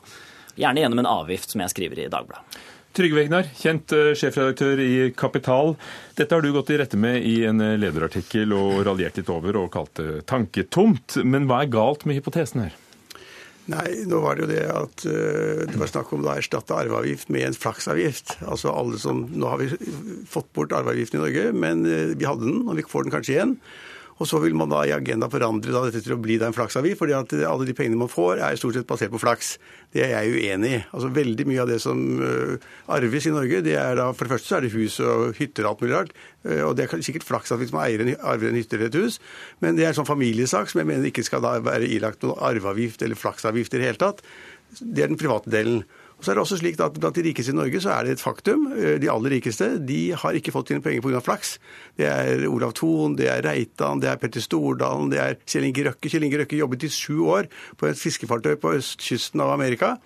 Gjerne 0.59 0.83
gjennom 0.83 1.05
en 1.05 1.11
avgift, 1.11 1.53
som 1.55 1.63
jeg 1.63 1.75
skriver 1.75 2.03
i 2.03 2.11
Dagbladet. 2.11 2.59
Trygve 2.99 3.21
Egnar, 3.23 3.47
kjent 3.55 3.93
eh, 3.95 4.11
sjefredaktør 4.19 4.81
i 4.83 4.93
Kapital. 5.15 5.77
Dette 6.19 6.35
har 6.35 6.43
du 6.43 6.51
gått 6.55 6.73
i 6.75 6.79
rette 6.81 6.99
med 6.99 7.23
i 7.23 7.45
en 7.47 7.63
eh, 7.63 7.77
lederartikkel 7.79 8.55
og 8.57 8.81
raljert 8.89 9.21
litt 9.21 9.31
over 9.31 9.61
og 9.61 9.71
kalt 9.77 10.01
det 10.01 10.25
tanketomt. 10.27 11.21
Men 11.23 11.47
hva 11.47 11.63
er 11.63 11.71
galt 11.71 12.03
med 12.09 12.19
hypotesen 12.19 12.65
her? 12.65 12.77
Nei, 13.69 14.01
nå 14.09 14.23
var 14.25 14.35
det 14.35 14.47
jo 14.47 14.49
det 14.49 14.63
at 14.73 15.03
uh, 15.05 15.65
det 15.69 15.77
var 15.77 15.91
snakk 15.91 16.15
om 16.17 16.23
å 16.25 16.31
erstatte 16.33 16.73
arveavgift 16.73 17.29
med 17.35 17.51
en 17.51 17.57
flaksavgift. 17.57 18.39
Altså 18.49 18.73
alle 18.73 18.97
som, 18.97 19.27
Nå 19.29 19.51
har 19.53 19.61
vi 19.61 19.69
fått 20.25 20.49
bort 20.57 20.73
arveavgiften 20.73 21.21
i 21.21 21.23
Norge, 21.27 21.51
men 21.53 21.85
uh, 21.85 22.15
vi 22.17 22.25
hadde 22.25 22.49
den, 22.49 22.63
og 22.65 22.81
vi 22.81 22.87
får 22.89 23.05
den 23.05 23.13
kanskje 23.13 23.35
igjen. 23.35 23.53
Og 24.19 24.27
så 24.27 24.41
vil 24.43 24.57
man 24.59 24.71
da 24.73 24.81
i 24.87 24.93
agenda 24.95 25.29
forandre 25.31 25.71
da 25.75 25.85
dette 25.87 26.03
til 26.03 26.17
å 26.17 26.21
bli 26.21 26.39
da 26.41 26.49
en 26.49 26.57
flaksavgift, 26.57 26.99
fordi 26.99 27.15
at 27.15 27.35
alle 27.47 27.69
de 27.69 27.75
pengene 27.77 28.01
man 28.01 28.11
får, 28.11 28.43
er 28.43 28.59
stort 28.59 28.75
sett 28.75 28.89
basert 28.89 29.13
på 29.13 29.21
flaks. 29.23 29.53
Det 29.95 30.03
er 30.05 30.11
jeg 30.17 30.35
uenig 30.35 30.73
i. 30.75 30.81
Altså 30.91 31.13
Veldig 31.19 31.47
mye 31.49 31.63
av 31.63 31.71
det 31.71 31.79
som 31.83 32.03
uh, 32.19 32.67
arves 32.95 33.29
i 33.31 33.35
Norge, 33.35 33.63
det 33.67 33.77
er 33.79 33.99
da 33.99 34.09
for 34.13 34.27
det 34.27 34.35
første 34.35 34.51
så 34.51 34.59
er 34.59 34.67
det 34.67 34.73
hus 34.75 34.99
og 35.05 35.39
hytter 35.39 35.67
og 35.67 35.71
alt 35.71 35.85
mulig 35.85 35.95
rart. 35.95 36.13
Uh, 36.43 36.65
og 36.67 36.75
det 36.79 36.89
er 36.89 37.07
sikkert 37.07 37.29
flaks 37.29 37.55
at 37.55 37.63
hvis 37.63 37.75
man 37.75 37.87
eier 37.87 38.03
en, 38.05 38.13
arver 38.19 38.51
en 38.51 38.59
hytte 38.59 38.79
eller 38.79 38.91
et 38.91 38.99
hus, 38.99 39.21
men 39.63 39.79
det 39.79 39.87
er 39.87 39.93
en 39.93 40.01
sånn 40.01 40.11
familiesak 40.11 40.73
som 40.73 40.83
jeg 40.83 40.91
mener 40.91 41.11
ikke 41.11 41.27
skal 41.27 41.45
da 41.45 41.55
være 41.63 41.87
ilagt 41.87 42.27
noen 42.27 42.43
arveavgift 42.51 43.07
eller 43.07 43.19
flaksavgift 43.19 43.79
i 43.79 43.83
det 43.83 43.91
hele 43.93 44.03
tatt. 44.03 44.27
Det 44.83 45.07
er 45.07 45.13
den 45.15 45.21
private 45.21 45.51
delen. 45.55 45.85
Og 46.19 46.25
så 46.27 46.33
er 46.33 46.35
det 46.39 46.43
også 46.43 46.59
slik 46.59 46.81
at 46.83 46.97
Blant 46.99 47.15
de 47.15 47.23
rikeste 47.23 47.53
i 47.55 47.57
Norge 47.57 47.81
så 47.81 47.93
er 47.95 48.05
det 48.09 48.17
et 48.17 48.23
faktum. 48.23 48.67
Eh, 48.75 48.99
De 48.99 49.11
aller 49.13 49.37
rikeste 49.39 49.69
de 49.87 50.01
har 50.19 50.35
ikke 50.35 50.51
fått 50.55 50.69
sine 50.73 50.83
penger 50.83 51.01
pga. 51.05 51.21
flaks. 51.23 51.59
Det 51.97 52.07
er 52.11 52.47
Olav 52.51 52.73
Thon, 52.75 53.15
det 53.17 53.29
er 53.31 53.43
Reitan, 53.47 54.01
det 54.03 54.11
er 54.11 54.17
Petter 54.17 54.41
Stordalen, 54.43 55.11
det 55.11 55.19
er 55.23 55.37
Kjell 55.47 55.65
Inge 55.71 55.85
Røkke. 55.91 56.11
Kjell 56.11 56.25
Inge 56.27 56.43
Røkke 56.43 56.59
jobbet 56.59 56.85
i 56.85 56.89
sju 56.91 57.23
år 57.31 57.47
på 57.79 57.87
et 57.91 57.97
fiskefartøy 57.99 58.57
på 58.59 58.75
østkysten 58.79 59.41
av 59.41 59.55
Amerika. 59.55 59.97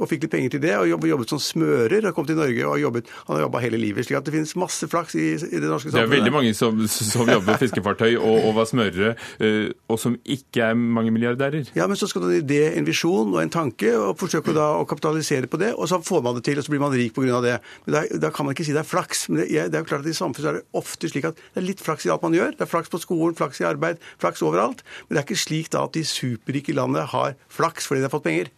Og 0.00 0.08
fikk 0.08 0.24
litt 0.24 0.32
penger 0.32 0.50
til 0.54 0.60
det, 0.64 0.72
og 0.80 0.88
jobbet, 0.88 1.10
jobbet 1.12 1.28
som 1.30 1.38
smører. 1.38 2.06
og 2.08 2.14
kom 2.16 2.26
til 2.26 2.34
Norge 2.34 2.64
og 2.66 2.80
jobbet, 2.80 3.06
Han 3.28 3.36
har 3.36 3.42
jobba 3.44 3.60
hele 3.60 3.78
livet. 3.78 4.04
slik 4.06 4.16
at 4.18 4.24
det 4.24 4.32
finnes 4.34 4.56
masse 4.56 4.88
flaks 4.88 5.14
i, 5.14 5.26
i 5.36 5.60
det 5.60 5.68
norske 5.68 5.92
samfunnet. 5.92 6.10
Det 6.10 6.16
er 6.16 6.16
veldig 6.16 6.32
mange 6.32 6.54
som, 6.58 6.80
som 6.88 7.28
jobber 7.28 7.60
fiskefartøy 7.60 8.16
og, 8.16 8.38
og 8.48 8.54
var 8.56 8.66
smørere, 8.66 9.12
eh, 9.38 9.68
og 9.88 10.00
som 10.00 10.16
ikke 10.24 10.64
er 10.72 10.74
mange 10.74 11.12
milliardærer. 11.14 11.70
Ja, 11.76 11.86
men 11.86 11.96
så 12.00 12.08
skal 12.10 12.22
du 12.24 12.28
ha 12.30 12.34
en 12.34 12.42
idé, 12.48 12.62
en 12.80 12.88
visjon 12.88 13.30
og 13.36 13.42
en 13.44 13.52
tanke, 13.52 13.92
og 13.94 14.16
forsøke 14.18 14.56
da 14.56 14.72
å 14.80 14.88
kapitalisere 14.88 15.46
på 15.46 15.60
det, 15.60 15.61
og 15.72 15.88
så 15.90 16.00
får 16.02 16.22
man 16.26 16.38
det 16.38 16.44
til, 16.48 16.58
og 16.58 16.66
så 16.66 16.72
blir 16.74 16.82
man 16.82 16.94
rik 16.94 17.14
pga. 17.16 17.40
det. 17.44 17.56
Men 17.86 17.94
da, 17.96 18.02
da 18.26 18.30
kan 18.34 18.48
man 18.48 18.56
ikke 18.56 18.66
si 18.66 18.74
det 18.74 18.82
er 18.82 18.88
flaks. 18.88 19.28
Men 19.30 19.42
det, 19.42 19.48
det 19.72 19.78
er 19.78 19.84
jo 19.84 19.90
klart 19.90 20.06
at 20.06 20.10
i 20.10 20.16
samfunnet 20.18 20.50
er 20.50 20.58
det 20.60 20.80
ofte 20.82 21.10
slik 21.12 21.28
at 21.30 21.38
det 21.38 21.62
er 21.62 21.68
litt 21.68 21.84
flaks 21.84 22.08
i 22.08 22.12
alt 22.14 22.24
man 22.26 22.34
gjør. 22.36 22.56
Det 22.56 22.66
er 22.66 22.72
flaks 22.72 22.92
på 22.92 23.00
skolen, 23.02 23.36
flaks 23.38 23.62
i 23.62 23.68
arbeid, 23.68 24.02
flaks 24.22 24.42
overalt. 24.42 24.82
Men 25.06 25.14
det 25.14 25.22
er 25.22 25.28
ikke 25.28 25.44
slik 25.44 25.70
da 25.74 25.86
at 25.86 25.94
de 25.94 26.02
superrike 26.06 26.74
i 26.74 26.76
landet 26.78 27.12
har 27.14 27.38
flaks 27.52 27.88
fordi 27.88 28.02
de 28.02 28.08
har 28.10 28.14
fått 28.14 28.26
penger. 28.26 28.52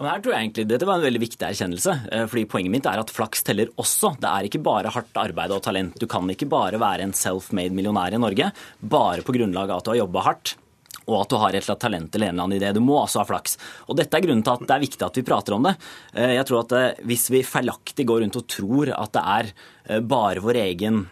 Men 0.00 0.08
her 0.08 0.22
tror 0.24 0.32
jeg 0.32 0.46
egentlig 0.46 0.62
Dette 0.70 0.86
var 0.88 0.96
en 0.96 1.04
veldig 1.04 1.20
viktig 1.20 1.44
erkjennelse. 1.44 1.94
eh, 2.08 2.24
fordi 2.24 2.46
Poenget 2.48 2.72
mitt 2.72 2.86
er 2.88 3.02
at 3.02 3.12
flaks 3.12 3.44
teller 3.44 3.68
også. 3.76 4.14
Det 4.16 4.30
er 4.30 4.48
ikke 4.48 4.62
bare 4.64 4.92
hardt 4.94 5.20
arbeid 5.20 5.52
og 5.52 5.60
talent. 5.66 5.98
Du 6.00 6.06
kan 6.08 6.24
ikke 6.32 6.48
bare 6.48 6.80
være 6.80 7.04
en 7.04 7.12
self-made 7.12 7.76
millionær 7.76 8.16
i 8.16 8.22
Norge 8.22 8.48
bare 8.80 9.20
på 9.26 9.36
grunnlag 9.36 9.68
av 9.68 9.82
at 9.82 9.84
du 9.84 9.92
har 9.92 10.00
jobba 10.00 10.24
hardt. 10.24 10.54
Og 11.08 11.20
at 11.22 11.30
du 11.32 11.38
har 11.40 11.50
et 11.54 11.62
eller 11.62 11.74
annet 11.74 11.84
talent 11.86 12.14
eller 12.14 12.28
en 12.28 12.34
eller 12.34 12.46
annen 12.48 12.58
idé. 12.58 12.72
Du 12.76 12.82
må 12.84 12.98
altså 13.00 13.22
ha 13.22 13.28
flaks. 13.28 13.56
Og 13.88 13.96
dette 13.98 14.16
er 14.16 14.24
grunnen 14.26 14.44
til 14.46 14.56
at 14.56 14.66
det 14.66 14.76
er 14.76 14.84
viktig 14.84 15.06
at 15.06 15.20
vi 15.20 15.26
prater 15.26 15.56
om 15.56 15.68
det. 15.68 15.76
Eh, 16.14 16.34
Jeg 16.38 16.46
tror 16.48 16.64
at 16.64 16.72
eh, 16.76 17.00
Hvis 17.08 17.30
vi 17.30 17.42
feilaktig 17.46 18.06
går 18.06 18.24
rundt 18.24 18.36
og 18.40 18.46
tror 18.50 18.92
at 18.96 19.16
det 19.16 19.24
er 19.38 19.52
eh, 19.88 20.00
bare 20.00 20.44
vår 20.44 20.60
egen 20.66 21.06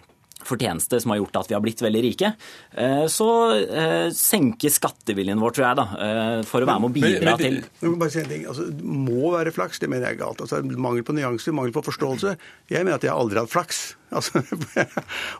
fortjeneste 0.46 1.00
som 1.02 1.12
har 1.12 1.20
gjort 1.20 1.40
at 1.40 1.50
vi 1.50 1.56
har 1.56 1.62
blitt 1.64 1.82
veldig 1.82 2.02
rike, 2.04 2.32
eh, 2.78 3.04
så 3.10 3.28
eh, 3.58 4.08
senker 4.14 4.72
skatteviljen 4.72 5.40
vår, 5.42 5.54
tror 5.56 5.66
jeg, 5.66 5.78
da, 5.80 5.86
eh, 6.06 6.34
for 6.48 6.64
å 6.64 6.68
være 6.68 6.84
med 6.84 6.90
å 6.90 6.94
bidra 6.94 7.36
til 7.40 7.60
men, 7.60 7.92
må 7.92 8.00
bare 8.00 8.14
si 8.14 8.22
en 8.22 8.30
ting. 8.30 8.46
Altså, 8.48 8.68
det 8.70 8.96
må 9.08 9.32
være 9.34 9.54
flaks, 9.54 9.82
det 9.82 9.90
mener 9.90 10.08
jeg 10.08 10.18
er 10.18 10.22
galt. 10.22 10.42
Altså, 10.44 10.60
mangel 10.62 11.06
på 11.06 11.16
nyanser, 11.16 11.56
mangel 11.56 11.74
på 11.74 11.84
forståelse. 11.88 12.34
Jeg 12.70 12.84
mener 12.86 12.98
at 12.98 13.06
jeg 13.06 13.14
aldri 13.14 13.40
har 13.40 13.48
hatt 13.48 13.54
flaks. 13.54 13.86
Altså, 14.08 14.40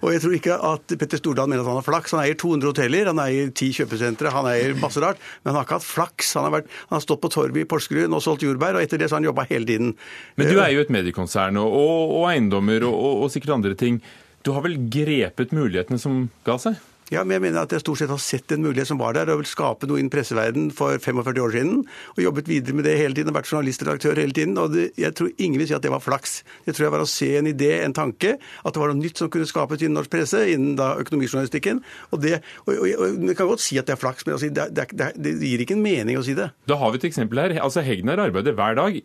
og 0.04 0.10
jeg 0.12 0.20
tror 0.20 0.34
ikke 0.36 0.56
at 0.68 0.92
Petter 1.00 1.16
Stordalen 1.16 1.54
mener 1.54 1.62
at 1.62 1.70
han 1.70 1.78
har 1.78 1.86
flaks. 1.86 2.12
Han 2.12 2.20
eier 2.20 2.36
200 2.36 2.68
hoteller, 2.68 3.08
han 3.08 3.22
eier 3.22 3.48
10 3.48 3.78
kjøpesentre, 3.78 4.32
han 4.34 4.48
eier 4.50 4.76
masse 4.76 5.00
rart. 5.00 5.22
Men 5.40 5.54
han 5.54 5.62
har 5.62 5.64
ikke 5.64 5.78
hatt 5.78 5.86
flaks. 5.88 6.34
Han 6.36 6.44
har, 6.44 6.52
vært, 6.58 6.68
han 6.90 6.98
har 6.98 7.04
stått 7.06 7.22
på 7.22 7.30
torvet 7.32 7.62
i 7.62 7.68
Porsgrunn 7.70 8.12
og 8.12 8.20
solgt 8.20 8.44
jordbær, 8.44 8.76
og 8.76 8.84
etter 8.84 9.00
det 9.00 9.08
så 9.08 9.16
har 9.16 9.22
han 9.22 9.30
jobba 9.30 9.48
hele 9.48 9.64
tiden. 9.72 9.94
Men 10.36 10.52
du 10.52 10.60
er 10.60 10.74
jo 10.74 10.84
et 10.84 10.92
mediekonsern 10.92 11.56
og, 11.62 11.78
og, 11.80 12.14
og 12.18 12.28
eiendommer 12.28 12.84
og, 12.90 12.92
og, 12.92 13.22
og 13.24 13.32
sikkert 13.32 13.56
andre 13.56 13.72
ting. 13.72 14.02
Du 14.46 14.54
har 14.54 14.64
vel 14.64 14.78
grepet 14.92 15.54
mulighetene 15.56 15.98
som 16.00 16.28
ga 16.46 16.58
seg? 16.62 16.78
Ja, 17.08 17.22
men 17.24 17.38
jeg 17.38 17.42
mener 17.46 17.64
at 17.64 17.72
jeg 17.72 17.80
stort 17.80 18.02
sett 18.02 18.10
har 18.12 18.20
sett 18.20 18.52
en 18.52 18.60
mulighet 18.66 18.90
som 18.90 18.98
var 19.00 19.14
der, 19.16 19.30
og 19.32 19.40
vil 19.40 19.48
skape 19.48 19.88
noe 19.88 20.00
innen 20.00 20.12
presseverden 20.12 20.66
for 20.76 21.00
45 21.00 21.40
år 21.40 21.54
siden. 21.54 21.78
Og 22.14 22.20
jobbet 22.20 22.50
videre 22.50 22.76
med 22.76 22.84
det 22.84 22.98
hele 23.00 23.16
tiden, 23.16 23.32
og 23.32 23.38
vært 23.38 23.48
journalistredaktør 23.48 24.20
hele 24.20 24.36
tiden. 24.36 24.58
Og 24.60 24.74
det, 24.74 24.90
jeg 25.00 25.16
tror 25.16 25.30
ingen 25.40 25.62
vil 25.62 25.70
si 25.70 25.76
at 25.76 25.86
det 25.86 25.92
var 25.94 26.04
flaks. 26.04 26.42
Det 26.66 26.76
tror 26.76 26.88
jeg 26.88 26.94
var 26.98 27.06
å 27.06 27.08
se 27.08 27.30
en 27.40 27.48
idé, 27.48 27.70
en 27.80 27.96
tanke, 27.96 28.36
at 28.36 28.76
det 28.76 28.82
var 28.82 28.92
noe 28.92 29.00
nytt 29.00 29.22
som 29.22 29.32
kunne 29.32 29.48
skapes 29.48 29.80
innen 29.80 29.96
norsk 29.96 30.12
presse, 30.12 30.44
innen 30.52 30.76
da 30.76 30.92
økonomijournalistikken. 31.00 31.80
Og 32.12 32.24
det, 32.26 32.42
og, 32.66 32.74
og, 32.76 32.88
og, 32.92 33.06
og 33.08 33.36
kan 33.40 33.52
godt 33.54 33.64
si 33.64 33.80
at 33.80 33.88
det 33.88 33.96
er 33.96 34.02
flaks, 34.04 34.28
men 34.28 34.36
altså, 34.36 34.52
det, 34.52 34.68
det, 34.76 34.90
det, 34.92 35.12
det 35.16 35.36
gir 35.48 35.64
ikke 35.64 35.78
en 35.78 35.86
mening 35.88 36.20
å 36.20 36.26
si 36.28 36.36
det. 36.36 36.50
Da 36.68 36.76
har 36.76 36.92
vi 36.92 37.00
et 37.00 37.08
eksempel 37.08 37.40
her. 37.40 37.56
Altså 37.64 37.86
Hegnar 37.88 38.20
arbeider 38.28 38.58
hver 38.58 38.76
dag. 38.76 39.00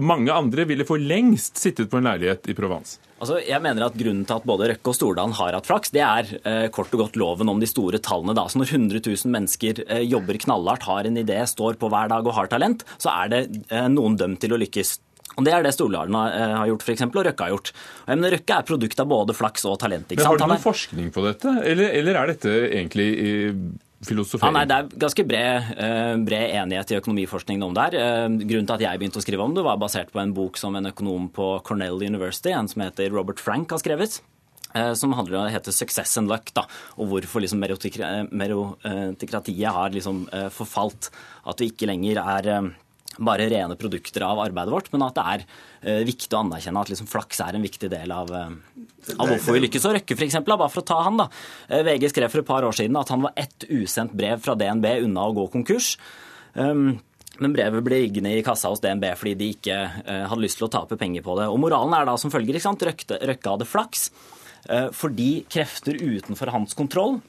Mange 0.00 0.32
andre 0.32 0.64
ville 0.64 0.86
for 0.88 1.00
lengst 1.00 1.60
sittet 1.60 1.90
på 1.92 1.98
en 1.98 2.08
leilighet 2.08 2.48
i 2.48 2.54
Provence. 2.56 2.98
Altså, 3.20 3.36
jeg 3.44 3.60
mener 3.60 3.84
at 3.84 3.98
Grunnen 4.00 4.24
til 4.24 4.38
at 4.38 4.46
både 4.48 4.70
Røkke 4.70 4.92
og 4.92 4.96
Stordalen 4.96 5.34
har 5.36 5.52
hatt 5.52 5.68
flaks, 5.68 5.92
det 5.92 6.00
er 6.00 6.30
eh, 6.40 6.68
kort 6.72 6.94
og 6.96 7.02
godt 7.02 7.18
loven 7.20 7.52
om 7.52 7.60
de 7.60 7.68
store 7.68 8.00
tallene. 8.00 8.32
Da. 8.38 8.46
Så 8.48 8.62
Når 8.62 8.72
100 8.72 9.02
000 9.04 9.34
mennesker 9.34 9.82
eh, 9.84 10.06
jobber 10.08 10.40
knallhardt, 10.40 10.88
har 10.88 11.08
en 11.08 11.20
idé, 11.20 11.36
står 11.44 11.76
på 11.80 11.90
hver 11.92 12.08
dag 12.12 12.24
og 12.24 12.36
har 12.38 12.48
talent, 12.48 12.86
så 12.96 13.12
er 13.12 13.32
det 13.34 13.42
eh, 13.68 13.90
noen 13.92 14.16
dømt 14.20 14.40
til 14.40 14.56
å 14.56 14.60
lykkes. 14.62 14.96
Og 15.36 15.44
Det 15.46 15.52
er 15.52 15.62
det 15.64 15.74
Stordalen 15.76 16.16
har, 16.16 16.32
har 16.62 16.72
gjort, 16.72 16.88
eksempel, 16.94 17.20
og 17.20 17.28
Røkke 17.28 17.44
har 17.44 17.52
gjort. 17.52 17.74
Og, 17.76 18.08
men 18.14 18.32
Røkke 18.38 18.56
er 18.56 18.66
produkt 18.72 19.04
av 19.04 19.12
både 19.12 19.36
flaks 19.36 19.68
og 19.68 19.76
talent. 19.84 20.08
Men 20.16 20.26
Har 20.26 20.40
du 20.40 20.46
noen 20.46 20.64
forskning 20.64 21.12
på 21.12 21.28
dette, 21.28 21.54
eller, 21.60 21.92
eller 22.00 22.22
er 22.22 22.32
dette 22.32 22.56
egentlig 22.72 23.10
eh, 23.20 23.62
filosofering? 24.06 24.54
Ja, 24.54 24.58
nei, 24.58 24.66
Det 24.66 24.76
er 24.76 24.88
ganske 24.98 25.26
bred, 25.26 25.62
eh, 25.76 26.16
bred 26.24 26.50
enighet 26.54 26.90
i 26.90 27.00
økonomiforskningen 27.00 27.64
om 27.64 27.74
det 27.74 27.82
her. 27.82 27.94
Eh, 28.00 28.28
Grunnen 28.28 28.66
til 28.66 28.74
at 28.74 28.80
jeg 28.80 28.98
begynte 28.98 29.18
å 29.20 29.22
skrive 29.24 29.44
om 29.44 29.54
det, 29.54 29.64
var 29.64 29.76
basert 29.78 30.10
på 30.10 30.20
en 30.20 30.32
bok 30.32 30.56
som 30.56 30.74
en 30.76 30.86
økonom 30.92 31.28
på 31.32 31.62
Cornell 31.62 32.02
University, 32.02 32.50
en 32.50 32.68
som 32.68 32.82
heter 32.82 33.10
Robert 33.10 33.38
Frank, 33.38 33.70
har 33.70 33.78
skrevet. 33.78 34.20
eh, 34.74 34.94
Som 34.94 35.12
handler 35.12 35.38
om, 35.38 35.48
heter 35.50 35.72
'Success 35.72 36.16
and 36.16 36.28
Luck', 36.28 36.52
da, 36.54 36.62
og 36.96 37.08
hvorfor 37.08 37.40
liksom 37.40 37.60
meritokratiet 37.60 39.72
har 39.72 39.90
liksom 39.90 40.28
forfalt. 40.50 41.10
At 41.44 41.58
vi 41.58 41.70
ikke 41.70 41.86
lenger 41.88 42.18
er 42.18 42.72
bare 43.18 43.48
rene 43.50 43.76
produkter 43.76 44.24
av 44.24 44.38
arbeidet 44.40 44.72
vårt, 44.72 44.88
men 44.94 45.04
at 45.06 45.18
det 45.18 45.26
er 45.32 45.44
uh, 45.44 46.06
viktig 46.06 46.30
å 46.36 46.44
anerkjenne 46.44 46.84
at 46.84 46.92
liksom 46.92 47.10
flaks 47.10 47.42
er 47.44 47.58
en 47.58 47.66
viktig 47.66 47.90
del 47.92 48.14
av, 48.14 48.30
uh, 48.30 48.54
av 49.16 49.32
hvorfor 49.32 49.56
vi 49.56 49.64
lykkes. 49.66 49.88
Og 49.90 49.98
Røkke, 49.98 50.16
eksempel, 50.28 50.54
bare 50.54 50.72
for 50.72 50.84
å 50.84 50.88
ta 50.92 51.02
han, 51.08 51.20
da. 51.20 51.28
Uh, 51.66 51.82
VG 51.90 52.12
skrev 52.14 52.32
for 52.32 52.44
et 52.44 52.50
par 52.52 52.66
år 52.68 52.76
siden 52.78 52.98
at 53.00 53.12
han 53.12 53.26
var 53.26 53.36
ett 53.40 53.66
usendt 53.68 54.14
brev 54.16 54.42
fra 54.44 54.56
DNB 54.58 54.92
unna 55.08 55.26
å 55.26 55.36
gå 55.36 55.50
konkurs. 55.58 55.96
Um, 56.54 57.00
men 57.40 57.54
brevet 57.56 57.84
ble 57.84 58.02
liggende 58.02 58.32
i 58.36 58.44
kassa 58.44 58.70
hos 58.72 58.82
DNB 58.84 59.06
fordi 59.18 59.36
de 59.40 59.48
ikke 59.54 59.76
eh, 59.80 60.24
hadde 60.28 60.42
lyst 60.44 60.60
til 60.60 60.68
å 60.68 60.72
tape 60.72 60.98
penger 61.00 61.24
på 61.24 61.38
det. 61.38 61.48
Og 61.48 61.60
moralen 61.62 61.96
er 61.96 62.08
da 62.08 62.16
som 62.20 62.32
følger. 62.32 62.56
ikke 62.56 62.66
sant? 62.66 62.84
Røkke, 62.84 63.20
Røkke 63.30 63.54
hadde 63.54 63.68
flaks 63.68 64.10
eh, 64.68 64.88
fordi 64.96 65.30
krefter 65.50 65.96
utenfor 65.96 66.52
hans 66.52 66.76
kontroll 66.76 67.20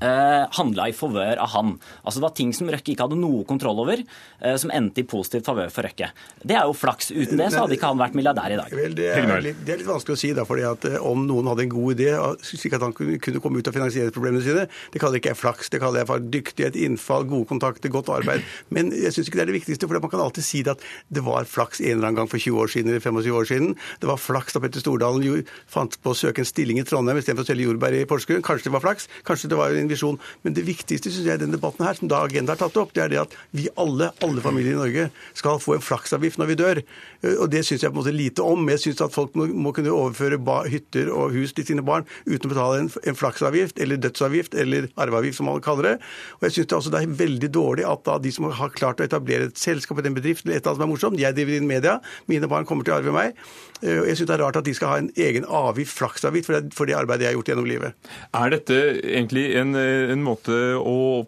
eh, 0.00 0.44
handla 0.58 0.88
i 0.90 0.94
favør 0.96 1.40
av 1.42 1.52
han. 1.54 1.74
Altså 2.02 2.20
Det 2.20 2.26
var 2.26 2.34
ting 2.36 2.52
som 2.56 2.70
Røkke 2.72 2.92
ikke 2.92 3.06
hadde 3.06 3.18
noe 3.20 3.44
kontroll 3.48 3.80
over, 3.82 4.02
eh, 4.40 4.56
som 4.60 4.72
endte 4.74 5.02
i 5.02 5.06
positiv 5.08 5.44
favør 5.46 5.72
for 5.72 5.86
Røkke. 5.86 6.10
Det 6.42 6.56
er 6.56 6.66
jo 6.68 6.76
flaks. 6.76 7.10
Uten 7.14 7.40
det 7.40 7.50
så 7.52 7.64
hadde 7.64 7.76
ikke 7.78 7.90
han 7.92 8.00
vært 8.00 8.16
milliardær 8.18 8.54
i 8.54 8.58
dag. 8.60 8.76
Vel, 8.76 8.96
det, 8.96 9.08
er 9.14 9.44
litt, 9.44 9.62
det 9.66 9.74
er 9.74 9.82
litt 9.82 9.90
vanskelig 9.90 10.16
å 10.16 10.20
si, 10.20 10.32
da, 10.36 10.46
fordi 10.48 10.66
at 10.68 10.88
eh, 10.90 10.98
om 11.00 11.26
noen 11.28 11.50
hadde 11.52 11.66
en 11.66 11.74
god 11.74 11.96
idé, 11.96 12.10
slik 12.44 12.76
at 12.76 12.84
han 12.84 12.94
kunne, 12.96 13.18
kunne 13.22 13.42
komme 13.44 13.60
ut 13.60 13.70
av 13.70 13.76
finansieringsproblemene 13.76 14.44
sine, 14.44 14.66
det 14.92 15.02
kaller 15.02 15.20
ikke 15.20 15.32
jeg 15.32 15.40
flaks. 15.40 15.72
Det 15.72 15.82
kaller 15.82 16.02
jeg 16.02 16.10
for 16.10 16.30
dyktighet, 16.36 16.80
innfall, 16.86 17.26
gode 17.28 17.48
kontakter, 17.50 17.92
godt 17.92 18.12
arbeid. 18.12 18.44
Men 18.74 18.92
jeg 18.94 19.14
syns 19.14 19.30
ikke 19.30 19.40
det 19.40 19.46
er 19.46 19.52
det 19.52 19.58
viktigste, 19.60 19.88
for 19.88 20.00
man 20.02 20.12
kan 20.12 20.24
alltid 20.26 20.46
si 20.46 20.62
det 20.66 20.76
at 20.76 20.84
det 21.12 21.24
var 21.26 21.48
flaks 21.48 21.80
en 21.82 21.96
eller 21.96 22.10
annen 22.10 22.20
gang 22.22 22.30
for 22.30 22.42
20 22.42 22.62
år 22.62 22.72
siden 22.72 22.92
eller 22.92 23.04
25 23.04 23.40
år 23.40 23.48
siden. 23.48 23.74
Det 24.02 24.10
var 24.10 24.20
flaks 24.20 24.56
da 24.56 24.62
Petter 24.62 24.82
Stordalen 24.82 25.44
fant 25.70 25.96
på 26.02 26.12
å 26.12 26.16
søke 26.16 26.42
en 26.42 26.48
stilling 26.48 26.80
i 26.80 26.84
Trondheim 26.86 27.18
istedenfor 27.20 27.46
å 27.46 27.50
selge 27.50 27.66
jordbær 27.66 27.96
i 27.96 28.04
Porsgrunn. 28.08 28.44
Kanskje 28.46 28.68
det 28.68 28.74
var 28.76 28.84
flaks, 28.84 29.08
kanskje 29.26 29.50
det 29.52 29.58
var 29.58 29.74
en 29.74 29.85
visjon. 29.90 30.18
Men 30.44 30.54
det 30.56 30.64
viktigste 30.66 31.10
synes 31.12 31.26
jeg 31.26 31.38
i 31.40 31.42
denne 31.44 31.56
debatten 31.56 31.84
her, 31.86 31.94
som 31.98 32.08
da 32.10 32.22
Agenda 32.26 32.54
har 32.54 32.60
tatt 32.62 32.76
opp, 32.80 32.92
det 32.96 33.04
er 33.04 33.12
det 33.12 33.20
at 33.24 33.36
vi 33.56 33.68
alle, 33.76 34.10
alle 34.24 34.44
familier 34.44 34.74
i 34.76 34.80
Norge, 34.80 35.08
skal 35.34 35.60
få 35.62 35.76
en 35.76 35.84
flaksavgift 35.84 36.40
når 36.40 36.50
vi 36.52 36.58
dør. 36.62 36.82
Eh, 37.22 37.36
Og 37.40 37.50
det 37.50 37.64
syns 37.66 37.82
jeg 37.82 37.92
på 37.92 37.98
en 37.98 38.02
måte 38.04 38.14
lite 38.16 38.42
om. 38.42 38.68
Jeg 38.72 38.82
syns 38.84 39.00
at 39.04 39.14
folk 39.14 39.34
må, 39.38 39.46
må 39.52 39.72
kunne 39.76 39.92
overføre 39.94 40.38
ba, 40.38 40.62
hytter 40.68 41.10
og 41.12 41.32
hus 41.36 41.52
til 41.56 41.66
sine 41.68 41.84
barn 41.86 42.06
uten 42.26 42.48
å 42.48 42.54
betale 42.54 42.80
en, 42.84 42.90
en 43.06 43.18
flaksavgift, 43.18 43.78
eller 43.82 44.00
dødsavgift, 44.00 44.54
eller 44.54 44.88
arveavgift, 44.96 45.38
som 45.38 45.46
man 45.50 45.60
kaller 45.64 45.90
det. 45.92 45.94
Og 46.40 46.48
jeg 46.48 46.56
syns 46.58 46.72
det, 46.72 46.92
det 46.96 47.02
er 47.02 47.16
veldig 47.20 47.50
dårlig 47.54 47.86
at 47.88 48.04
da 48.08 48.18
de 48.22 48.32
som 48.34 48.48
har 48.50 48.74
klart 48.74 49.00
å 49.00 49.06
etablere 49.06 49.50
et 49.50 49.60
selskap 49.60 49.98
eller 49.98 50.12
en 50.12 50.18
bedrift, 50.18 50.46
eller 50.46 50.56
et 50.56 50.64
eller 50.64 50.72
annet 50.72 50.80
som 50.82 50.86
er 50.88 50.92
morsomt 50.92 51.20
Jeg 51.20 51.36
driver 51.36 51.56
inn 51.58 51.68
media, 51.68 51.98
mine 52.30 52.48
barn 52.50 52.66
kommer 52.68 52.86
til 52.86 52.94
å 52.94 53.00
arve 53.00 53.12
meg. 53.14 53.36
Eh, 53.82 54.00
Og 54.00 54.08
jeg 54.08 54.16
syns 54.18 54.30
det 54.30 54.36
er 54.38 54.42
rart 54.44 54.56
at 54.60 54.66
de 54.66 54.74
skal 54.74 54.88
ha 54.88 54.98
en 55.02 55.10
egen 55.16 55.44
avgift, 55.44 55.92
flaksavgift, 55.96 56.48
for 56.48 56.56
det, 56.58 56.74
for 56.74 56.88
det 56.88 56.96
arbeidet 56.96 57.26
jeg 57.26 57.34
har 57.34 57.38
gjort 57.38 57.52
gjennom 57.52 57.68
livet. 57.68 58.10
Er 58.34 58.50
dette 58.54 58.76
egentlig 59.04 59.46
en, 59.60 59.75
en 59.80 60.24
måte 60.26 60.54
å 60.78 61.26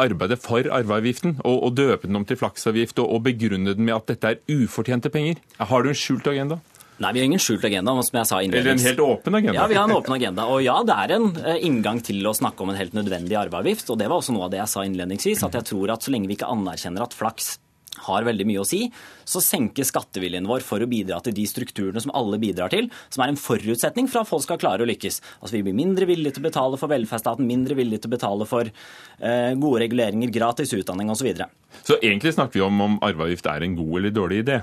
arbeide 0.00 0.38
for 0.40 0.64
arveavgiften, 0.64 1.38
og, 1.44 1.56
og 1.66 1.76
døpe 1.76 2.08
den 2.08 2.18
om 2.20 2.26
til 2.26 2.38
flaksavgift, 2.40 3.00
og, 3.02 3.10
og 3.14 3.24
begrunne 3.28 3.74
den 3.76 3.86
med 3.86 3.98
at 3.98 4.12
dette 4.14 4.34
er 4.34 4.60
ufortjente 4.62 5.12
penger? 5.12 5.40
Har 5.60 5.84
du 5.84 5.90
en 5.92 5.98
skjult 5.98 6.30
agenda? 6.30 6.60
Nei, 7.00 7.14
vi 7.16 7.22
har 7.22 7.30
ingen 7.30 7.40
skjult 7.40 7.64
agenda, 7.64 7.94
som 8.04 8.18
jeg 8.18 8.28
sa 8.28 8.42
Eller 8.44 8.74
en 8.74 8.82
helt 8.84 9.00
åpen 9.00 9.38
agenda? 9.38 9.56
Ja, 9.56 9.66
vi 9.70 9.78
har 9.78 9.88
en 9.88 9.96
åpen 9.96 10.14
agenda. 10.18 10.44
Og 10.52 10.60
ja, 10.60 10.76
det 10.84 10.96
er 11.04 11.14
en 11.16 11.30
eh, 11.40 11.62
inngang 11.64 12.02
til 12.04 12.20
å 12.28 12.34
snakke 12.36 12.60
om 12.60 12.72
en 12.72 12.76
helt 12.76 12.92
nødvendig 12.96 13.38
arveavgift. 13.40 13.88
Og 13.88 13.96
det 14.00 14.10
var 14.10 14.20
også 14.20 14.36
noe 14.36 14.50
av 14.50 14.52
det 14.52 14.60
jeg 14.60 14.72
sa 14.74 14.84
innledningsvis, 14.84 15.44
at 15.46 15.56
jeg 15.56 15.68
tror 15.72 15.94
at 15.94 16.04
så 16.04 16.12
lenge 16.12 16.28
vi 16.28 16.36
ikke 16.36 16.50
anerkjenner 16.52 17.06
at 17.06 17.16
flaks 17.16 17.54
har 17.98 18.26
veldig 18.26 18.46
mye 18.46 18.62
å 18.62 18.66
si, 18.66 18.84
så 19.26 19.42
senker 19.42 19.86
skatteviljen 19.86 20.46
vår 20.48 20.62
for 20.66 20.82
å 20.82 20.88
bidra 20.90 21.18
til 21.24 21.34
de 21.34 21.46
strukturene 21.48 22.00
som 22.02 22.12
alle 22.16 22.38
bidrar 22.40 22.70
til, 22.72 22.88
som 23.10 23.24
er 23.24 23.32
en 23.32 23.40
forutsetning 23.40 24.08
for 24.10 24.22
at 24.22 24.30
folk 24.30 24.44
skal 24.46 24.60
klare 24.62 24.84
å 24.84 24.88
lykkes. 24.88 25.20
Altså 25.40 25.56
Vi 25.56 25.64
blir 25.66 25.76
mindre 25.76 26.06
villige 26.06 26.36
til 26.36 26.44
å 26.44 26.48
betale 26.48 26.80
for 26.80 26.92
velferdsstaten, 26.92 27.46
mindre 27.46 27.74
villige 27.78 28.04
til 28.04 28.12
å 28.12 28.16
betale 28.16 28.46
for 28.48 28.70
eh, 28.70 29.52
gode 29.58 29.82
reguleringer, 29.84 30.30
gratis 30.34 30.74
utdanning 30.76 31.10
osv. 31.10 31.20
Så, 31.20 31.28
videre. 31.28 31.50
så 31.84 31.98
egentlig 32.00 32.32
snakker 32.32 32.56
vi 32.60 32.64
om 32.64 32.80
om 32.80 32.94
arveavgift 33.04 33.50
er 33.50 33.66
en 33.66 33.74
god 33.76 33.98
eller 33.98 34.14
dårlig 34.14 34.44
idé? 34.46 34.62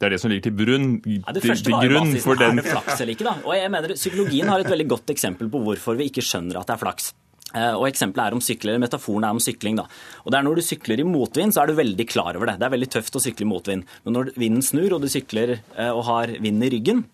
Det 0.00 0.08
er 0.08 0.14
det 0.16 0.20
som 0.22 0.32
ligger 0.32 0.48
til 0.48 0.56
grunn, 0.58 0.88
Ja, 1.06 1.32
det 1.32 1.42
første 1.44 1.70
til 1.70 1.90
grunn 1.90 2.16
for 2.22 2.38
den 2.40 2.58
Er 2.58 2.64
det 2.64 2.72
flaks 2.72 2.96
eller 3.00 3.14
ikke? 3.14 3.26
da? 3.28 3.34
Og 3.44 3.54
jeg 3.54 3.70
mener 3.70 3.94
Psykologien 3.94 4.50
har 4.50 4.64
et 4.64 4.72
veldig 4.72 4.88
godt 4.90 5.12
eksempel 5.14 5.50
på 5.52 5.60
hvorfor 5.62 6.00
vi 6.00 6.08
ikke 6.10 6.24
skjønner 6.24 6.58
at 6.60 6.70
det 6.70 6.74
er 6.74 6.82
flaks. 6.82 7.12
Eh, 7.54 7.74
Og 7.74 7.86
Eksempelet 7.88 8.26
er 8.26 8.36
om 8.36 8.42
sykler, 8.44 8.78
Metaforen 8.82 9.24
er 9.24 9.30
om 9.30 9.42
sykling. 9.42 9.76
da. 9.76 9.86
Og 10.24 10.32
det 10.32 10.38
er 10.38 10.42
Når 10.42 10.56
du 10.56 10.62
sykler 10.62 11.00
i 11.00 11.04
motvind, 11.06 11.52
så 11.54 11.62
er 11.62 11.66
du 11.66 11.74
veldig 11.74 12.06
klar 12.08 12.36
over 12.36 12.46
det. 12.46 12.58
Det 12.58 12.66
er 12.66 12.76
veldig 12.76 12.90
tøft 12.90 13.14
å 13.14 13.22
sykle 13.22 13.46
i 13.46 13.52
motvind. 13.52 13.84
Men 14.04 14.14
når 14.14 14.34
vinden 14.34 14.62
snur, 14.62 14.92
og 14.94 15.02
du 15.02 15.08
sykler 15.08 15.60
eh, 15.76 15.90
og 15.90 16.04
har 16.04 16.26
vind 16.40 16.62
i 16.62 16.70
ryggen, 16.70 17.04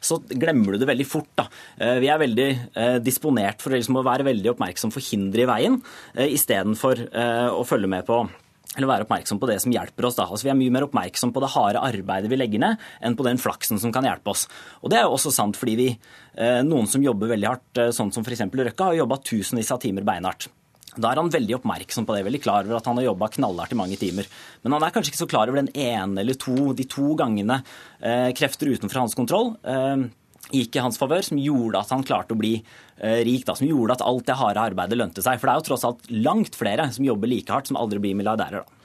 så 0.00 0.18
glemmer 0.26 0.72
du 0.72 0.78
det 0.78 0.88
veldig 0.88 1.06
fort. 1.06 1.28
da. 1.36 1.48
Eh, 1.78 2.00
Vi 2.00 2.08
er 2.08 2.18
veldig 2.18 3.02
disponert 3.04 3.60
for 3.60 3.70
liksom 3.70 3.96
å 3.96 4.04
være 4.04 4.24
veldig 4.24 4.54
oppmerksom 4.56 4.92
for 4.92 5.00
hindre 5.00 5.42
i 5.42 5.46
veien, 5.46 5.82
istedenfor 6.16 7.08
å 7.52 7.64
følge 7.66 7.88
med 7.88 8.06
på 8.06 8.28
eller 8.74 8.90
være 8.90 9.06
oppmerksom 9.06 9.38
på 9.40 9.48
det 9.50 9.60
som 9.62 9.72
hjelper 9.72 10.08
oss. 10.08 10.18
da. 10.18 10.26
Altså, 10.26 10.48
vi 10.48 10.52
er 10.52 10.58
mye 10.58 10.74
mer 10.74 10.86
oppmerksom 10.88 11.32
på 11.32 11.42
det 11.44 11.52
harde 11.54 11.84
arbeidet 11.86 12.30
vi 12.32 12.40
legger 12.40 12.62
ned, 12.62 12.82
enn 13.00 13.16
på 13.16 13.26
den 13.26 13.40
flaksen 13.40 13.80
som 13.80 13.94
kan 13.94 14.04
hjelpe 14.04 14.32
oss. 14.34 14.46
Og 14.82 14.90
Det 14.90 14.98
er 14.98 15.06
jo 15.06 15.14
også 15.16 15.32
sant 15.32 15.56
fordi 15.56 15.76
vi, 15.76 15.88
eh, 16.36 16.62
noen 16.62 16.86
som 16.86 17.02
jobber 17.02 17.32
veldig 17.32 17.48
hardt, 17.48 17.78
eh, 17.78 17.94
sånn 17.94 18.12
som 18.12 18.24
f.eks. 18.24 18.50
Røkke, 18.50 18.84
har 18.84 18.94
jobba 18.94 19.22
tusenvis 19.22 19.72
av 19.72 19.80
timer 19.80 20.02
beinhardt. 20.02 20.48
Da 20.96 21.10
er 21.12 21.20
han 21.20 21.30
veldig 21.30 21.58
oppmerksom 21.58 22.06
på 22.08 22.14
det, 22.16 22.24
veldig 22.24 22.42
klar 22.42 22.64
over 22.64 22.78
at 22.78 22.86
han 22.88 22.96
har 22.96 23.04
jobba 23.10 23.28
knallhardt 23.28 23.72
i 23.72 23.76
mange 23.76 23.98
timer. 24.00 24.26
Men 24.64 24.72
han 24.72 24.82
er 24.82 24.94
kanskje 24.94 25.12
ikke 25.12 25.24
så 25.24 25.28
klar 25.28 25.48
over 25.48 25.60
den 25.60 25.72
ene 25.76 26.22
eller 26.22 26.34
to, 26.34 26.72
de 26.72 26.84
to 26.88 27.14
gangene 27.14 27.62
eh, 28.00 28.32
krefter 28.32 28.72
utenfor 28.72 29.02
hans 29.04 29.14
kontroll 29.14 29.56
eh, 29.62 30.08
gikk 30.52 30.76
i 30.76 30.82
hans 30.84 30.98
favør, 31.00 31.24
som 31.26 31.40
gjorde 31.40 31.80
at 31.80 31.92
han 31.94 32.04
klarte 32.06 32.36
å 32.36 32.40
bli 32.40 32.54
eh, 32.58 33.20
rik. 33.26 33.46
Da, 33.48 33.56
som 33.58 33.68
gjorde 33.68 33.98
at 33.98 34.04
alt 34.06 34.26
det 34.28 34.38
harde 34.38 34.66
arbeidet 34.72 34.98
lønte 34.98 35.24
seg. 35.24 35.40
For 35.40 35.48
det 35.48 35.54
er 35.54 35.60
jo 35.62 35.68
tross 35.70 35.86
alt 35.88 36.10
langt 36.12 36.58
flere 36.58 36.88
som 36.94 37.06
jobber 37.06 37.30
like 37.30 37.52
hardt, 37.52 37.70
som 37.70 37.80
aldri 37.80 38.02
blir 38.02 38.18
milliardærer. 38.18 38.62
da. 38.62 38.76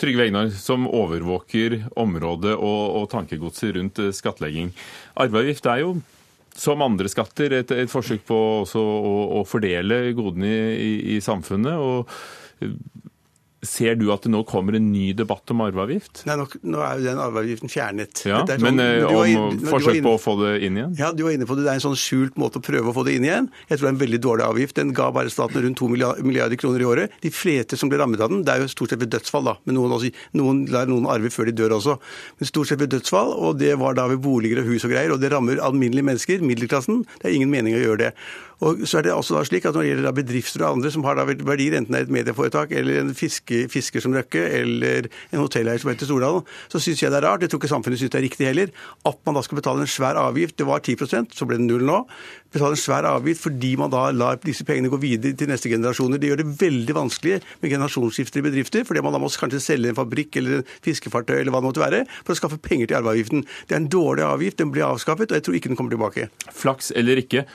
Trygve 0.00 0.26
Egnar, 0.26 0.50
som 0.58 0.88
overvåker 0.90 1.84
området 2.02 2.56
og, 2.56 2.82
og 2.98 3.06
tankegodset 3.12 3.76
rundt 3.76 4.02
eh, 4.02 4.10
skattlegging. 4.16 4.74
Arveavgift 5.22 5.70
er 5.70 5.84
jo 5.84 5.94
som 6.54 6.82
andre 6.86 7.10
skatter 7.10 7.56
et, 7.60 7.72
et 7.74 7.90
forsøk 7.90 8.26
på 8.28 8.36
å, 8.62 8.84
å 9.38 9.42
fordele 9.46 10.12
godene 10.14 10.50
i, 10.50 10.58
i, 10.74 10.92
i 11.16 11.20
samfunnet. 11.22 11.78
og 11.78 12.10
eh, 12.62 12.74
Ser 13.64 13.96
du 13.96 14.10
at 14.12 14.22
det 14.26 14.30
nå 14.30 14.42
kommer 14.46 14.76
en 14.78 14.90
ny 14.92 15.12
debatt 15.16 15.50
om 15.50 15.62
arveavgift? 15.64 16.24
Nei, 16.28 16.36
nå, 16.36 16.44
nå 16.68 16.82
er 16.84 16.98
jo 17.00 17.04
den 17.08 17.18
arveavgiften 17.24 17.70
fjernet. 17.72 18.22
Ja, 18.28 18.42
sånn- 18.46 18.60
Men 18.62 18.80
eh, 18.80 19.04
om 19.08 19.24
inn- 19.24 19.60
forsøk 19.66 19.96
inne- 19.98 20.04
på 20.04 20.12
å 20.14 20.20
få 20.20 20.34
det 20.42 20.52
inn 20.66 20.76
igjen? 20.76 20.94
Ja, 20.98 21.12
du 21.12 21.22
var 21.24 21.32
inne 21.32 21.46
på 21.48 21.56
det. 21.56 21.64
Det 21.64 21.72
er 21.72 21.78
en 21.80 21.84
sånn 21.88 21.96
skjult 21.98 22.36
måte 22.36 22.60
å 22.60 22.64
prøve 22.64 22.92
å 22.92 22.94
få 22.94 23.04
det 23.06 23.14
inn 23.16 23.24
igjen. 23.24 23.48
Jeg 23.70 23.78
tror 23.78 23.88
det 23.88 23.92
er 23.92 23.96
en 23.96 24.02
veldig 24.04 24.20
dårlig 24.20 24.44
avgift. 24.46 24.74
Den 24.76 24.92
ga 24.92 25.10
bare 25.10 25.30
staten 25.32 25.62
rundt 25.64 25.76
2 25.80 25.88
milliarder, 25.90 26.22
milliarder 26.22 26.56
kroner 26.60 26.80
i 26.80 26.88
året. 26.92 27.10
De 27.24 27.30
fleste 27.30 27.76
som 27.80 27.88
ble 27.88 27.98
rammet 27.98 28.20
av 28.20 28.28
den, 28.30 28.42
det 28.44 28.52
er 28.54 28.60
jo 28.60 28.68
stort 28.68 28.90
sett 28.90 29.00
ved 29.00 29.10
dødsfall, 29.10 29.44
da. 29.44 29.56
Men 29.66 29.76
noen, 29.76 29.90
også, 29.96 30.12
noen 30.34 30.64
lar 30.70 30.86
noen 30.86 31.06
arve 31.08 31.30
før 31.32 31.46
de 31.46 31.52
dør 31.62 31.78
også. 31.80 31.98
Men 32.38 32.46
stort 32.46 32.68
sett 32.68 32.78
ved 32.78 32.90
dødsfall, 32.90 33.32
og 33.40 33.58
det 33.58 33.78
var 33.78 33.94
da 33.94 34.06
ved 34.08 34.20
boliger 34.20 34.60
og 34.60 34.66
hus 34.72 34.84
og 34.84 34.90
greier. 34.92 35.10
Og 35.12 35.20
det 35.20 35.32
rammer 35.32 35.56
alminnelige 35.58 36.04
mennesker, 36.04 36.40
middelklassen. 36.44 37.04
Det 37.22 37.30
er 37.30 37.34
ingen 37.38 37.50
mening 37.50 37.74
å 37.74 37.82
gjøre 37.82 37.98
det. 37.98 38.12
Og 38.62 38.84
så 38.86 39.00
er 39.00 39.08
det 39.08 39.14
også 39.14 39.38
da 39.38 39.42
slik 39.46 39.66
at 39.66 39.74
Når 39.74 39.82
det 39.82 39.90
gjelder 39.90 40.14
bedrifter 40.14 40.62
og 40.64 40.76
andre 40.76 40.90
som 40.94 41.04
har 41.06 41.18
verdier, 41.18 41.74
enten 41.78 41.94
det 41.94 42.00
er 42.00 42.06
et 42.06 42.14
medieforetak 42.14 42.72
eller 42.72 43.00
en 43.00 43.14
fiske, 43.16 43.64
fisker 43.72 44.02
som 44.04 44.14
Røkke 44.14 44.42
eller 44.60 45.08
en 45.32 45.42
hotelleier 45.42 45.80
som 45.82 45.90
heter 45.90 46.06
Stordalen, 46.06 46.44
så 46.70 46.78
syns 46.78 47.02
jeg 47.02 47.10
det 47.10 47.18
er 47.18 47.26
rart, 47.26 47.42
jeg 47.42 47.50
tror 47.50 47.62
ikke 47.62 47.72
samfunnet 47.72 48.00
syns 48.00 48.12
det 48.14 48.20
er 48.20 48.26
riktig 48.28 48.46
heller, 48.46 48.70
at 49.08 49.18
man 49.26 49.34
da 49.34 49.42
skal 49.42 49.58
betale 49.58 49.82
en 49.82 49.90
svær 49.90 50.18
avgift. 50.20 50.56
Det 50.60 50.68
var 50.68 50.84
10% 50.84 51.34
så 51.34 51.48
ble 51.48 51.58
det 51.58 51.66
null 51.66 51.84
nå. 51.88 52.04
Betale 52.54 52.76
en 52.76 52.82
svær 52.84 53.08
avgift 53.10 53.42
fordi 53.42 53.74
man 53.80 53.90
da 53.90 54.06
lar 54.14 54.38
disse 54.44 54.66
pengene 54.66 54.92
gå 54.92 55.00
videre 55.02 55.34
til 55.38 55.50
neste 55.50 55.72
generasjoner. 55.72 56.20
Det 56.22 56.30
gjør 56.30 56.42
det 56.44 56.48
veldig 56.60 56.96
vanskelig 57.00 57.40
med 57.62 57.74
generasjonsskifter 57.74 58.42
i 58.42 58.46
bedrifter, 58.46 58.86
fordi 58.86 59.02
man 59.04 59.16
da 59.16 59.22
må 59.22 59.32
kanskje 59.34 59.62
selge 59.62 59.90
en 59.90 59.98
fabrikk 59.98 60.38
eller 60.40 60.60
en 60.60 60.72
fiskefartøy 60.84 61.36
eller 61.40 61.50
hva 61.50 61.62
det 61.62 61.70
måtte 61.70 61.84
være, 61.84 62.04
for 62.22 62.34
å 62.34 62.38
skaffe 62.38 62.60
penger 62.62 62.90
til 62.90 63.00
arveavgiften. 63.00 63.44
Det 63.66 63.74
er 63.74 63.82
en 63.82 63.90
dårlig 63.90 64.26
avgift, 64.28 64.60
den 64.62 64.72
blir 64.74 64.86
avskaffet, 64.86 65.32
og 65.32 65.40
jeg 65.40 65.46
tror 65.46 65.58
ikke 65.58 65.72
den 65.72 65.80
kommer 65.80 65.96
tilbake. 65.96 66.28
Flaks 66.54 66.92
eller 66.94 67.20
ikke, 67.24 67.46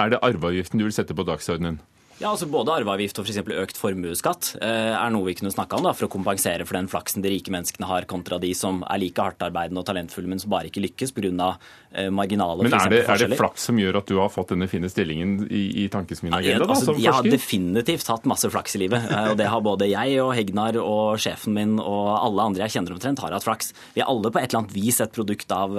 er 0.00 0.10
det 0.14 0.22
arveavgiften 0.22 0.78
du 0.80 0.86
vil 0.88 0.94
sette 0.94 1.14
på 1.16 1.26
dagsordenen? 1.28 1.80
Ja, 2.18 2.32
altså 2.32 2.48
Både 2.50 2.72
arveavgift 2.74 3.20
og 3.20 3.28
for 3.30 3.52
økt 3.62 3.76
formuesskatt 3.78 4.48
eh, 4.58 4.90
er 4.98 5.10
noe 5.14 5.28
vi 5.28 5.36
kunne 5.38 5.52
snakka 5.54 5.78
om 5.78 5.84
da, 5.86 5.92
for 5.94 6.08
å 6.08 6.10
kompensere 6.10 6.64
for 6.66 6.74
den 6.74 6.88
flaksen 6.90 7.22
de 7.22 7.30
rike 7.30 7.52
menneskene 7.54 7.86
har, 7.86 8.08
kontra 8.10 8.40
de 8.42 8.50
som 8.58 8.80
er 8.90 8.98
like 8.98 9.22
hardtarbeidende 9.22 9.78
og 9.78 9.86
talentfulle, 9.86 10.26
men 10.26 10.42
som 10.42 10.50
bare 10.50 10.66
ikke 10.66 10.82
lykkes 10.82 11.14
pga. 11.14 11.52
Eh, 11.94 12.08
marginale 12.10 12.66
Men 12.66 12.74
er 12.74 12.90
det, 12.90 13.04
er 13.06 13.22
det 13.22 13.38
flaks 13.38 13.68
som 13.70 13.78
gjør 13.78 14.00
at 14.00 14.10
du 14.10 14.16
har 14.18 14.34
fått 14.34 14.50
denne 14.50 14.66
fine 14.66 14.90
stillingen 14.90 15.46
i, 15.46 15.84
i 15.84 15.86
Tankesmien 15.94 16.34
Ja, 16.34 16.42
Agenda? 16.42 16.66
da, 16.66 16.74
altså, 16.74 16.98
jeg 16.98 17.14
har 17.20 17.30
definitivt 17.30 18.10
hatt 18.10 18.26
masse 18.26 18.50
flaks 18.50 18.74
i 18.74 18.82
livet. 18.82 19.06
eh, 19.14 19.30
Og 19.30 19.38
det 19.38 19.46
har 19.54 19.62
både 19.62 19.86
jeg 19.86 20.18
og 20.24 20.34
Hegnar 20.34 20.82
og 20.82 21.22
sjefen 21.22 21.54
min 21.54 21.78
og 21.78 22.16
alle 22.18 22.50
andre 22.50 22.66
jeg 22.66 22.80
kjenner 22.80 22.98
omtrent, 22.98 23.22
har 23.22 23.38
hatt 23.38 23.46
flaks. 23.46 23.70
Vi 23.94 24.02
er 24.02 24.10
alle 24.10 24.34
på 24.34 24.42
et 24.42 24.50
eller 24.50 24.64
annet 24.64 24.74
vis 24.74 24.98
et 25.06 25.14
produkt 25.14 25.54
av, 25.54 25.78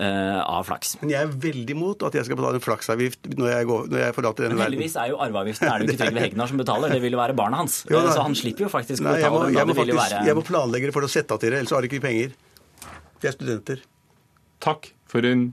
av 0.00 0.64
flaks. 0.64 0.94
Men 1.02 1.10
jeg 1.12 1.20
er 1.26 1.32
veldig 1.42 1.74
imot 1.76 2.02
at 2.08 2.14
jeg 2.16 2.24
skal 2.24 2.38
betale 2.40 2.56
en 2.56 2.64
flaksavgift 2.64 3.26
når 3.36 3.50
jeg, 3.52 3.66
går, 3.68 3.88
når 3.92 4.00
jeg 4.06 4.14
forlater 4.16 4.46
denne 4.46 4.54
Men 4.56 4.62
verden. 4.62 4.72
heldigvis 4.72 4.96
er 5.02 5.10
jo 5.12 5.18
arveavgiften 5.26 5.68
er 5.68 5.78
det 5.78 5.86
jo 5.88 5.92
ikke 5.92 6.04
Trygve 6.06 6.22
Hegnar 6.26 6.48
som 6.52 6.62
betaler, 6.62 6.94
det 6.96 7.02
vil 7.04 7.12
jo 7.12 7.20
være 7.20 7.36
barna 7.36 7.60
hans. 7.60 7.80
Jo, 7.90 7.98
Eh. 8.00 8.12
Så 8.12 8.22
han 8.24 8.34
slipper 8.38 8.64
jo 8.64 8.70
faktisk 8.72 9.02
å 9.04 9.10
Nei, 9.10 9.18
jeg 9.20 9.30
må, 9.30 9.42
betale 9.44 9.58
jeg, 9.58 9.66
må 9.68 9.72
Det 9.72 9.80
faktisk, 9.82 9.98
være... 10.00 10.26
jeg 10.26 10.38
må 10.40 10.44
planlegge 10.48 10.88
det 10.88 10.94
for 10.96 11.04
å 11.04 11.10
sette 11.12 11.36
av 11.36 11.42
til 11.44 11.50
det, 11.52 11.58
ellers 11.60 11.74
har 11.76 11.84
de 11.84 11.90
ikke 11.92 12.02
penger. 12.06 12.32
De 13.20 13.28
er 13.28 13.36
studenter. 13.36 13.82
Takk 14.64 14.92
for 15.12 15.28
en 15.28 15.52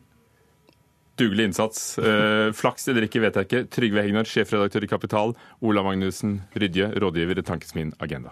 dugelig 1.19 1.49
innsats. 1.49 1.97
Eh, 1.99 2.49
flaks 2.55 2.87
eller 2.87 3.03
ikke, 3.09 3.19
vet 3.25 3.35
jeg 3.35 3.49
ikke. 3.49 3.63
Trygve 3.75 4.05
Hegnar, 4.07 4.23
sjefredaktør 4.23 4.87
i 4.87 4.87
Kapital. 4.87 5.35
Ola 5.59 5.83
Magnussen 5.83 6.39
Rydje, 6.55 6.93
rådgiver 6.95 7.43
i 7.43 7.43
Tankesmien 7.43 7.91
Agenda. 7.99 8.31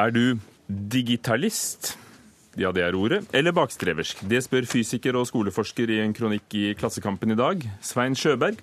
Er 0.00 0.12
du 0.14 0.38
digitalist? 0.66 1.94
Ja, 2.56 2.70
det 2.72 2.84
er 2.86 2.96
ordet. 2.96 3.24
Eller 3.36 3.52
bakstreversk? 3.52 4.22
Det 4.30 4.38
spør 4.46 4.68
fysiker 4.68 5.18
og 5.18 5.26
skoleforsker 5.28 5.90
i 5.92 5.98
en 6.00 6.14
kronikk 6.16 6.54
i 6.56 6.70
Klassekampen 6.78 7.34
i 7.34 7.36
dag. 7.36 7.66
Svein 7.84 8.16
Sjøberg 8.16 8.62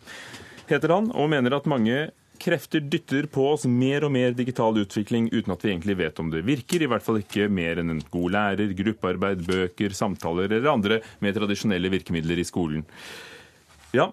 heter 0.72 0.96
han, 0.96 1.12
og 1.14 1.30
mener 1.30 1.54
at 1.58 1.70
mange 1.70 2.08
krefter 2.42 2.82
dytter 2.82 3.28
på 3.34 3.46
oss 3.52 3.68
mer 3.70 4.08
og 4.08 4.14
mer 4.14 4.34
digital 4.38 4.78
utvikling 4.82 5.30
uten 5.34 5.54
at 5.54 5.66
vi 5.66 5.72
egentlig 5.76 5.98
vet 6.02 6.24
om 6.24 6.34
det 6.34 6.42
virker. 6.48 6.82
I 6.82 6.90
hvert 6.90 7.06
fall 7.06 7.22
ikke 7.22 7.48
mer 7.54 7.84
enn 7.84 7.94
en 7.94 8.04
god 8.14 8.34
lærer, 8.34 8.74
gruppearbeid, 8.82 9.46
bøker, 9.46 9.94
samtaler 9.98 10.50
eller 10.50 10.74
andre 10.74 11.02
med 11.22 11.38
tradisjonelle 11.38 11.94
virkemidler 11.94 12.42
i 12.42 12.50
skolen. 12.50 12.86
Ja, 13.94 14.10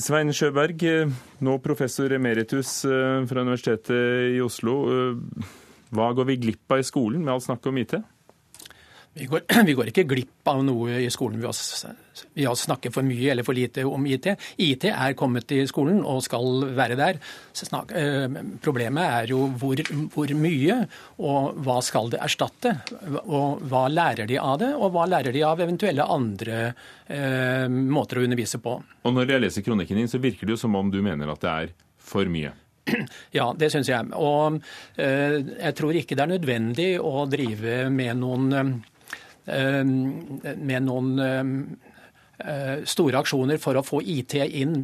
Svein 0.00 0.32
Sjøberg, 0.32 0.80
eh, 0.86 1.16
nå 1.44 1.60
professor 1.60 2.12
emeritus 2.14 2.84
eh, 2.88 3.24
fra 3.28 3.42
Universitetet 3.44 4.36
i 4.36 4.44
Oslo. 4.44 4.78
Hva 5.94 6.12
går 6.16 6.28
vi 6.32 6.40
glipp 6.48 6.72
av 6.74 6.82
i 6.82 6.86
skolen 6.86 7.24
med 7.24 7.34
alt 7.34 7.46
snakket 7.48 7.70
om 7.70 7.82
IT? 7.82 7.98
Vi 9.18 9.26
går, 9.26 9.40
vi 9.68 9.74
går 9.74 9.90
ikke 9.90 10.06
glipp 10.08 10.48
av 10.48 10.60
noe 10.66 11.00
i 11.02 11.08
skolen 11.12 11.40
ved 11.42 11.50
å, 11.50 12.54
snakke 12.58 12.92
for 12.94 13.06
mye 13.06 13.32
eller 13.32 13.46
for 13.46 13.56
lite 13.56 13.84
om 13.88 14.04
IT. 14.06 14.30
IT 14.62 14.88
er 14.92 15.16
kommet 15.18 15.50
i 15.56 15.62
skolen 15.70 16.00
og 16.06 16.20
skal 16.26 16.68
være 16.76 16.98
der. 16.98 17.18
Snak, 17.56 17.92
eh, 17.98 18.28
problemet 18.64 19.16
er 19.22 19.32
jo 19.32 19.48
hvor, 19.58 19.82
hvor 20.14 20.34
mye, 20.38 20.78
og 21.18 21.58
hva 21.66 21.80
skal 21.84 22.12
det 22.14 22.22
erstatte? 22.24 22.76
Og 23.24 23.64
hva 23.70 23.86
lærer 23.90 24.30
de 24.30 24.38
av 24.42 24.60
det, 24.62 24.70
og 24.76 24.94
hva 24.94 25.08
lærer 25.10 25.34
de 25.34 25.44
av 25.46 25.64
eventuelle 25.64 26.06
andre 26.06 26.62
eh, 26.68 27.66
måter 27.68 28.20
å 28.20 28.28
undervise 28.28 28.62
på? 28.62 28.78
Og 28.78 29.18
når 29.18 29.34
jeg 29.34 29.46
leser 29.48 29.66
kronikken 29.66 30.02
din, 30.02 30.10
så 30.10 30.22
virker 30.22 30.46
det 30.46 30.56
jo 30.56 30.62
som 30.66 30.78
om 30.78 30.94
du 30.94 31.00
mener 31.02 31.34
at 31.34 31.42
det 31.42 31.54
er 31.54 31.76
for 31.98 32.28
mye. 32.30 32.54
Ja, 33.38 33.50
det 33.56 33.72
syns 33.74 33.90
jeg. 33.90 34.12
Og 34.16 34.60
eh, 35.00 35.38
jeg 35.40 35.76
tror 35.78 35.96
ikke 35.96 36.18
det 36.18 36.24
er 36.24 36.34
nødvendig 36.36 36.88
å 37.02 37.26
drive 37.30 37.84
med 37.92 38.20
noen 38.22 38.48
eh, 38.58 39.84
med 39.88 40.84
noen 40.84 41.12
eh, 41.18 42.82
store 42.88 43.22
aksjoner 43.22 43.60
for 43.62 43.78
å 43.78 43.84
få 43.86 44.02
IT 44.04 44.36
inn 44.44 44.82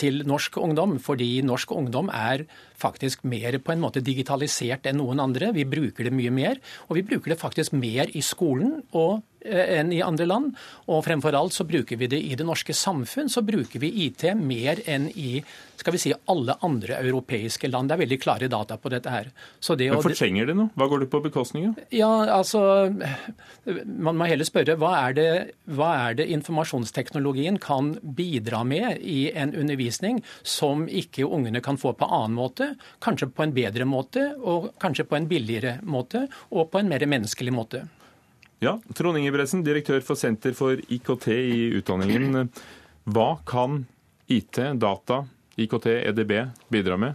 til 0.00 0.24
norsk 0.28 0.58
ungdom, 0.62 0.96
fordi 1.02 1.30
norsk 1.46 1.74
ungdom 1.76 2.10
er 2.14 2.46
faktisk 2.78 3.26
mer 3.28 3.58
på 3.62 3.74
en 3.74 3.84
måte 3.84 4.02
digitalisert 4.04 4.88
enn 4.88 5.00
noen 5.02 5.22
andre. 5.22 5.52
Vi 5.56 5.66
bruker 5.68 6.08
det 6.08 6.14
mye 6.14 6.32
mer, 6.34 6.62
og 6.88 6.98
vi 6.98 7.06
bruker 7.06 7.34
det 7.34 7.40
faktisk 7.40 7.76
mer 7.76 8.10
i 8.16 8.24
skolen 8.24 8.80
og, 8.92 9.22
enn 9.44 9.92
i 9.92 10.02
andre 10.02 10.26
land. 10.26 10.56
Og 10.88 11.04
fremfor 11.06 11.36
alt 11.36 11.56
så 11.56 11.66
bruker 11.68 12.00
vi 12.00 12.10
det 12.10 12.20
i 12.20 12.34
det 12.38 12.46
norske 12.46 12.74
samfunn, 12.74 13.30
så 13.30 13.42
bruker 13.46 13.82
vi 13.82 13.92
IT 14.06 14.24
mer 14.38 14.82
enn 14.86 15.08
i 15.14 15.38
skal 15.78 15.94
vi 15.94 16.00
si, 16.02 16.12
alle 16.26 16.56
andre 16.66 16.98
europeiske 16.98 17.68
land. 17.70 17.88
Det 17.88 17.94
er 17.94 18.02
veldig 18.02 18.18
klare 18.22 18.48
data 18.50 18.76
på 18.80 18.90
dette 18.90 19.12
her. 19.12 19.30
Så 19.60 19.76
det 19.78 19.90
Men 19.92 20.02
fortrenger 20.02 20.48
det 20.48 20.56
noe? 20.58 20.72
Hva 20.74 20.88
går 20.90 21.04
det 21.04 21.10
på 21.12 21.20
bekostning 21.22 21.68
av? 21.70 21.78
ja, 21.94 22.10
altså 22.34 22.90
Man 23.84 24.18
må 24.18 24.26
heller 24.26 24.48
spørre 24.48 24.74
hva 24.80 24.92
er, 25.04 25.14
det, 25.14 25.28
hva 25.70 25.90
er 26.08 26.18
det 26.18 26.28
informasjonsteknologien 26.34 27.60
kan 27.62 27.94
bidra 28.02 28.64
med 28.64 28.98
i 29.02 29.30
en 29.30 29.54
undervisning 29.54 30.22
som 30.42 30.88
ikke 30.88 31.26
ungene 31.26 31.62
kan 31.64 31.78
få 31.78 31.94
på 31.94 32.08
annen 32.08 32.36
måte, 32.38 32.72
kanskje 33.04 33.30
på 33.30 33.46
en 33.46 33.54
bedre 33.54 33.86
måte, 33.88 34.32
og 34.38 34.72
kanskje 34.82 35.06
på 35.08 35.18
en 35.18 35.30
billigere 35.30 35.78
måte, 35.82 36.26
og 36.50 36.72
på 36.72 36.82
en 36.82 36.90
mer 36.90 37.06
menneskelig 37.06 37.54
måte. 37.54 37.86
Ja, 38.64 38.74
Trond 38.98 39.18
Ingebretsen, 39.20 39.62
direktør 39.66 40.02
for 40.02 40.18
Senter 40.18 40.54
for 40.58 40.80
IKT 40.90 41.28
i 41.30 41.60
utdanningen. 41.78 42.48
Hva 43.08 43.28
kan 43.46 43.84
IT, 44.28 44.58
data, 44.82 45.20
IKT, 45.58 45.86
EDB 46.10 46.32
bidra 46.72 46.96
med? 46.98 47.14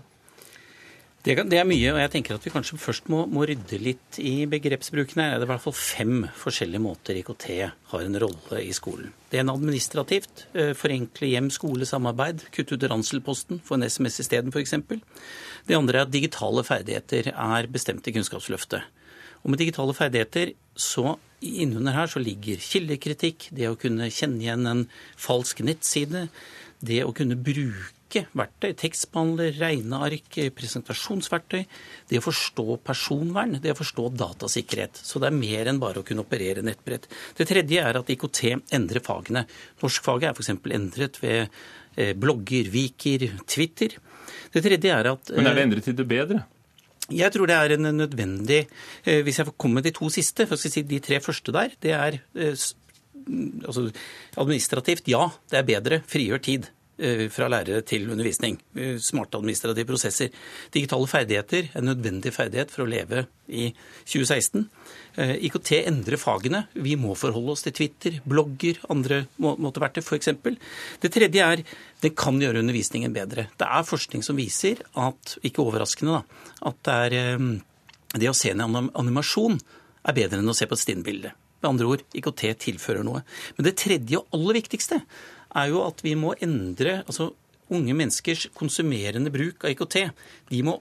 Det, 1.23 1.35
kan- 1.37 1.47
det 1.47 1.55
er 1.59 1.67
mye, 1.67 1.91
og 1.93 1.99
jeg 2.01 2.11
tenker 2.11 2.35
at 2.35 2.43
vi 2.43 2.51
kanskje 2.51 2.75
først 2.83 3.05
må, 3.11 3.21
må 3.31 3.45
rydde 3.47 3.77
litt 3.79 4.17
i 4.19 4.45
begrepsbruken 4.51 5.21
her. 5.23 5.35
Det 5.37 5.45
er 5.45 5.47
i 5.47 5.51
hvert 5.53 5.63
fall 5.63 5.75
fem 5.77 6.15
forskjellige 6.35 6.81
måter 6.83 7.19
IKT 7.19 7.45
har 7.91 8.03
en 8.07 8.17
rolle 8.23 8.59
i 8.63 8.73
skolen. 8.75 9.11
Det 9.31 9.39
ene 9.39 9.55
administrativt. 9.55 10.45
eh, 10.53 10.73
Forenkle 10.75 11.29
hjem-skole-samarbeid. 11.31 12.43
Kutte 12.55 12.75
ut 12.75 12.83
ranselposten, 12.91 13.61
få 13.63 13.75
en 13.79 13.87
SMS 13.87 14.19
isteden 14.23 14.51
f.eks. 14.51 14.75
Det 15.67 15.75
andre 15.79 16.01
er 16.01 16.07
at 16.07 16.11
digitale 16.11 16.63
ferdigheter 16.67 17.31
er 17.35 17.67
bestemt 17.71 18.07
i 18.07 18.15
Kunnskapsløftet. 18.15 18.83
Og 19.43 19.51
med 19.51 19.59
digitale 19.63 19.95
ferdigheter 19.95 20.53
så 20.75 21.15
innunder 21.43 21.95
her 21.95 22.11
så 22.11 22.21
ligger 22.21 22.61
kildekritikk, 22.61 23.49
det 23.55 23.69
å 23.69 23.79
kunne 23.79 24.11
kjenne 24.13 24.43
igjen 24.43 24.69
en 24.69 24.85
falsk 25.19 25.63
nettside, 25.65 26.27
det 26.83 27.03
å 27.05 27.13
kunne 27.15 27.37
bruke 27.39 28.25
verktøy, 28.37 28.73
tekstbehandler, 28.77 29.55
regneark, 29.57 30.37
presentasjonsverktøy, 30.53 31.63
det 32.11 32.19
å 32.19 32.25
forstå 32.25 32.77
personvern, 32.85 33.57
det 33.63 33.73
å 33.73 33.79
forstå 33.79 34.09
datasikkerhet. 34.19 35.01
Så 35.01 35.21
det 35.21 35.31
er 35.31 35.37
mer 35.39 35.71
enn 35.71 35.81
bare 35.81 36.03
å 36.03 36.07
kunne 36.07 36.25
operere 36.25 36.65
nettbrett. 36.65 37.07
Det 37.37 37.47
tredje 37.49 37.81
er 37.81 37.97
at 37.97 38.11
IKT 38.13 38.43
endrer 38.75 39.01
fagene. 39.05 39.47
Norskfaget 39.81 40.29
er 40.29 40.37
f.eks. 40.37 40.53
endret 40.77 41.21
ved 41.23 41.47
eh, 41.47 42.13
blogger, 42.13 42.69
Viker, 42.73 43.31
Twitter. 43.49 43.97
Det 44.53 44.61
tredje 44.61 44.93
er 44.93 45.09
at 45.15 45.33
Men 45.33 45.49
er 45.49 45.57
det 45.57 45.63
eh, 45.63 45.69
endret 45.71 45.89
til 45.89 45.97
det 45.97 46.09
bedre? 46.09 46.43
Jeg 47.11 47.33
tror 47.33 47.49
det 47.49 47.55
er 47.55 47.73
en 47.75 47.89
nødvendig 47.97 48.61
eh, 49.05 49.23
Hvis 49.23 49.39
jeg 49.39 49.47
får 49.49 49.57
komme 49.57 49.81
med 49.81 49.83
de 49.83 49.91
to 49.91 50.07
siste, 50.09 50.45
for 50.45 50.55
jeg 50.55 50.59
skal 50.63 50.71
si 50.71 50.83
de 50.87 50.99
tre 51.03 51.19
første 51.19 51.51
der, 51.51 51.75
det 51.83 51.91
er 51.91 52.19
eh, 52.35 52.55
altså, 53.67 53.89
administrativt 54.37 55.07
ja, 55.11 55.27
det 55.51 55.59
er 55.59 55.67
bedre. 55.67 56.01
Frigjør 56.07 56.43
tid 56.43 56.71
fra 57.33 57.47
lærere 57.49 57.81
til 57.85 58.05
undervisning. 58.11 58.59
Eh, 58.77 58.97
Smarte 59.01 59.39
administrative 59.39 59.85
prosesser. 59.89 60.29
Digitale 60.71 61.07
ferdigheter 61.09 61.69
er 61.73 61.79
en 61.81 61.89
nødvendig 61.89 62.31
ferdighet 62.35 62.69
for 62.71 62.83
å 62.85 62.89
leve 62.89 63.25
i 63.49 63.71
2016. 64.05 64.67
Eh, 65.17 65.33
IKT 65.49 65.71
endrer 65.87 66.17
fagene. 66.21 66.67
Vi 66.73 66.95
må 66.95 67.15
forholde 67.17 67.51
oss 67.55 67.63
til 67.65 67.73
Twitter, 67.73 68.19
blogger, 68.25 68.77
andre 68.89 69.23
må- 69.41 69.57
måteverktøy 69.57 70.03
f.eks. 70.03 70.29
Det 71.01 71.11
tredje 71.11 71.41
er 71.41 71.63
det 72.01 72.15
kan 72.15 72.39
gjøre 72.39 72.61
undervisningen 72.61 73.13
bedre. 73.13 73.47
Det 73.57 73.67
er 73.67 73.83
forskning 73.89 74.23
som 74.23 74.35
viser 74.37 74.81
at, 74.95 75.37
ikke 75.43 75.63
overraskende, 75.65 76.21
da, 76.21 76.23
at 76.69 76.83
det, 76.83 76.93
er, 76.93 77.13
eh, 77.35 78.19
det 78.19 78.29
å 78.29 78.35
se 78.37 78.51
en 78.51 78.61
anim- 78.67 78.91
animasjon 78.93 79.59
er 80.05 80.13
bedre 80.13 80.39
enn 80.39 80.49
å 80.49 80.55
se 80.55 80.65
på 80.67 80.73
et 80.77 80.85
stinnbilde. 80.85 81.31
Med 81.63 81.69
andre 81.69 81.87
ord, 81.87 82.01
IKT 82.13 82.41
tilfører 82.59 83.05
noe. 83.07 83.23
Men 83.57 83.63
det 83.65 83.77
tredje 83.79 84.17
og 84.19 84.27
aller 84.35 84.59
viktigste 84.59 85.01
er 85.55 85.69
jo 85.71 85.83
at 85.85 86.01
vi 86.05 86.15
må 86.19 86.33
endre 86.43 87.01
altså 87.03 87.31
unge 87.73 87.95
menneskers 87.95 88.47
konsumerende 88.57 89.31
bruk 89.33 89.63
av 89.65 89.73
IKT. 89.73 89.97
De 90.49 90.59
må 90.65 90.77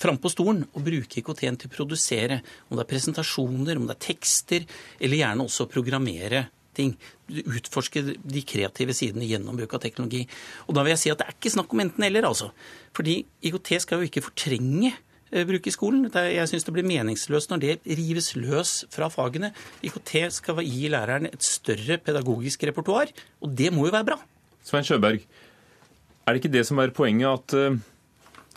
fram 0.00 0.18
på 0.20 0.30
stolen 0.32 0.64
og 0.72 0.84
bruke 0.86 1.20
IKT-en 1.20 1.58
til 1.58 1.70
å 1.70 1.74
produsere. 1.74 2.40
Om 2.68 2.78
det 2.78 2.84
er 2.84 2.92
presentasjoner, 2.92 3.78
om 3.78 3.88
det 3.88 3.96
er 3.96 4.06
tekster, 4.10 4.68
eller 5.00 5.22
gjerne 5.22 5.48
også 5.48 5.68
programmere 5.70 6.46
ting. 6.78 6.94
Utforske 7.28 8.04
de 8.06 8.44
kreative 8.46 8.94
sidene 8.96 9.26
gjennom 9.28 9.58
bruk 9.58 9.74
av 9.76 9.82
teknologi. 9.82 10.22
Og 10.68 10.76
da 10.76 10.84
vil 10.84 10.94
jeg 10.94 11.02
si 11.04 11.12
at 11.12 11.20
det 11.20 11.28
er 11.28 11.36
ikke 11.36 11.54
snakk 11.56 11.74
om 11.74 11.84
enten-eller, 11.84 12.28
altså. 12.28 12.52
Fordi 12.96 13.20
IKT 13.50 13.74
skal 13.84 14.02
jo 14.02 14.08
ikke 14.08 14.24
fortrenge 14.30 14.94
eh, 15.32 15.44
bruk 15.48 15.66
i 15.68 15.74
skolen. 15.74 16.06
Jeg 16.08 16.50
syns 16.50 16.66
det 16.66 16.74
blir 16.76 16.86
meningsløst 16.88 17.52
når 17.52 17.62
det 17.64 17.76
rives 17.98 18.32
løs 18.38 18.72
fra 18.92 19.10
fagene. 19.12 19.52
IKT 19.86 20.14
skal 20.34 20.62
gi 20.64 20.88
læreren 20.92 21.28
et 21.30 21.44
større 21.44 22.00
pedagogisk 22.02 22.64
repertoar, 22.68 23.12
og 23.42 23.54
det 23.58 23.72
må 23.74 23.88
jo 23.88 23.94
være 23.94 24.10
bra. 24.12 24.18
Svein 24.64 24.86
Sjøberg, 24.86 25.22
er 25.22 26.34
det 26.34 26.42
ikke 26.42 26.56
det 26.56 26.66
som 26.68 26.80
er 26.82 26.92
poenget, 26.94 27.28
at 27.28 27.56
eh, 27.56 27.78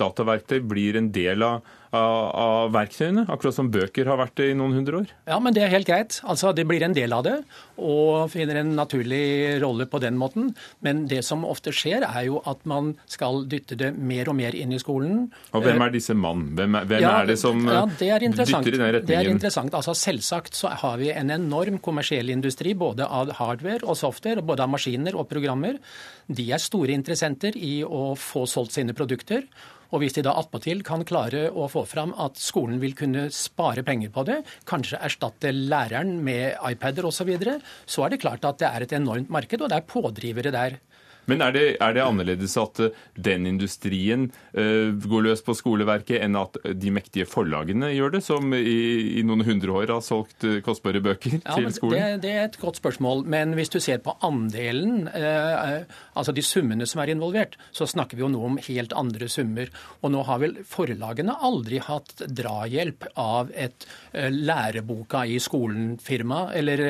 dataverktøy 0.01 0.59
blir 0.67 0.99
en 0.99 1.11
del 1.13 1.45
av, 1.47 1.61
av, 1.91 2.25
av 2.39 2.71
verktøyene, 2.75 3.25
akkurat 3.31 3.55
som 3.55 3.69
bøker 3.71 4.07
har 4.07 4.19
vært 4.21 4.37
det 4.39 4.49
i 4.51 4.55
noen 4.57 4.75
hundre 4.77 5.01
år? 5.01 5.09
Ja, 5.27 5.39
men 5.43 5.55
det 5.55 5.65
er 5.65 5.73
helt 5.73 5.87
greit. 5.89 6.19
Altså, 6.23 6.53
Det 6.55 6.63
blir 6.67 6.83
en 6.85 6.95
del 6.95 7.11
av 7.13 7.23
det, 7.27 7.33
og 7.81 8.29
finner 8.31 8.61
en 8.61 8.73
naturlig 8.77 9.59
rolle 9.63 9.87
på 9.91 9.99
den 10.03 10.15
måten. 10.19 10.53
Men 10.85 11.03
det 11.11 11.23
som 11.27 11.43
ofte 11.47 11.73
skjer, 11.75 12.05
er 12.07 12.27
jo 12.29 12.39
at 12.47 12.63
man 12.69 12.93
skal 13.11 13.43
dytte 13.51 13.75
det 13.79 13.91
mer 13.97 14.31
og 14.31 14.37
mer 14.39 14.55
inn 14.55 14.71
i 14.71 14.79
skolen. 14.79 15.25
Og 15.51 15.65
hvem 15.65 15.83
er 15.83 15.91
disse 15.95 16.15
mann? 16.15 16.45
Hvem 16.55 16.79
er, 16.79 16.87
hvem 16.93 17.03
Ja, 17.03 17.11
er 17.21 17.31
det 17.33 17.37
som 17.41 17.59
ja, 17.67 17.83
det 17.99 18.09
er 18.15 18.23
interessant. 18.27 18.65
dytter 18.65 18.87
i 18.87 18.91
den 18.99 19.05
Det 19.11 19.17
er 19.19 19.29
interessant. 19.31 19.75
Altså, 19.75 19.95
selvsagt 19.97 20.55
så 20.55 20.71
har 20.83 20.97
vi 21.01 21.11
en 21.11 21.29
enorm 21.35 21.79
kommersiell 21.83 22.29
industri, 22.31 22.73
både 22.73 23.03
av 23.07 23.33
hardware 23.41 23.83
og 23.83 23.97
software, 23.99 24.41
både 24.41 24.63
av 24.63 24.71
maskiner 24.71 25.15
og 25.19 25.27
programmer. 25.29 25.77
De 26.31 26.47
er 26.53 26.63
store 26.63 26.95
interessenter 26.95 27.57
i 27.59 27.81
å 27.83 28.13
få 28.15 28.45
solgt 28.47 28.77
sine 28.79 28.95
produkter. 28.95 29.43
Og 29.91 30.03
hvis 30.03 30.15
de 30.15 30.23
da 30.23 30.35
attpåtil 30.39 30.83
kan 30.87 31.03
klare 31.07 31.49
å 31.51 31.67
få 31.71 31.83
fram 31.89 32.13
at 32.19 32.39
skolen 32.39 32.79
vil 32.81 32.95
kunne 32.97 33.27
spare 33.35 33.83
penger 33.87 34.11
på 34.15 34.23
det, 34.27 34.39
kanskje 34.69 35.01
erstatte 35.03 35.51
læreren 35.55 36.17
med 36.23 36.55
iPader 36.71 37.07
osv., 37.07 37.21
så, 37.21 37.27
videre, 37.27 37.59
så 37.85 38.01
er 38.01 38.15
det 38.15 38.21
klart 38.23 38.45
at 38.47 38.57
det 38.57 38.65
er 38.65 38.81
et 38.81 38.95
enormt 38.97 39.29
marked, 39.29 39.61
og 39.61 39.69
det 39.69 39.77
er 39.77 39.85
pådrivere 39.85 40.53
der. 40.55 40.79
Men 41.29 41.43
er 41.45 41.53
det, 41.53 41.65
er 41.83 41.95
det 41.95 42.03
annerledes 42.03 42.55
at 42.59 42.79
eh, 42.81 43.01
den 43.21 43.45
industrien 43.49 44.27
uh, 44.55 44.89
går 44.91 45.25
løs 45.27 45.43
på 45.45 45.55
skoleverket, 45.57 46.17
enn 46.25 46.37
at 46.39 46.57
de 46.77 46.93
mektige 46.93 47.27
forlagene 47.29 47.91
gjør 47.93 48.15
det, 48.15 48.23
som 48.25 48.53
i, 48.57 49.19
i 49.19 49.25
noen 49.27 49.45
hundre 49.45 49.75
år 49.81 49.93
har 49.95 50.03
solgt 50.05 50.45
eh, 50.47 50.59
kostbare 50.65 51.01
bøker 51.03 51.37
Ja, 51.37 51.57
til 51.59 51.69
skolen? 51.75 51.97
det, 51.97 52.23
det 52.25 52.33
er 52.33 52.47
et 52.49 52.57
godt 52.61 52.81
spørsmål. 52.81 53.23
Men 53.29 53.55
hvis 53.57 53.71
du 53.73 53.79
ser 53.83 54.01
på 54.03 54.15
andelen, 54.25 55.05
uh, 55.13 55.83
altså 56.17 56.33
de 56.35 56.45
summene 56.45 56.87
som 56.89 57.03
er 57.03 57.13
involvert, 57.13 57.57
så 57.75 57.87
snakker 57.89 58.17
vi 58.17 58.25
jo 58.25 58.31
nå 58.33 58.41
om 58.47 58.59
helt 58.65 58.95
andre 58.97 59.29
summer. 59.31 59.69
Og 60.01 60.15
nå 60.15 60.25
har 60.27 60.41
vel 60.41 60.57
forlagene 60.67 61.37
aldri 61.37 61.81
hatt 61.85 62.25
drahjelp 62.27 63.11
av 63.21 63.53
et 63.53 63.85
uh, 64.15 64.29
læreboka 64.33 65.23
i 65.29 65.37
skolen-firma 65.41 66.41
eller 66.57 66.81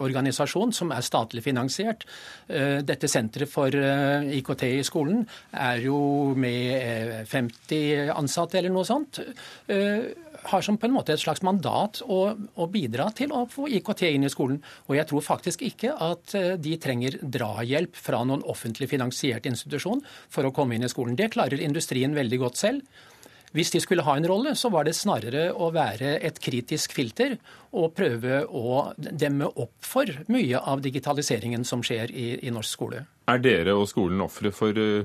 organisasjon 0.00 0.72
som 0.74 0.90
er 0.94 1.04
statlig 1.04 1.42
finansiert. 1.44 2.02
Dette 2.48 3.08
senteret 3.10 3.50
for 3.50 3.59
eh, 3.68 4.30
IKT 4.38 4.64
i 4.70 4.82
skolen 4.86 5.24
er 5.52 5.82
jo 5.84 6.00
med 6.38 6.72
eh, 6.76 7.20
50 7.28 8.10
ansatte 8.14 8.58
eller 8.58 8.72
noe 8.72 8.88
sånt. 8.88 9.20
Eh, 9.68 10.10
har 10.42 10.62
som 10.62 10.78
på 10.80 10.88
en 10.88 10.94
måte 10.94 11.12
et 11.12 11.20
slags 11.20 11.42
mandat 11.44 12.00
å, 12.06 12.20
å 12.32 12.68
bidra 12.72 13.10
til 13.16 13.32
å 13.36 13.44
få 13.50 13.68
IKT 13.76 14.06
inn 14.08 14.24
i 14.24 14.32
skolen. 14.32 14.60
Og 14.88 14.96
jeg 14.96 15.08
tror 15.10 15.26
faktisk 15.26 15.64
ikke 15.66 15.92
at 16.00 16.34
eh, 16.38 16.54
de 16.60 16.76
trenger 16.80 17.18
drahjelp 17.20 17.96
fra 17.98 18.22
noen 18.24 18.44
offentlig 18.48 18.90
finansiert 18.92 19.48
institusjon 19.50 20.02
for 20.32 20.48
å 20.48 20.54
komme 20.56 20.76
inn 20.76 20.86
i 20.86 20.92
skolen. 20.92 21.18
Det 21.18 21.32
klarer 21.34 21.60
industrien 21.60 22.16
veldig 22.16 22.40
godt 22.44 22.60
selv. 22.60 23.06
Hvis 23.52 23.72
de 23.74 23.80
skulle 23.82 24.04
ha 24.06 24.14
en 24.16 24.26
rolle, 24.30 24.52
så 24.54 24.70
var 24.70 24.84
det 24.86 24.94
snarere 24.94 25.48
å 25.52 25.72
være 25.74 26.16
et 26.22 26.36
kritisk 26.42 26.92
filter 26.94 27.36
og 27.74 27.92
prøve 27.98 28.44
å 28.46 28.92
demme 28.96 29.48
opp 29.50 29.72
for 29.82 30.06
mye 30.30 30.60
av 30.60 30.82
digitaliseringen 30.84 31.64
som 31.66 31.82
skjer 31.82 32.12
i, 32.14 32.28
i 32.46 32.50
norsk 32.54 32.76
skole. 32.78 33.06
Er 33.30 33.42
dere 33.42 33.74
og 33.74 33.88
skolen 33.90 34.22
ofre 34.22 34.52
for 34.54 34.78
eh, 34.78 35.02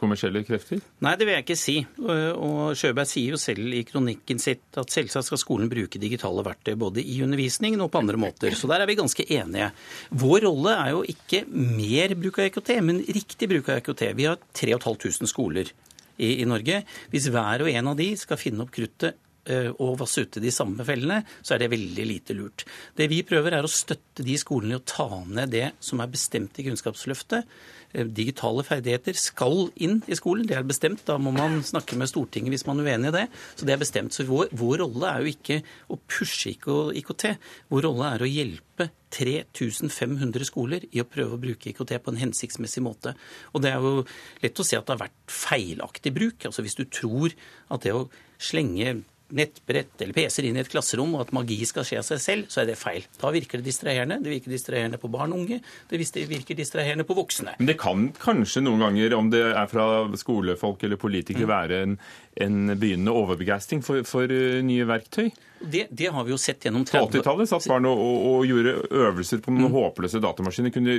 kommersielle 0.00 0.40
krefter? 0.48 0.80
Nei, 1.04 1.12
det 1.20 1.28
vil 1.28 1.36
jeg 1.36 1.44
ikke 1.44 1.56
si. 1.60 1.76
Og- 2.00 2.40
Og 2.44 2.74
Sjøberg 2.76 3.06
sier 3.08 3.36
jo 3.36 3.38
selv 3.40 3.72
i 3.76 3.84
kronikken 3.84 4.40
sitt 4.40 4.64
at 4.80 4.88
selvsagt 4.92 5.28
skal 5.28 5.38
skolen 5.44 5.68
bruke 5.70 6.00
digitale 6.00 6.42
verktøy 6.44 6.74
både 6.80 7.04
i 7.04 7.20
undervisningen 7.24 7.80
og 7.84 7.92
på 7.92 8.00
andre 8.00 8.16
måter. 8.16 8.56
Så 8.56 8.66
der 8.68 8.80
er 8.80 8.86
vi 8.90 8.96
ganske 8.96 9.24
enige. 9.28 9.70
Vår 10.10 10.40
rolle 10.48 10.72
er 10.80 10.90
jo 10.96 11.04
ikke 11.04 11.44
mer 11.52 12.16
bruk 12.16 12.38
av 12.40 12.48
IKT, 12.50 12.80
men 12.82 13.04
riktig 13.04 13.48
bruk 13.52 13.68
av 13.68 13.80
IKT. 13.84 14.06
Vi 14.16 14.24
har 14.28 14.36
3500 14.56 15.28
skoler 15.30 15.70
i, 16.16 16.40
i 16.42 16.48
Norge. 16.48 16.82
Hvis 17.12 17.28
hver 17.32 17.64
og 17.64 17.70
en 17.70 17.92
av 17.92 17.98
de 17.98 18.10
skal 18.18 18.40
finne 18.40 18.64
opp 18.64 18.72
kruttet 18.74 19.16
eh, 19.50 19.70
og 19.72 19.98
vasse 20.00 20.24
ute 20.24 20.42
de 20.42 20.52
samme 20.54 20.86
fellene, 20.86 21.22
så 21.42 21.54
er 21.54 21.64
det 21.64 21.72
veldig 21.74 22.08
lite 22.08 22.36
lurt. 22.38 22.66
Det 22.96 23.08
vi 23.12 23.22
prøver 23.26 23.58
er 23.58 23.66
å 23.66 23.70
støtte 23.70 24.26
de 24.26 24.36
skolene 24.40 24.76
i 24.76 24.80
å 24.80 24.86
ta 24.86 25.08
ned 25.26 25.54
det 25.54 25.68
som 25.84 26.02
er 26.02 26.12
bestemt 26.12 26.60
i 26.60 26.66
Kunnskapsløftet. 26.68 27.48
Eh, 27.94 28.08
Digitale 28.10 28.64
ferdigheter 28.66 29.16
skal 29.18 29.68
inn 29.82 30.00
i 30.10 30.18
skolen, 30.18 30.46
det 30.48 30.56
er 30.58 30.66
bestemt. 30.66 31.04
Da 31.06 31.16
må 31.22 31.32
man 31.34 31.60
snakke 31.66 31.96
med 31.98 32.10
Stortinget 32.10 32.54
hvis 32.54 32.66
man 32.66 32.82
er 32.82 32.90
uenig 32.90 33.12
i 33.12 33.16
det. 33.20 33.24
Så 33.54 33.68
det 33.68 33.76
er 33.76 33.82
bestemt. 33.82 34.16
Så 34.16 34.26
vår, 34.28 34.50
vår 34.56 34.82
rolle 34.82 35.12
er 35.12 35.22
jo 35.22 35.34
ikke 35.34 35.60
å 35.94 36.00
pushe 36.10 36.54
IKT. 36.54 37.26
Vår 37.70 37.86
rolle 37.86 38.10
er 38.16 38.24
å 38.24 38.30
hjelpe 38.30 38.90
3500 39.14 40.48
skoler 40.48 40.88
i 40.90 41.02
å 41.02 41.06
prøve 41.06 41.36
å 41.36 41.42
bruke 41.42 41.70
IKT 41.70 41.94
på 42.02 42.12
en 42.12 42.22
hensiktsmessig 42.24 42.82
måte. 42.82 43.14
Og 43.54 43.62
det 43.62 43.70
er 43.70 43.82
jo 43.84 44.04
lett 44.42 44.58
å 44.58 44.66
se 44.66 44.78
at 44.78 44.88
det 44.88 44.96
har 44.96 45.04
vært 45.06 45.18
feilaktig 45.30 46.14
bruk. 46.16 46.48
Altså 46.50 46.66
hvis 46.66 46.78
du 46.78 46.86
tror 46.90 47.34
at 47.70 47.86
det 47.86 47.94
å 47.94 48.08
slenge 48.42 49.04
nettbrett 49.34 50.00
eller 50.04 50.14
PC-er 50.16 50.46
inn 50.48 50.56
i 50.56 50.62
et 50.62 50.70
klasserom, 50.72 51.14
og 51.18 51.24
at 51.26 51.32
magi 51.36 51.58
skal 51.66 51.84
skje 51.86 51.98
av 52.00 52.06
seg 52.06 52.20
selv, 52.22 52.48
så 52.52 52.62
er 52.62 52.70
det 52.70 52.78
feil. 52.80 53.04
Da 53.20 53.30
virker 53.34 53.58
det 53.60 53.66
distraherende. 53.68 54.20
Det 54.24 54.30
virker 54.32 54.54
distraherende 54.54 55.00
på 55.02 55.10
barn 55.12 55.34
og 55.34 55.42
unge. 55.44 55.60
Det 55.90 55.98
virker 56.00 56.54
distraherende 56.58 57.04
på 57.08 57.16
voksne. 57.18 57.56
Men 57.58 57.66
det 57.72 57.78
kan 57.82 58.08
kanskje 58.22 58.62
noen 58.64 58.80
ganger, 58.86 59.14
om 59.18 59.30
det 59.34 59.42
er 59.52 59.66
fra 59.70 59.88
skolefolk 60.16 60.82
eller 60.86 60.94
Mm. 60.96 61.02
politikere, 61.04 61.46
være 61.50 61.82
en, 61.82 61.98
en 62.40 62.76
begynnende 62.78 63.12
overbegeistring 63.12 63.82
for, 63.84 64.02
for 64.08 64.30
eh, 64.30 64.62
nye 64.62 64.86
verktøy? 64.88 65.28
Det, 65.64 65.86
det 65.90 66.10
har 66.12 66.24
vi 66.26 66.30
jo 66.34 66.36
sett 66.38 66.64
gjennom 66.66 66.84
På 66.84 67.06
30 67.08 67.20
80-tallet 67.22 67.48
satt 67.48 67.66
barn 67.70 67.86
og, 67.88 67.98
og, 67.98 68.26
og 68.34 68.46
gjorde 68.46 68.74
øvelser 68.90 69.40
på 69.44 69.50
Mm. 69.54 69.60
noen 69.62 69.72
håpløse 69.74 70.20
datamaskiner. 70.20 70.72
Kunne 70.74 70.98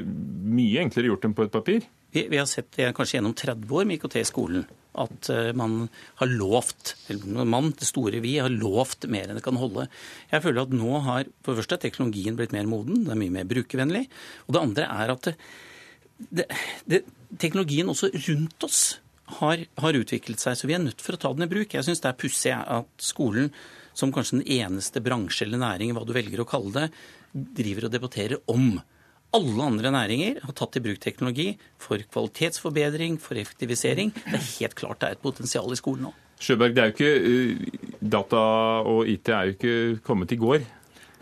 mye 0.56 0.82
enklere 0.84 1.12
gjort 1.12 1.22
dem 1.28 1.34
på 1.38 1.44
et 1.46 1.52
papir. 1.54 1.86
Vi, 2.16 2.28
vi 2.32 2.38
har 2.40 2.48
sett 2.48 2.72
det 2.78 2.94
kanskje 2.96 3.18
gjennom 3.18 3.34
30 3.36 3.72
år 3.76 3.88
med 3.88 3.98
IKT 3.98 4.14
i 4.22 4.28
skolen. 4.28 4.62
At 4.96 5.28
eh, 5.34 5.50
man 5.60 5.90
har 6.22 6.30
lovt, 6.32 6.94
eller 7.12 7.44
man, 7.52 7.74
det 7.76 7.90
store 7.90 8.22
vi, 8.24 8.38
har 8.40 8.54
lovt 8.54 9.10
mer 9.12 9.28
enn 9.28 9.36
det 9.36 9.44
kan 9.44 9.60
holde. 9.60 9.90
Jeg 10.32 10.46
føler 10.46 10.64
at 10.64 10.76
nå 10.80 11.02
har 11.04 11.28
for 11.44 11.52
det 11.52 11.60
første 11.60 11.82
teknologien 11.84 12.38
blitt 12.40 12.56
mer 12.56 12.70
moden, 12.72 13.04
det 13.04 13.12
er 13.12 13.20
mye 13.20 13.36
mer 13.36 13.50
brukervennlig. 13.50 14.06
Og 14.48 14.56
det 14.56 14.64
andre 14.64 14.88
er 14.96 15.12
at 15.12 15.28
det, 15.28 15.36
det, 16.40 16.48
det, 16.88 17.02
teknologien 17.44 17.92
også 17.92 18.14
rundt 18.30 18.70
oss 18.70 18.82
har, 19.42 19.68
har 19.84 20.00
utviklet 20.00 20.40
seg, 20.40 20.56
så 20.56 20.72
vi 20.72 20.80
er 20.80 20.86
nødt 20.86 21.04
for 21.04 21.18
å 21.18 21.20
ta 21.20 21.36
den 21.36 21.50
i 21.50 21.52
bruk. 21.52 21.76
Jeg 21.76 21.84
syns 21.84 22.00
det 22.00 22.14
er 22.14 22.20
pussig 22.24 22.56
at 22.56 23.12
skolen, 23.12 23.52
som 23.92 24.16
kanskje 24.16 24.40
den 24.40 24.50
eneste 24.62 25.04
bransje 25.04 25.44
eller 25.50 25.60
næring, 25.68 25.92
hva 25.92 26.08
du 26.08 26.16
velger 26.16 26.40
å 26.40 26.48
kalle 26.48 26.72
det, 26.80 26.90
driver 27.60 27.90
og 27.90 27.98
debatterer 28.00 28.40
om. 28.56 28.78
Alle 29.36 29.66
andre 29.68 29.92
næringer 29.92 30.40
har 30.46 30.56
tatt 30.56 30.78
i 30.80 30.84
bruk 30.86 31.02
teknologi 31.04 31.50
for 31.82 32.00
kvalitetsforbedring, 32.00 33.18
for 33.22 33.40
effektivisering. 33.40 34.14
Det 34.16 34.38
er 34.40 34.48
helt 34.62 34.78
klart 34.80 35.02
det 35.02 35.10
er 35.10 35.18
et 35.18 35.26
potensial 35.26 35.74
i 35.74 35.80
skolen 35.80 36.08
nå. 36.08 36.14
Sjøberg, 36.40 36.76
det 36.76 36.84
er 36.84 36.90
jo 36.90 36.96
ikke, 36.96 37.12
eh, 37.32 37.84
data 38.16 38.42
og 38.92 39.08
IT 39.12 39.32
er 39.32 39.50
jo 39.50 39.56
ikke 39.56 39.76
kommet 40.08 40.32
i 40.36 40.40
går. 40.40 40.66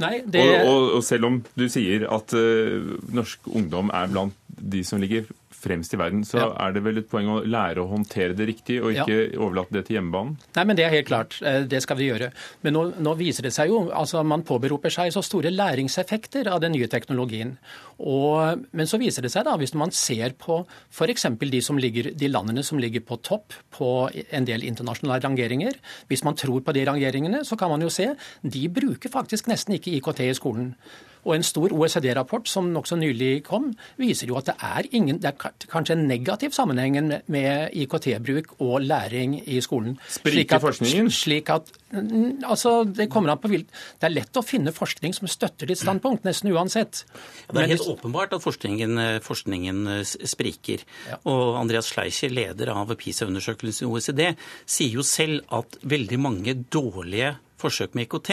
Nei, 0.02 0.16
det, 0.26 0.42
Og, 0.42 0.68
og, 0.68 0.88
og 0.98 1.04
selv 1.06 1.28
om 1.30 1.36
du 1.54 1.68
sier 1.70 2.08
at 2.10 2.34
uh, 2.34 2.94
norsk 3.14 3.46
ungdom 3.54 3.92
er 3.94 4.10
blant 4.10 4.38
de 4.48 4.82
som 4.86 5.02
ligger 5.02 5.28
fremst 5.64 5.94
i 5.96 6.00
verden, 6.00 6.22
så 6.28 6.38
Ja. 6.42 6.50
er 6.68 6.74
det 6.76 6.84
vel 6.84 6.98
et 7.00 7.10
poeng 7.10 7.28
å 7.32 7.40
lære 7.46 7.80
å 7.82 7.88
håndtere 7.90 8.36
det 8.36 8.48
riktig, 8.50 8.82
og 8.84 8.92
ikke 8.94 9.38
overlate 9.40 9.72
det 9.78 9.86
til 9.88 9.96
hjemmebanen? 9.98 10.38
Nei, 10.58 10.64
men 10.66 10.76
Det 10.76 10.86
er 10.86 10.90
helt 10.98 11.08
klart. 11.08 11.40
Eh, 11.42 11.64
Det 11.64 11.82
skal 11.82 11.98
vi 11.98 12.10
gjøre. 12.12 12.32
Men 12.64 12.74
nå, 12.74 12.84
nå 13.00 13.16
viser 13.18 13.44
det 13.44 13.54
seg 13.54 13.70
jo 13.70 13.90
altså 13.92 14.24
Man 14.26 14.44
påberoper 14.44 14.92
seg 14.92 15.12
så 15.14 15.24
store 15.24 15.50
læringseffekter 15.52 16.48
av 16.52 16.62
den 16.62 16.74
nye 16.74 16.88
teknologien. 16.88 17.58
Og, 18.00 18.66
men 18.74 18.86
så 18.90 18.98
viser 19.00 19.22
det 19.26 19.32
seg, 19.32 19.46
da, 19.46 19.56
hvis 19.58 19.74
man 19.78 19.92
ser 19.92 20.34
på 20.40 20.66
f.eks. 20.92 21.26
De, 21.40 21.62
som 21.62 21.78
ligger, 21.78 22.12
de 22.16 22.28
landene 22.28 22.64
som 22.64 22.80
ligger 22.82 23.02
på 23.06 23.18
topp 23.22 23.54
på 23.72 24.10
en 24.32 24.46
del 24.46 24.64
internasjonale 24.64 25.22
rangeringer 25.24 25.74
Hvis 26.10 26.24
man 26.24 26.36
tror 26.36 26.62
på 26.62 26.74
de 26.74 26.86
rangeringene, 26.86 27.44
så 27.46 27.58
kan 27.58 27.70
man 27.70 27.82
jo 27.82 27.90
se 27.90 28.16
de 28.44 28.68
bruker 28.70 29.10
faktisk 29.10 29.48
nesten 29.48 29.76
ikke 29.78 29.94
IKT 30.00 30.20
i 30.30 30.34
skolen. 30.34 30.76
Og 31.24 31.36
en 31.38 31.46
stor 31.46 31.74
OECD-rapport 31.74 32.48
som 32.50 32.70
nokså 32.74 32.98
nylig 33.00 33.44
kom, 33.48 33.72
viser 34.00 34.32
jo 34.32 34.38
at 34.40 34.50
det 34.52 34.56
er, 34.60 34.90
ingen, 34.96 35.20
det 35.24 35.32
er 35.32 35.68
kanskje 35.72 35.96
en 35.96 36.06
negativ 36.10 36.56
sammenheng 36.56 36.98
med 37.32 37.76
IKT-bruk 37.84 38.58
og 38.64 38.84
læring 38.84 39.38
i 39.42 39.60
skolen. 39.64 39.96
Spriker 40.12 40.62
forskningen? 40.64 41.12
Slik 41.14 41.52
at, 41.54 41.72
mm, 41.92 42.44
altså, 42.44 42.84
det 42.84 43.10
kommer 43.14 43.34
an 43.34 43.42
på 43.44 43.52
vilt. 43.52 43.72
Det 44.02 44.10
er 44.10 44.16
lett 44.18 44.40
å 44.40 44.46
finne 44.46 44.76
forskning 44.76 45.16
som 45.16 45.32
støtter 45.32 45.70
ditt 45.70 45.82
standpunkt, 45.82 46.28
nesten 46.28 46.52
uansett. 46.52 47.06
Ja, 47.48 47.56
det 47.56 47.64
er 47.64 47.74
helt 47.76 47.88
åpenbart 47.96 48.36
at 48.36 48.44
forskningen, 48.44 49.00
forskningen 49.24 50.04
spriker. 50.04 50.84
Ja. 51.10 51.22
Og 51.30 51.60
Andreas 51.62 51.92
Schleicher, 51.92 52.34
leder 52.34 52.74
av 52.76 52.92
PISA-undersøkelsen 53.00 53.88
i 53.88 53.92
OECD, 53.92 54.24
sier 54.66 55.00
jo 55.00 55.08
selv 55.08 55.48
at 55.56 55.80
veldig 55.88 56.20
mange 56.20 56.58
dårlige 56.74 57.36
forsøk 57.64 57.96
med 57.96 58.10
IKT 58.10 58.32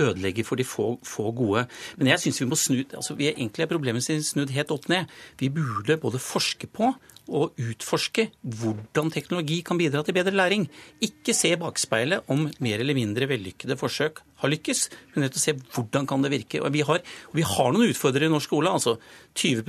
ødelegger 0.00 0.46
for 0.46 0.60
de 0.60 0.66
få, 0.66 0.96
få 1.04 1.30
gode. 1.36 1.66
Men 1.98 2.12
jeg 2.12 2.22
syns 2.24 2.40
vi 2.42 2.48
må 2.48 2.58
snu 2.58 2.82
altså 2.82 3.16
vi 3.18 3.28
er 3.30 3.36
egentlig 3.36 3.66
er 3.66 3.72
problemet 3.72 4.04
snudd 4.04 4.52
helt 4.54 4.74
opp 4.74 4.88
ned. 4.92 5.10
Vi 5.40 5.50
burde 5.52 6.00
både 6.00 6.22
forske 6.22 6.68
på 6.70 6.92
og 7.30 7.60
utforske 7.60 8.26
hvordan 8.42 9.12
teknologi 9.14 9.60
kan 9.66 9.78
bidra 9.78 10.02
til 10.02 10.16
bedre 10.16 10.34
læring. 10.34 10.66
Ikke 11.04 11.34
se 11.36 11.54
bakspeilet 11.60 12.26
om 12.32 12.48
mer 12.64 12.82
eller 12.82 12.98
mindre 12.98 13.28
vellykkede 13.30 13.78
forsøk 13.78 14.20
har 14.42 14.50
lykkes, 14.50 14.88
men 15.14 15.24
nødt 15.24 15.36
til 15.36 15.44
se 15.44 15.54
hvordan 15.74 16.08
kan 16.10 16.24
det 16.24 16.32
virke. 16.32 16.62
Og 16.62 16.72
vi 16.74 16.82
har, 16.82 16.98
og 17.30 17.38
vi 17.38 17.46
har 17.46 17.72
noen 17.72 17.92
utfordrere 17.92 18.26
i 18.26 18.32
norsk 18.32 18.50
skole. 18.50 18.70
altså 18.70 18.96
20 19.34 19.62
eh, 19.62 19.64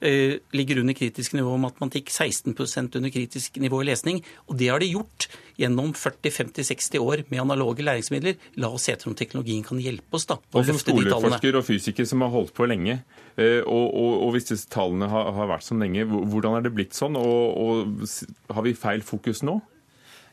ligger 0.00 0.80
under 0.80 0.96
kritisk 0.96 1.34
nivå 1.36 1.54
i 1.58 1.60
matematikk, 1.60 2.08
16 2.08 2.54
under 2.96 3.10
kritisk 3.12 3.56
nivå 3.60 3.82
i 3.82 3.88
lesning. 3.90 4.22
Og 4.48 4.56
det 4.56 4.70
har 4.72 4.80
de 4.80 4.88
gjort 4.88 5.26
gjennom 5.60 5.92
40-50-60 5.92 6.98
år 6.98 7.24
med 7.28 7.42
analoge 7.42 7.84
læringsmidler. 7.84 8.38
La 8.62 8.70
oss 8.72 8.88
se 8.88 8.94
etter 8.94 9.10
om 9.10 9.16
teknologien 9.18 9.64
kan 9.66 9.80
hjelpe 9.82 10.16
oss 10.16 10.26
da. 10.30 10.38
Og 10.54 10.68
som 10.68 10.78
skoleforsker 10.80 11.58
og 11.58 11.66
fysiker 11.66 12.08
som 12.08 12.24
har 12.24 12.32
holdt 12.32 12.54
på 12.56 12.68
lenge, 12.70 13.00
eh, 13.36 13.60
og, 13.60 13.86
og, 13.90 14.14
og 14.26 14.32
hvis 14.36 14.48
disse 14.52 14.70
tallene 14.72 15.10
har, 15.10 15.32
har, 15.36 15.50
vært 15.52 15.66
sånn 15.68 15.84
lenge, 15.84 16.06
hvordan 16.08 16.56
er 16.58 16.64
det 16.64 16.74
blitt 16.76 16.96
sånn? 16.96 17.18
Og, 17.20 17.60
og 17.60 18.56
har 18.56 18.66
vi 18.66 18.76
feil 18.78 19.04
fokus 19.06 19.44
nå? 19.46 19.60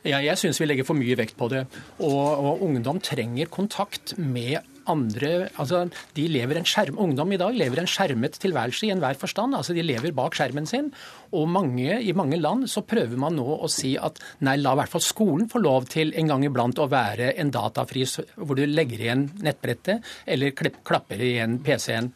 Ja, 0.08 0.22
jeg 0.24 0.40
syns 0.40 0.62
vi 0.62 0.68
legger 0.70 0.88
for 0.88 0.98
mye 0.98 1.18
vekt 1.20 1.36
på 1.40 1.50
det. 1.52 1.66
Og, 2.00 2.16
og, 2.16 2.64
ungdom 2.64 3.02
trenger 3.04 3.50
kontakt 3.52 4.16
med 4.18 4.62
andre 4.92 5.32
altså 5.60 5.86
de 6.18 6.28
lever 6.32 6.60
en 6.60 6.68
skjerm, 6.68 6.98
Ungdom 7.02 7.32
i 7.34 7.40
dag 7.40 7.56
lever 7.58 7.82
en 7.82 7.90
skjermet 7.90 8.38
tilværelse 8.42 8.88
i 8.88 8.92
enhver 8.94 9.18
forstand. 9.20 9.56
altså 9.56 9.76
De 9.76 9.86
lever 9.86 10.16
bak 10.16 10.36
skjermen 10.38 10.68
sin. 10.70 10.92
Og 11.32 11.48
mange, 11.52 12.00
i 12.02 12.14
mange 12.18 12.40
land 12.40 12.68
så 12.72 12.84
prøver 12.88 13.20
man 13.20 13.38
nå 13.38 13.46
å 13.58 13.70
si 13.72 13.96
at 13.98 14.20
nei, 14.46 14.58
la 14.62 14.74
i 14.76 14.82
hvert 14.82 14.94
fall 14.94 15.06
skolen 15.06 15.50
få 15.52 15.62
lov 15.64 15.90
til 15.92 16.14
en 16.18 16.34
gang 16.34 16.46
iblant 16.48 16.80
å 16.80 16.90
være 16.92 17.34
en 17.42 17.52
datafri 17.54 18.06
hvor 18.36 18.58
du 18.58 18.66
legger 18.66 19.04
igjen 19.04 19.28
nettbrettet 19.44 20.06
eller 20.26 20.56
klapper 20.56 21.22
igjen 21.22 21.60
PC-en. 21.66 22.12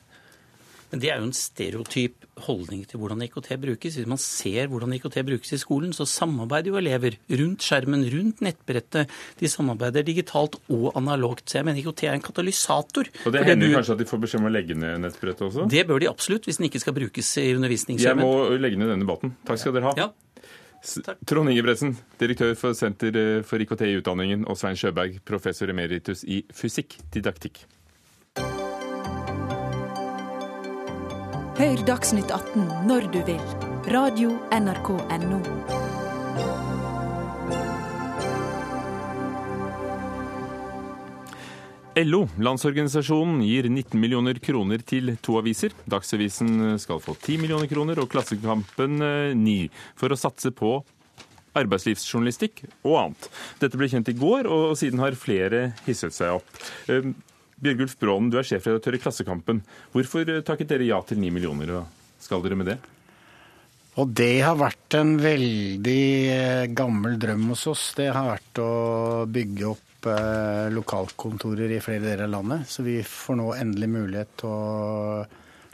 Men 0.92 1.00
det 1.00 1.12
er 1.12 1.22
jo 1.22 1.30
en 1.30 1.38
stereotyp 1.38 2.21
holdning 2.46 2.84
til 2.90 3.02
hvordan 3.02 3.22
IKT 3.26 3.52
brukes. 3.62 3.98
Hvis 4.00 4.10
man 4.10 4.20
ser 4.22 4.70
hvordan 4.72 4.96
IKT 4.98 5.20
brukes 5.28 5.54
i 5.56 5.60
skolen, 5.62 5.94
så 5.96 6.08
samarbeider 6.10 6.72
jo 6.72 6.80
elever 6.80 7.18
rundt 7.42 7.66
skjermen, 7.66 8.06
rundt 8.14 8.44
nettbrettet. 8.46 9.12
De 9.40 9.52
samarbeider 9.52 10.06
digitalt 10.08 10.58
og 10.72 10.92
analogt. 11.00 11.48
Så 11.50 11.60
jeg 11.60 11.70
mener 11.70 11.82
IKT 11.84 12.06
er 12.10 12.18
en 12.18 12.26
katalysator. 12.26 13.12
Og 13.26 13.36
det 13.36 13.46
hender 13.48 13.68
du... 13.68 13.78
kanskje 13.78 13.98
at 13.98 14.04
de 14.04 14.10
får 14.10 14.26
beskjed 14.26 14.44
om 14.44 14.50
å 14.50 14.56
legge 14.56 14.78
ned 14.78 15.06
nettbrettet 15.06 15.48
også? 15.50 15.68
Det 15.72 15.86
bør 15.90 16.04
de 16.04 16.10
absolutt, 16.12 16.50
hvis 16.50 16.62
den 16.62 16.70
ikke 16.72 16.84
skal 16.84 16.98
brukes 16.98 17.32
i 17.42 17.52
undervisningsskjermen. 17.58 18.26
Jeg 18.26 18.52
må 18.52 18.62
legge 18.62 18.82
ned 18.82 18.94
denne 18.94 19.06
debatten. 19.06 19.36
Takk 19.48 19.62
skal 19.62 19.78
dere 19.78 19.92
ha. 19.92 19.96
Ja. 20.08 20.12
Trond 21.30 21.52
Ingebretsen, 21.52 21.94
direktør 22.18 22.56
for 22.58 22.74
Senter 22.78 23.18
eh, 23.18 23.44
for 23.46 23.62
IKT 23.62 23.84
i 23.86 24.00
utdanningen, 24.00 24.48
og 24.50 24.58
Svein 24.58 24.80
Sjøberg, 24.80 25.20
professor 25.28 25.70
emeritus 25.70 26.24
i 26.26 26.42
fysikk-didaktikk. 26.58 27.62
Hør 31.52 31.82
Dagsnytt 31.84 32.30
18 32.32 32.64
når 32.88 33.10
du 33.12 33.18
vil. 33.28 33.42
Radio 33.92 34.38
NRK 34.56 34.90
Radio.nrk.no. 34.96 35.40
LO, 42.00 42.22
Landsorganisasjonen, 42.40 43.42
gir 43.44 43.68
19 43.68 44.00
millioner 44.00 44.40
kroner 44.40 44.80
til 44.88 45.18
to 45.20 45.36
aviser. 45.42 45.76
Dagsavisen 45.92 46.80
skal 46.80 47.04
få 47.04 47.18
10 47.20 47.42
millioner 47.44 47.68
kroner 47.68 48.00
og 48.00 48.08
Klassekampen 48.14 49.02
9, 49.36 49.58
eh, 49.66 49.84
for 50.00 50.16
å 50.16 50.20
satse 50.20 50.54
på 50.56 50.78
arbeidslivsjournalistikk 51.60 52.64
og 52.86 52.96
annet. 53.02 53.28
Dette 53.60 53.76
ble 53.76 53.92
kjent 53.92 54.08
i 54.08 54.16
går, 54.16 54.48
og 54.48 54.80
siden 54.80 55.04
har 55.04 55.20
flere 55.20 55.74
hisset 55.84 56.16
seg 56.16 56.40
opp. 56.40 56.64
Eh, 57.62 57.68
Bjørgulf 57.68 57.98
Brånen, 58.00 58.32
du 58.32 58.40
er 58.40 58.48
sjefredaktør 58.48 58.96
i 58.98 59.02
Klassekampen. 59.02 59.62
Hvorfor 59.94 60.26
eh, 60.30 60.42
takket 60.42 60.72
dere 60.72 60.88
ja 60.88 61.02
til 61.06 61.20
9 61.22 61.30
millioner, 61.32 61.76
og 61.78 62.22
skal 62.22 62.42
dere 62.42 62.58
med 62.58 62.72
det? 62.72 62.78
Og 64.02 64.08
det 64.16 64.42
har 64.42 64.58
vært 64.58 64.96
en 64.98 65.18
veldig 65.22 66.04
eh, 66.32 66.66
gammel 66.74 67.20
drøm 67.22 67.52
hos 67.52 67.68
oss. 67.70 67.92
Det 67.98 68.10
har 68.10 68.32
vært 68.32 68.62
å 68.64 68.72
bygge 69.30 69.70
opp 69.70 70.10
eh, 70.10 70.72
lokalkontorer 70.74 71.76
i 71.76 71.82
flere 71.84 72.06
deler 72.08 72.26
av 72.26 72.34
landet. 72.40 72.66
Så 72.72 72.86
vi 72.88 72.98
får 73.06 73.38
nå 73.38 73.54
endelig 73.54 73.92
mulighet 73.94 74.36
til 74.42 74.50
å 74.50 75.22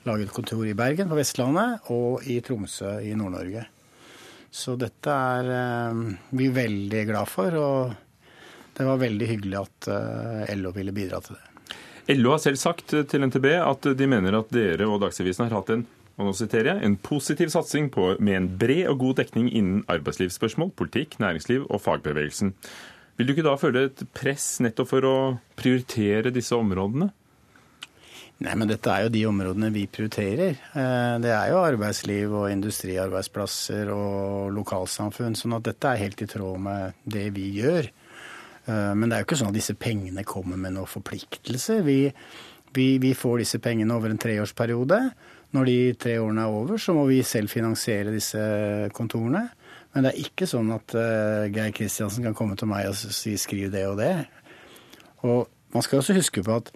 lage 0.08 0.28
et 0.28 0.36
kontor 0.36 0.68
i 0.68 0.76
Bergen 0.78 1.12
på 1.12 1.20
Vestlandet 1.20 1.92
og 1.94 2.28
i 2.28 2.40
Tromsø 2.44 2.98
i 3.04 3.16
Nord-Norge. 3.16 3.64
Så 4.52 4.76
dette 4.80 5.12
er 5.12 5.98
vi 6.32 6.48
veldig 6.56 7.02
glad 7.10 7.28
for, 7.30 7.58
og 7.60 8.72
det 8.80 8.88
var 8.88 9.04
veldig 9.04 9.28
hyggelig 9.30 9.60
at 9.60 9.90
LO 10.56 10.72
ville 10.74 10.96
bidra 10.96 11.20
til 11.22 11.36
det. 11.36 11.57
LO 12.16 12.32
har 12.34 12.40
selv 12.40 12.60
sagt 12.60 12.94
til 13.12 13.28
NTB 13.28 13.50
at 13.60 13.88
de 14.00 14.08
mener 14.08 14.38
at 14.40 14.52
dere 14.54 14.88
og 14.88 15.02
Dagsavisen 15.04 15.48
har 15.48 15.60
hatt 15.60 15.74
en 15.76 15.88
og 16.18 16.26
nå 16.26 16.34
siterer 16.34 16.72
jeg, 16.72 16.82
en 16.82 16.96
positiv 16.98 17.52
satsing 17.54 17.92
på, 17.94 18.16
med 18.18 18.34
en 18.34 18.48
bred 18.58 18.88
og 18.90 19.04
god 19.04 19.20
dekning 19.20 19.52
innen 19.54 19.84
arbeidslivsspørsmål, 19.92 20.72
politikk, 20.74 21.20
næringsliv 21.22 21.68
og 21.70 21.84
fagbevegelsen. 21.84 22.56
Vil 23.18 23.30
du 23.30 23.34
ikke 23.36 23.46
da 23.46 23.54
føle 23.62 23.86
et 23.86 24.02
press 24.18 24.58
nettopp 24.66 24.90
for 24.90 25.06
å 25.06 25.16
prioritere 25.58 26.34
disse 26.34 26.58
områdene? 26.58 27.12
Nei, 28.46 28.54
men 28.54 28.70
dette 28.70 28.94
er 28.94 29.06
jo 29.06 29.14
de 29.14 29.24
områdene 29.30 29.72
vi 29.74 29.88
prioriterer. 29.90 30.58
Eh, 30.78 31.14
det 31.22 31.32
er 31.34 31.48
jo 31.50 31.62
arbeidsliv 31.64 32.34
og 32.38 32.52
industriarbeidsplasser 32.52 33.90
og 33.94 34.52
lokalsamfunn. 34.58 35.38
sånn 35.38 35.58
at 35.58 35.66
dette 35.70 35.90
er 35.90 36.04
helt 36.04 36.22
i 36.22 36.30
tråd 36.30 36.62
med 36.62 37.00
det 37.06 37.30
vi 37.34 37.48
gjør. 37.58 37.90
Eh, 38.68 38.94
men 38.94 39.08
det 39.08 39.16
er 39.16 39.24
jo 39.24 39.30
ikke 39.30 39.40
sånn 39.40 39.52
at 39.54 39.58
disse 39.58 39.78
pengene 39.80 40.26
kommer 40.28 40.60
med 40.60 40.76
noen 40.76 40.90
forpliktelse. 40.90 41.80
Vi, 41.88 42.00
vi, 42.76 42.88
vi, 43.04 43.14
får 43.18 43.44
disse 43.44 43.62
pengene 43.64 43.96
over 43.96 44.12
en 44.12 44.22
treårsperiode. 44.22 45.02
Når 45.56 45.70
de 45.70 45.78
tre 45.96 46.18
årene 46.20 46.44
er 46.44 46.56
over, 46.60 46.82
så 46.82 46.96
må 46.96 47.08
vi 47.08 47.22
selv 47.26 47.52
finansiere 47.54 48.14
disse 48.16 48.42
kontorene. 48.96 49.48
Men 49.96 50.04
det 50.04 50.12
er 50.12 50.26
ikke 50.28 50.46
sånn 50.50 50.68
at 50.76 50.94
uh, 51.00 51.48
Geir 51.50 51.72
Kristiansen 51.74 52.26
kan 52.28 52.36
komme 52.38 52.58
til 52.60 52.68
meg 52.70 52.90
og 52.90 52.98
si 53.00 53.38
'skriv 53.40 53.72
det 53.74 53.86
og 53.88 53.96
det'. 53.98 54.28
Og 55.24 55.48
man 55.74 55.82
skal 55.82 56.04
også 56.04 56.18
huske 56.20 56.44
på 56.44 56.60
at 56.60 56.70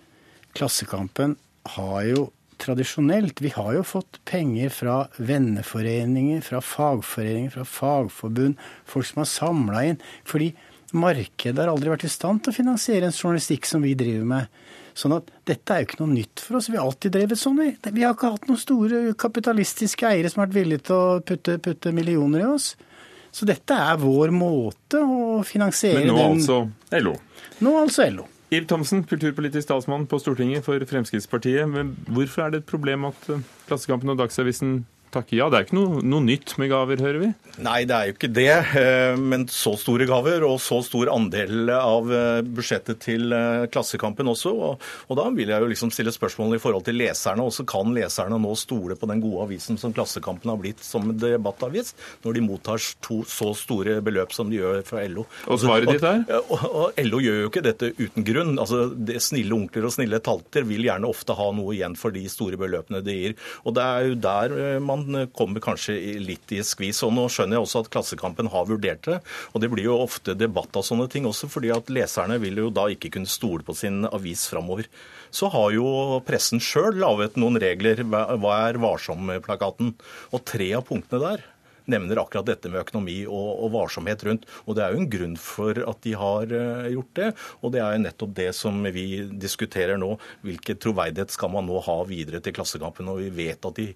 Klassekampen 0.55 1.35
har 1.75 2.01
jo 2.07 2.31
tradisjonelt 2.61 3.41
Vi 3.41 3.49
har 3.49 3.73
jo 3.73 3.83
fått 3.83 4.19
penger 4.25 4.69
fra 4.69 4.95
venneforeninger, 5.17 6.41
fra 6.45 6.61
fagforeninger, 6.61 7.49
fra 7.49 7.65
fagforbund, 7.65 8.57
folk 8.85 9.05
som 9.05 9.21
har 9.23 9.29
samla 9.29 9.83
inn. 9.89 10.01
fordi 10.23 10.53
Markedet 10.97 11.59
har 11.59 11.71
aldri 11.71 11.91
vært 11.93 12.05
i 12.07 12.11
stand 12.11 12.43
til 12.43 12.51
å 12.51 12.55
finansiere 12.55 13.07
en 13.07 13.15
journalistikk 13.15 13.67
som 13.69 13.83
vi 13.85 13.93
driver 13.97 14.27
med. 14.27 14.61
Sånn 14.97 15.15
at 15.15 15.29
dette 15.47 15.73
er 15.73 15.83
jo 15.83 15.87
ikke 15.87 16.01
noe 16.01 16.11
nytt 16.11 16.43
for 16.43 16.59
oss. 16.59 16.67
Vi 16.67 16.75
har 16.75 16.87
alltid 16.87 17.13
drevet 17.15 17.39
sånn. 17.39 17.61
Vi 17.61 18.03
har 18.03 18.15
ikke 18.15 18.33
hatt 18.33 18.47
noen 18.49 18.59
store 18.59 19.01
kapitalistiske 19.19 20.07
eiere 20.09 20.31
som 20.31 20.41
har 20.41 20.49
vært 20.49 20.57
villige 20.59 20.85
til 20.89 20.97
å 20.97 21.21
putte, 21.23 21.55
putte 21.63 21.93
millioner 21.95 22.43
i 22.43 22.49
oss. 22.49 22.73
Så 23.31 23.47
dette 23.47 23.77
er 23.77 23.99
vår 24.01 24.33
måte 24.35 24.99
å 24.99 25.39
finansiere 25.47 26.03
den 26.03 26.11
Men 26.11 26.17
nå 26.17 26.21
den... 26.21 26.41
altså 26.41 26.99
LO? 26.99 27.15
Nå 27.63 27.75
altså 27.79 28.09
LO. 28.11 28.27
Ib 28.51 28.65
Thomsen, 28.67 29.05
kulturpolitisk 29.07 29.69
talsmann 29.69 30.09
på 30.11 30.19
Stortinget 30.19 30.65
for 30.65 30.83
Fremskrittspartiet. 30.83 31.69
Men 31.71 31.93
hvorfor 32.11 32.43
er 32.43 32.51
det 32.51 32.65
et 32.65 32.67
problem 32.67 33.07
at 33.07 33.29
Klassekampen 33.69 34.11
og 34.11 34.19
Dagsavisen 34.19 34.81
takke 35.13 35.37
ja. 35.37 35.47
Det 35.51 35.59
er 35.59 35.67
ikke 35.67 35.77
noe, 35.77 36.01
noe, 36.05 36.23
nytt 36.23 36.55
med 36.61 36.71
gaver, 36.71 37.01
hører 37.03 37.19
vi? 37.21 37.29
Nei, 37.61 37.81
det 37.87 37.95
er 37.95 38.09
jo 38.09 38.15
ikke 38.15 38.29
det. 38.31 38.49
Eh, 38.79 39.19
men 39.19 39.45
så 39.51 39.73
store 39.79 40.07
gaver 40.09 40.45
og 40.47 40.57
så 40.63 40.79
stor 40.85 41.11
andel 41.13 41.71
av 41.75 42.11
eh, 42.15 42.39
budsjettet 42.47 43.01
til 43.03 43.35
eh, 43.35 43.67
Klassekampen 43.71 44.29
også. 44.31 44.53
Og, 44.55 44.87
og 45.09 45.19
da 45.19 45.27
vil 45.35 45.51
jeg 45.51 45.63
jo 45.63 45.69
liksom 45.71 45.91
stille 45.93 46.13
spørsmål 46.15 46.55
i 46.57 46.61
forhold 46.63 46.85
til 46.87 46.99
leserne. 47.01 47.43
Også 47.43 47.65
kan 47.69 47.91
leserne 47.95 48.39
nå 48.41 48.53
stole 48.59 48.97
på 48.99 49.09
den 49.11 49.23
gode 49.23 49.47
avisen 49.47 49.79
som 49.81 49.93
Klassekampen 49.95 50.53
har 50.53 50.61
blitt 50.61 50.83
som 50.85 51.11
debattavis, 51.11 51.93
når 52.25 52.37
de 52.37 52.45
mottar 52.45 52.81
to, 53.03 53.21
så 53.27 53.51
store 53.57 53.99
beløp 54.05 54.33
som 54.35 54.51
de 54.51 54.61
gjør 54.61 54.81
fra 54.87 55.03
LO. 55.11 55.27
Og 55.51 55.61
svaret 55.61 55.91
ditt 55.91 56.07
er? 56.07 56.23
Og, 56.47 56.65
og, 56.69 57.01
LO 57.01 57.21
gjør 57.23 57.41
jo 57.43 57.51
ikke 57.51 57.65
dette 57.65 57.91
uten 57.99 58.27
grunn. 58.27 58.55
Altså, 58.61 58.85
det, 58.95 59.19
Snille 59.21 59.53
onkler 59.53 59.85
og 59.87 59.93
snille 59.93 60.17
talter 60.23 60.65
vil 60.67 60.87
gjerne 60.87 61.09
ofte 61.09 61.35
ha 61.37 61.51
noe 61.55 61.75
igjen 61.75 61.93
for 61.99 62.15
de 62.15 62.23
store 62.31 62.57
beløpene 62.59 63.03
de 63.05 63.17
gir. 63.17 63.35
Og 63.67 63.75
det 63.77 63.85
er 63.85 64.07
jo 64.09 64.17
der 64.21 64.55
man 64.81 65.00
man 65.07 65.29
kommer 65.35 65.63
kanskje 65.63 65.95
litt 66.21 66.51
i 66.55 66.61
skvis. 66.65 67.01
Og 67.07 67.13
nå 67.15 67.27
skjønner 67.31 67.57
jeg 67.57 67.65
også 67.65 67.83
at 67.83 67.91
Klassekampen 67.93 68.51
har 68.53 68.67
vurdert 68.69 69.03
det. 69.07 69.19
Og 69.53 69.63
det 69.63 69.71
blir 69.73 69.89
jo 69.89 69.99
ofte 70.01 70.35
debatt 70.37 70.75
av 70.77 70.85
sånne 70.87 71.07
ting 71.11 71.27
også, 71.29 71.49
fordi 71.51 71.73
at 71.75 71.91
leserne 71.93 72.39
vil 72.43 72.63
jo 72.63 72.73
da 72.73 72.87
ikke 72.91 73.13
kunne 73.15 73.29
stole 73.29 73.65
på 73.67 73.75
sin 73.77 74.03
avis 74.09 74.47
framover. 74.51 74.89
Så 75.31 75.51
har 75.53 75.71
jo 75.75 76.19
pressen 76.27 76.61
sjøl 76.63 76.99
laget 77.01 77.39
noen 77.39 77.59
regler. 77.61 78.03
Hva 78.05 78.57
er 78.67 78.81
varsom-plakaten? 78.81 79.95
Og 80.31 80.45
tre 80.47 80.73
av 80.77 80.87
punktene 80.89 81.23
der 81.23 81.49
nevner 81.89 82.21
akkurat 82.21 82.47
dette 82.47 82.69
med 82.69 82.83
økonomi 82.83 83.21
og, 83.25 83.49
og, 83.57 83.67
varsomhet 83.75 84.23
rundt. 84.27 84.47
Og 84.65 84.77
Det 84.77 84.85
er 84.85 84.93
jo 84.93 85.01
en 85.01 85.11
grunn 85.15 85.35
for 85.39 85.81
at 85.91 86.01
de 86.05 86.15
har 86.17 86.53
uh, 86.53 86.87
gjort 86.93 87.13
det. 87.19 87.29
Og 87.61 87.73
det 87.73 87.83
er 87.83 87.95
jo 87.95 88.05
nettopp 88.05 88.35
det 88.37 88.49
som 88.57 88.81
vi 88.93 89.05
diskuterer 89.41 89.99
nå. 90.01 90.13
Hvilken 90.45 90.81
troverdighet 90.81 91.33
skal 91.33 91.53
man 91.55 91.67
nå 91.69 91.81
ha 91.87 91.99
videre 92.09 92.43
til 92.43 92.55
Klassekampen? 92.57 93.11
Og 93.11 93.23
vi 93.23 93.31
vet 93.43 93.69
at 93.69 93.79
de 93.79 93.91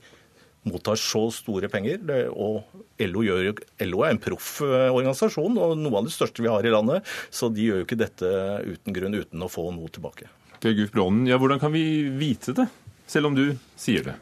mottar 0.66 1.00
så 1.00 1.28
store 1.34 1.70
penger. 1.72 2.02
Det, 2.06 2.20
og 2.32 2.64
LO, 3.06 3.26
gjør, 3.26 3.52
LO 3.88 4.06
er 4.06 4.16
en 4.16 4.22
proff 4.22 4.60
eh, 4.66 4.88
organisasjon 4.90 5.60
og 5.62 5.76
noe 5.80 6.00
av 6.00 6.08
det 6.08 6.16
største 6.16 6.46
vi 6.46 6.52
har 6.52 6.66
i 6.66 6.74
landet. 6.74 7.06
Så 7.34 7.52
de 7.54 7.68
gjør 7.68 7.82
jo 7.82 7.88
ikke 7.88 8.02
dette 8.02 8.32
uten 8.66 8.96
grunn, 8.96 9.20
uten 9.20 9.46
å 9.46 9.52
få 9.52 9.68
noe 9.76 9.92
tilbake. 9.94 10.30
Per 10.64 10.74
Guf 10.78 10.94
Brånen, 10.94 11.28
ja, 11.30 11.38
hvordan 11.42 11.62
kan 11.62 11.74
vi 11.76 11.84
vite 12.16 12.56
det, 12.58 12.70
selv 13.12 13.30
om 13.30 13.38
du 13.38 13.46
sier 13.80 14.08
det? 14.08 14.16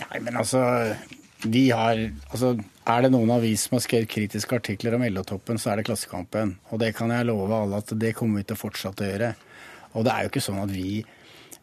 Nei, 0.00 0.20
men 0.24 0.38
altså, 0.40 0.60
de 1.44 1.64
har, 1.70 2.00
altså 2.32 2.56
Er 2.88 3.04
det 3.04 3.12
noen 3.14 3.30
avis 3.30 3.66
som 3.66 3.76
har 3.76 3.84
skrevet 3.84 4.10
kritiske 4.10 4.56
artikler 4.58 4.96
om 4.96 5.04
LO-toppen, 5.06 5.60
så 5.60 5.72
er 5.72 5.80
det 5.80 5.86
Klassekampen. 5.88 6.56
Og 6.72 6.80
det 6.82 6.94
kan 6.98 7.12
jeg 7.14 7.28
love 7.28 7.54
alle 7.56 7.80
at 7.80 7.92
det 7.96 8.14
kommer 8.18 8.42
vi 8.42 8.48
til 8.48 8.58
å 8.58 8.60
fortsette 8.60 9.04
å 9.04 9.08
gjøre. 9.08 9.30
Og 9.94 10.04
det 10.04 10.12
er 10.12 10.24
jo 10.24 10.32
ikke 10.32 10.42
sånn 10.44 10.60
at 10.60 10.72
vi 10.74 11.04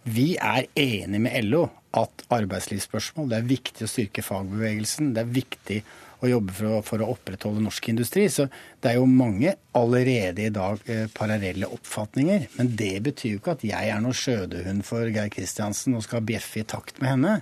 Vi 0.03 0.33
er 0.41 0.65
enig 0.79 1.19
med 1.21 1.45
LO 1.45 1.67
at 1.93 2.23
arbeidslivsspørsmål 2.31 3.27
Det 3.29 3.37
er 3.37 3.49
viktig 3.49 3.85
å 3.85 3.89
styrke 3.91 4.23
fagbevegelsen. 4.25 5.11
Det 5.13 5.21
er 5.21 5.35
viktig 5.35 5.81
å 6.21 6.29
jobbe 6.29 6.53
for 6.53 6.69
å, 6.69 6.79
for 6.85 7.03
å 7.03 7.09
opprettholde 7.13 7.63
norsk 7.63 7.89
industri. 7.91 8.27
Så 8.29 8.47
det 8.81 8.91
er 8.91 8.97
jo 8.99 9.07
mange 9.09 9.55
allerede 9.77 10.45
i 10.45 10.53
dag 10.53 10.81
eh, 10.89 11.05
parallelle 11.13 11.69
oppfatninger. 11.69 12.47
Men 12.57 12.73
det 12.77 12.95
betyr 13.05 13.35
jo 13.35 13.41
ikke 13.41 13.55
at 13.57 13.65
jeg 13.67 13.93
er 13.93 14.01
noen 14.01 14.17
skjødehund 14.17 14.85
for 14.87 15.09
Geir 15.09 15.31
Kristiansen 15.33 15.97
og 15.97 16.05
skal 16.05 16.25
bjeffe 16.25 16.61
i 16.61 16.67
takt 16.69 17.01
med 17.01 17.15
henne. 17.15 17.37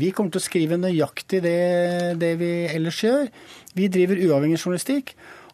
Vi 0.00 0.12
kommer 0.16 0.32
til 0.32 0.40
å 0.40 0.46
skrive 0.46 0.80
nøyaktig 0.80 1.42
det, 1.44 1.58
det 2.20 2.34
vi 2.40 2.52
ellers 2.72 3.02
gjør. 3.04 3.28
Vi 3.76 3.92
driver 3.92 4.20
uavhengig 4.28 4.60
journalistikk. 4.60 5.12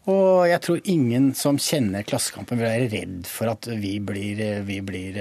Og 0.09 0.47
jeg 0.49 0.63
tror 0.65 0.87
ingen 0.89 1.33
som 1.37 1.59
kjenner 1.61 2.07
Klassekampen 2.09 2.61
vil 2.61 2.69
være 2.69 2.93
redd 2.95 3.29
for 3.29 3.53
at 3.53 3.69
vi 3.77 3.99
blir, 4.01 4.41
vi 4.65 4.79
blir 4.81 5.19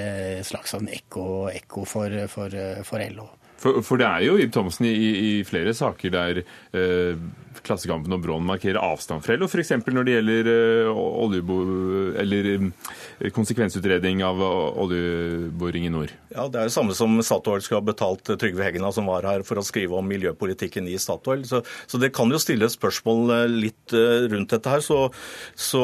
slags 0.47 0.77
en 0.77 0.87
ekko, 0.87 1.49
ekko 1.51 1.83
for, 1.89 2.15
for, 2.31 2.55
for 2.87 3.03
LO. 3.11 3.27
For, 3.57 3.81
for, 3.81 3.97
det 3.97 4.05
er 4.05 4.25
jo 4.27 4.37
Ib 4.37 4.53
Thomsen 4.53 4.85
i, 4.85 4.93
i, 4.93 5.31
flere 5.47 5.73
saker 5.75 6.13
der 6.13 6.39
eh, 6.77 7.17
Klassekampen 7.65 8.13
og 8.15 8.23
Brån 8.23 8.45
markerer 8.47 8.79
avstand 8.81 9.25
fra 9.25 9.37
LO, 9.37 9.49
f.eks. 9.49 9.73
når 9.85 10.07
det 10.07 10.17
gjelder 10.17 10.51
eh, 10.53 11.01
oljebo, 11.25 11.59
eller 12.21 12.51
eh, 12.53 13.31
konsekvensutredning 13.35 14.23
av 14.25 14.41
oljeboring 14.43 15.87
i 15.87 15.93
nord. 15.93 16.13
Ja, 16.37 16.47
Det 16.51 16.59
er 16.59 16.69
det 16.69 16.75
samme 16.75 16.93
som 16.97 17.15
Statoil 17.23 17.63
skal 17.65 17.79
ha 17.79 17.87
betalt 17.87 18.29
Trygve 18.37 18.65
Hegna, 18.65 18.91
som 18.93 19.07
var 19.09 19.25
her 19.25 19.43
for 19.47 19.59
å 19.59 19.65
skrive 19.65 19.97
om 19.97 20.05
miljøpolitikken 20.07 20.87
i 20.89 20.97
Statoil. 21.01 21.45
Så, 21.47 21.63
så 21.89 21.99
det 22.01 22.11
kan 22.15 22.29
jo 22.31 22.39
stille 22.41 22.69
spørsmål 22.69 23.33
eh, 23.33 23.45
litt 23.65 23.95
eh, 23.95 24.27
rundt 24.31 24.53
dette 24.53 24.73
her. 24.73 24.83
Så, 24.85 24.99
så 25.55 25.83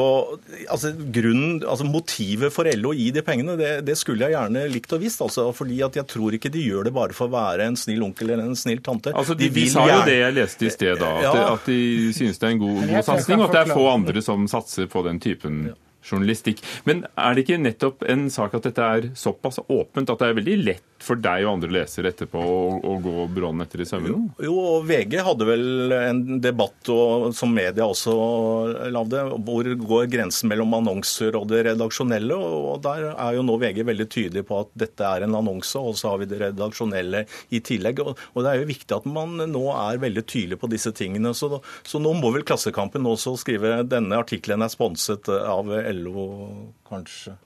altså, 0.68 0.92
grunnen, 0.94 1.62
altså 1.62 1.88
Motivet 1.88 2.52
for 2.54 2.68
LO 2.78 2.92
å 2.92 2.96
gi 2.96 3.10
de 3.14 3.22
pengene, 3.24 3.56
det, 3.60 3.72
det 3.86 3.96
skulle 3.98 4.28
jeg 4.28 4.36
gjerne 4.36 4.66
likt 4.72 4.94
å 4.94 5.00
visst. 5.02 5.22
Altså, 5.24 5.48
fordi 5.56 5.80
at 5.86 5.98
jeg 5.98 6.08
tror 6.10 6.36
ikke 6.36 6.52
de 6.54 6.62
gjør 6.64 6.88
det 6.88 6.94
bare 6.96 7.16
for 7.16 7.28
å 7.28 7.34
være 7.34 7.68
en 7.70 7.78
snill 7.78 8.04
onkel 8.06 8.30
eller 8.30 8.46
en 8.46 8.58
snill 8.58 8.82
tante. 8.84 9.14
Altså, 9.14 9.36
De, 9.38 9.50
de 9.52 9.66
sa 9.72 9.86
jo 9.90 10.00
det 10.06 10.18
jeg 10.20 10.36
leste 10.38 10.68
i 10.68 10.72
sted, 10.74 10.94
da. 11.00 11.10
At, 11.18 11.26
ja. 11.26 11.46
at 11.54 11.63
de 11.68 12.12
synes 12.16 12.40
det 12.40 12.48
er 12.48 12.54
en 12.56 12.62
god, 12.62 12.80
god 12.90 13.08
satsing, 13.08 13.40
og 13.40 13.48
at 13.48 13.56
det 13.56 13.62
er 13.64 13.76
få 13.78 13.88
andre 13.92 14.22
som 14.24 14.46
satser 14.50 14.88
på 14.90 15.04
den 15.06 15.20
typen 15.22 15.66
journalistikk. 16.04 16.60
Men 16.88 17.04
er 17.16 17.34
det 17.34 17.44
ikke 17.44 17.60
nettopp 17.62 18.04
en 18.12 18.26
sak 18.32 18.56
at 18.58 18.66
dette 18.68 18.88
er 18.96 19.10
såpass 19.18 19.62
åpent 19.68 20.10
at 20.12 20.20
det 20.20 20.28
er 20.28 20.38
veldig 20.40 20.58
lett 20.64 20.93
for 21.04 21.20
deg 21.20 21.44
og 21.44 21.56
andre 21.56 21.72
lesere 21.76 22.10
etterpå 22.10 22.40
å, 22.40 22.58
å 22.84 22.94
gå 23.04 23.26
Brånen 23.34 23.64
etter 23.64 23.82
i 23.84 23.86
sømmene? 23.88 24.14
Jo, 24.14 24.46
jo, 24.46 24.54
og 24.74 24.86
VG 24.88 25.18
hadde 25.26 25.48
vel 25.48 25.94
en 25.96 26.22
debatt, 26.42 26.90
og, 26.92 27.28
som 27.36 27.52
media 27.54 27.86
også 27.86 28.14
lagde, 28.94 29.22
hvor 29.46 29.68
går 29.84 30.08
grensen 30.12 30.50
mellom 30.52 30.74
annonser 30.80 31.36
og 31.38 31.48
det 31.52 31.64
redaksjonelle. 31.68 32.36
og 32.36 32.82
Der 32.84 33.10
er 33.12 33.38
jo 33.38 33.44
nå 33.46 33.58
VG 33.62 33.82
veldig 33.86 34.08
tydelig 34.12 34.44
på 34.48 34.62
at 34.64 34.72
dette 34.84 35.08
er 35.08 35.26
en 35.26 35.38
annonse, 35.40 35.80
og 35.80 35.98
så 36.00 36.12
har 36.12 36.22
vi 36.22 36.30
det 36.30 36.40
redaksjonelle 36.42 37.24
i 37.54 37.62
tillegg. 37.64 38.02
Og, 38.04 38.20
og 38.34 38.44
Det 38.44 38.52
er 38.52 38.62
jo 38.62 38.70
viktig 38.72 38.98
at 38.98 39.08
man 39.08 39.36
nå 39.50 39.64
er 39.74 40.02
veldig 40.02 40.26
tydelig 40.26 40.60
på 40.62 40.70
disse 40.72 40.94
tingene. 40.96 41.34
Så, 41.36 41.50
så 41.86 42.02
nå 42.02 42.14
må 42.18 42.32
vel 42.34 42.44
Klassekampen 42.44 43.06
også 43.08 43.36
skrive 43.40 43.78
denne 43.88 44.18
artikkelen 44.20 44.64
er 44.64 44.72
sponset 44.72 45.30
av 45.32 45.70
LO, 45.96 46.28
kanskje. 46.88 47.38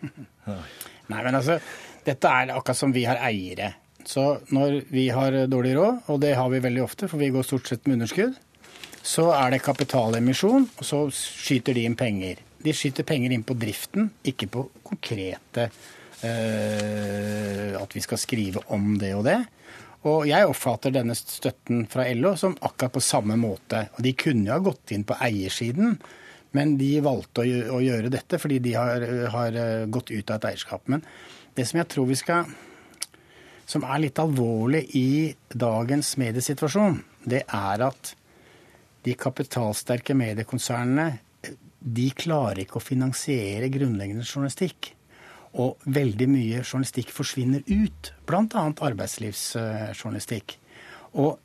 Nei, 1.10 1.20
men 1.22 1.38
altså, 1.38 1.58
dette 2.06 2.30
er 2.30 2.54
akkurat 2.54 2.78
som 2.78 2.94
vi 2.94 3.04
har 3.08 3.20
eiere. 3.26 3.72
Så 4.06 4.38
når 4.54 4.84
vi 4.94 5.08
har 5.10 5.34
dårlig 5.50 5.74
råd, 5.76 6.04
og 6.12 6.20
det 6.22 6.36
har 6.38 6.50
vi 6.52 6.62
veldig 6.62 6.84
ofte, 6.84 7.08
for 7.10 7.18
vi 7.18 7.32
går 7.34 7.46
stort 7.46 7.66
sett 7.66 7.86
med 7.86 7.98
underskudd, 7.98 8.36
så 9.06 9.28
er 9.34 9.54
det 9.54 9.64
kapitalemisjon, 9.66 10.68
og 10.78 10.86
så 10.86 11.04
skyter 11.14 11.74
de 11.74 11.84
inn 11.86 11.98
penger. 11.98 12.40
De 12.62 12.74
skyter 12.74 13.06
penger 13.06 13.34
inn 13.34 13.44
på 13.46 13.54
driften, 13.58 14.10
ikke 14.26 14.48
på 14.50 14.64
konkrete 14.86 15.68
øh, 16.26 17.76
At 17.78 17.94
vi 17.94 18.02
skal 18.02 18.18
skrive 18.18 18.62
om 18.74 18.96
det 18.98 19.12
og 19.14 19.26
det. 19.26 19.38
Og 20.06 20.26
jeg 20.28 20.46
oppfatter 20.46 20.94
denne 20.94 21.14
støtten 21.18 21.86
fra 21.90 22.06
LO 22.14 22.34
som 22.38 22.56
akkurat 22.60 22.94
på 22.94 23.02
samme 23.02 23.36
måte. 23.38 23.88
Og 23.96 24.04
de 24.06 24.14
kunne 24.18 24.46
jo 24.46 24.54
ha 24.54 24.62
gått 24.62 24.94
inn 24.94 25.06
på 25.06 25.18
eiersiden, 25.22 25.98
men 26.56 26.76
de 26.80 26.92
valgte 27.04 27.42
å, 27.44 27.80
gjøre 27.82 28.12
dette 28.12 28.38
fordi 28.40 28.60
de 28.64 28.74
har, 28.78 29.02
har 29.34 29.58
eh, 29.60 29.88
gått 29.92 30.12
ut 30.14 30.30
av 30.30 30.38
et 30.38 30.52
eierskap. 30.52 30.86
Men 30.92 31.02
det 31.56 31.66
som 31.66 31.80
jeg 31.80 31.88
tror 31.92 32.08
vi 32.10 32.18
skal 32.20 32.54
Som 33.66 33.82
er 33.82 33.98
litt 33.98 34.18
alvorlig 34.22 34.84
i 34.94 35.34
dagens 35.50 36.12
mediesituasjon, 36.20 37.00
det 37.26 37.40
er 37.50 37.82
at 37.82 38.12
de 39.02 39.14
kapitalsterke 39.18 40.14
mediekonsernene 40.14 41.06
de 41.96 42.04
klarer 42.14 42.62
ikke 42.62 42.78
å 42.78 42.84
finansiere 42.84 43.66
grunnleggende 43.74 44.22
journalistikk. 44.22 44.92
Og 45.58 45.82
veldig 45.82 46.28
mye 46.30 46.62
journalistikk 46.62 47.10
forsvinner 47.14 47.66
ut, 47.66 48.12
bl.a. 48.28 48.62
arbeidslivsjournalistikk. 48.86 50.56
Og 51.18 51.38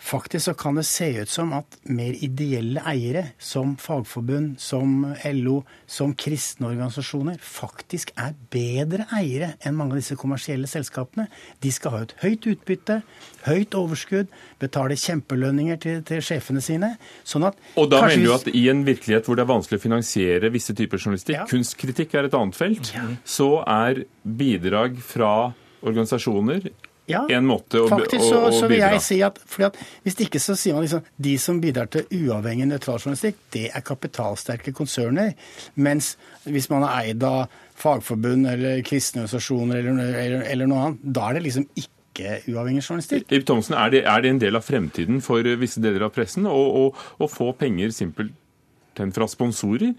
Faktisk 0.00 0.44
så 0.44 0.54
kan 0.54 0.74
det 0.74 0.86
se 0.88 1.10
ut 1.20 1.28
som 1.28 1.52
at 1.52 1.76
mer 1.92 2.16
ideelle 2.24 2.80
eiere, 2.88 3.24
som 3.38 3.74
fagforbund, 3.76 4.54
som 4.60 5.04
LO, 5.36 5.58
som 5.86 6.14
kristne 6.16 6.70
organisasjoner, 6.70 7.36
faktisk 7.44 8.14
er 8.16 8.32
bedre 8.52 9.04
eiere 9.16 9.52
enn 9.60 9.76
mange 9.76 9.94
av 9.94 10.00
disse 10.00 10.16
kommersielle 10.18 10.70
selskapene. 10.70 11.28
De 11.60 11.72
skal 11.74 11.94
ha 11.94 12.02
et 12.06 12.16
høyt 12.24 12.48
utbytte, 12.54 13.00
høyt 13.44 13.76
overskudd, 13.76 14.32
betale 14.62 14.96
kjempelønninger 14.98 15.80
til, 15.84 16.02
til 16.08 16.24
sjefene 16.24 16.64
sine. 16.64 16.94
sånn 17.22 17.50
at... 17.52 17.60
Og 17.76 17.92
da 17.92 18.00
mener 18.08 18.24
du 18.24 18.34
at 18.38 18.48
i 18.48 18.66
en 18.72 18.86
virkelighet 18.88 19.28
hvor 19.28 19.36
det 19.36 19.44
er 19.44 19.52
vanskelig 19.52 19.82
å 19.82 19.84
finansiere 19.84 20.52
visse 20.54 20.76
typer 20.76 21.00
journalistikk, 21.00 21.42
ja. 21.42 21.48
kunstkritikk 21.50 22.16
er 22.16 22.30
et 22.30 22.40
annet 22.40 22.56
felt, 22.56 22.94
ja. 22.96 23.04
så 23.28 23.58
er 23.68 24.06
bidrag 24.24 24.96
fra 25.04 25.52
organisasjoner 25.84 26.72
ja, 27.10 27.22
en 27.36 27.46
måte 27.48 27.82
å, 27.82 27.88
faktisk 27.90 28.24
så, 28.24 28.38
å, 28.38 28.48
å 28.50 28.54
så 28.54 28.68
vil 28.70 28.80
jeg 28.82 29.02
si 29.04 29.20
at, 29.26 29.38
at 29.66 29.78
Hvis 30.06 30.18
ikke 30.26 30.40
så 30.42 30.56
sier 30.58 30.76
man 30.76 30.86
liksom 30.86 31.04
de 31.20 31.36
som 31.42 31.60
bidrar 31.62 31.90
til 31.92 32.06
uavhengig 32.22 32.68
nøytral 32.70 33.00
journalistikk, 33.00 33.40
det 33.54 33.66
er 33.74 33.84
kapitalsterke 33.86 34.74
konserner. 34.76 35.32
Mens 35.74 36.14
hvis 36.46 36.70
man 36.72 36.86
er 36.88 37.12
eid 37.12 37.24
av 37.26 37.46
fagforbund 37.80 38.48
eller 38.50 38.84
kristne 38.86 39.24
organisasjoner 39.24 39.80
eller, 39.80 40.02
eller, 40.10 40.44
eller, 40.44 40.70
noe 40.70 40.84
annet, 40.86 41.08
da 41.16 41.28
er 41.28 41.38
det 41.38 41.46
liksom 41.48 41.66
ikke 41.76 42.36
uavhengig 42.50 42.82
journalistikk. 42.84 43.30
Ib 43.32 43.46
Thomsen, 43.48 43.76
er 43.78 43.94
det, 43.94 44.04
er 44.08 44.24
det, 44.24 44.34
en 44.34 44.42
del 44.42 44.58
av 44.58 44.66
fremtiden 44.66 45.22
for 45.24 45.46
visse 45.60 45.80
deler 45.82 46.08
av 46.08 46.14
pressen 46.14 46.48
å 46.50 47.30
få 47.30 47.52
penger 47.58 47.94
simpelt 47.96 48.36
enn 49.02 49.12
fra 49.14 49.28
sponsorer? 49.30 49.94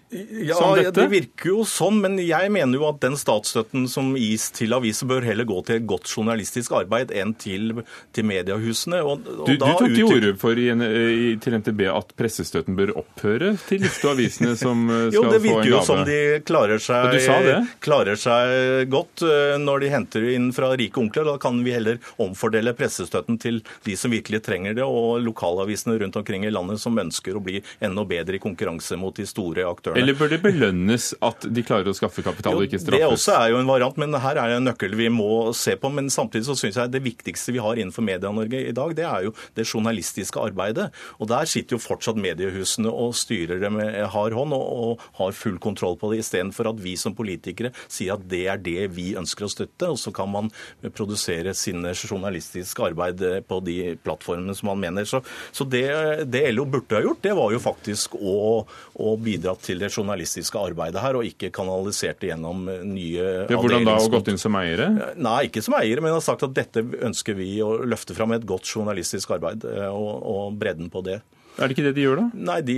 Ja, 0.45 0.59
det 0.93 1.07
virker 1.11 1.51
jo 1.53 1.65
sånn, 1.67 1.99
men 2.03 2.17
jeg 2.21 2.51
mener 2.53 2.79
jo 2.79 2.87
at 2.89 3.01
den 3.03 3.17
statsstøtten 3.19 3.87
som 3.91 4.13
gis 4.19 4.49
til 4.55 4.75
aviser, 4.77 5.09
bør 5.11 5.25
heller 5.25 5.47
gå 5.49 5.59
til 5.67 5.81
godt 5.89 6.09
journalistisk 6.11 6.75
arbeid 6.77 7.11
enn 7.15 7.33
til, 7.39 7.81
til 8.15 8.27
mediehusene. 8.27 9.01
Og, 9.05 9.25
og 9.25 9.49
du, 9.49 9.55
du, 9.55 9.65
tok 9.65 9.87
til 9.89 10.05
orde 10.07 10.33
for 10.41 10.59
i, 10.59 10.69
i, 10.71 11.33
til 11.41 11.57
NTB 11.59 11.85
at 11.91 12.13
pressestøtten 12.19 12.77
bør 12.77 12.93
opphøre 13.01 13.53
til 13.67 13.83
disse 13.83 14.07
avisene 14.07 14.55
som 14.63 14.85
skal 14.87 14.91
få 14.91 15.01
en 15.01 15.11
gave? 15.11 15.17
Jo, 15.17 15.25
det 15.33 15.41
virker 15.45 15.71
jo 15.71 15.83
som 15.87 16.03
de 16.07 16.19
klarer 16.47 16.81
seg, 16.81 17.71
klarer 17.83 18.19
seg 18.19 18.89
godt 18.91 19.25
eh, 19.27 19.57
når 19.61 19.83
de 19.83 19.91
henter 19.93 20.27
inn 20.35 20.49
fra 20.55 20.71
rike 20.77 21.01
onkler. 21.01 21.27
Da 21.33 21.37
kan 21.41 21.59
vi 21.65 21.75
heller 21.75 21.99
omfordele 22.21 22.75
pressestøtten 22.77 23.39
til 23.41 23.61
de 23.85 23.97
som 23.99 24.13
virkelig 24.13 24.43
trenger 24.45 24.77
det, 24.77 24.85
og 24.85 25.21
lokalavisene 25.25 25.97
rundt 26.01 26.19
omkring 26.19 26.45
i 26.45 26.53
landet 26.53 26.81
som 26.81 26.97
ønsker 26.97 27.37
å 27.37 27.43
bli 27.43 27.61
enda 27.83 28.05
bedre 28.07 28.37
i 28.37 28.43
konkurranse 28.43 28.90
konkurranse 28.91 28.97
mot 28.99 29.15
de 29.15 29.25
store 29.25 29.65
aktørene. 29.65 30.01
Eller 30.01 30.15
bør 30.17 30.29
det 30.31 30.41
belønnes 30.41 31.13
at 31.21 31.45
de 31.47 31.63
klarer 31.63 31.89
å 31.89 31.95
skaffe 31.95 32.23
kapital 32.23 32.57
og 32.57 32.65
ikke 32.65 32.79
straffes? 32.79 32.99
Det 32.99 33.07
også 33.07 33.35
er 33.37 33.51
jo 33.51 33.59
en 33.61 33.69
variant, 33.69 33.97
men 33.97 34.13
her 34.13 34.37
er 34.37 34.49
det 34.49 34.57
en 34.59 34.67
nøkkel 34.69 34.95
vi 34.95 35.09
må 35.09 35.53
se 35.53 35.75
på. 35.75 35.91
Men 35.91 36.09
samtidig 36.09 36.45
så 36.47 36.55
syns 36.57 36.77
jeg 36.77 36.91
det 36.91 37.03
viktigste 37.03 37.53
vi 37.55 37.61
har 37.61 37.79
innenfor 37.79 38.05
Media-Norge 38.05 38.63
i 38.67 38.75
dag, 38.75 38.95
det 38.95 39.05
er 39.07 39.27
jo 39.27 39.35
det 39.55 39.67
journalistiske 39.67 40.39
arbeidet. 40.39 40.89
Og 41.19 41.29
der 41.31 41.49
sitter 41.49 41.77
jo 41.77 41.81
fortsatt 41.81 42.19
mediehusene 42.19 42.91
og 42.91 43.15
styrer 43.17 43.61
det 43.61 43.71
med 43.73 43.99
hard 44.13 44.35
hånd 44.35 44.55
og, 44.55 44.65
og 44.81 45.05
har 45.19 45.35
full 45.37 45.59
kontroll 45.61 45.97
på 45.99 46.11
det, 46.11 46.21
istedenfor 46.23 46.71
at 46.71 46.81
vi 46.81 46.95
som 46.99 47.15
politikere 47.17 47.73
sier 47.87 48.15
at 48.15 48.27
det 48.31 48.45
er 48.51 48.61
det 48.61 48.89
vi 48.95 49.11
ønsker 49.19 49.47
å 49.47 49.51
støtte, 49.51 49.91
og 49.91 49.99
så 49.99 50.13
kan 50.15 50.29
man 50.31 50.51
produsere 50.95 51.53
sine 51.57 51.93
journalistiske 51.95 52.83
arbeid 52.91 53.21
på 53.47 53.59
de 53.65 53.77
plattformene 54.01 54.55
som 54.57 54.71
man 54.71 54.81
mener. 54.81 55.07
Så, 55.07 55.21
så 55.55 55.65
det, 55.67 55.85
det 56.31 56.43
LO 56.53 56.65
burde 56.69 56.97
ha 56.97 57.03
gjort, 57.03 57.21
det 57.23 57.35
var 57.37 57.53
jo 57.53 57.61
faktisk 57.61 58.15
å 58.17 58.63
og 59.01 59.19
bidratt 59.25 59.63
til 59.65 59.81
det 59.81 59.91
journalistiske 59.91 60.59
arbeidet 60.59 61.01
her, 61.03 61.17
og 61.19 61.27
ikke 61.27 61.51
kanalisert 61.55 62.21
det 62.21 62.31
gjennom 62.31 62.65
nye 62.67 63.25
ja, 63.49 63.57
Hvordan 63.57 63.87
da? 63.87 63.97
Og 64.01 64.17
gått 64.17 64.31
inn 64.33 64.41
som 64.41 64.57
eiere? 64.59 64.89
Nei, 65.19 65.45
ikke 65.49 65.63
som 65.65 65.77
eiere, 65.79 66.03
men 66.03 66.15
har 66.15 66.23
sagt 66.25 66.45
at 66.47 66.55
dette 66.55 66.83
ønsker 66.83 67.37
vi 67.37 67.53
å 67.63 67.77
løfte 67.85 68.17
fram 68.17 68.35
et 68.35 68.47
godt 68.47 68.69
journalistisk 68.69 69.35
arbeid, 69.37 69.67
eh, 69.67 69.87
og, 69.89 70.25
og 70.27 70.57
bredden 70.61 70.91
på 70.93 71.05
det. 71.07 71.21
Er 71.59 71.67
det 71.67 71.75
ikke 71.75 71.83
det 71.89 71.95
de 71.97 72.03
gjør, 72.05 72.21
da? 72.21 72.41
Nei, 72.47 72.57
de, 72.63 72.75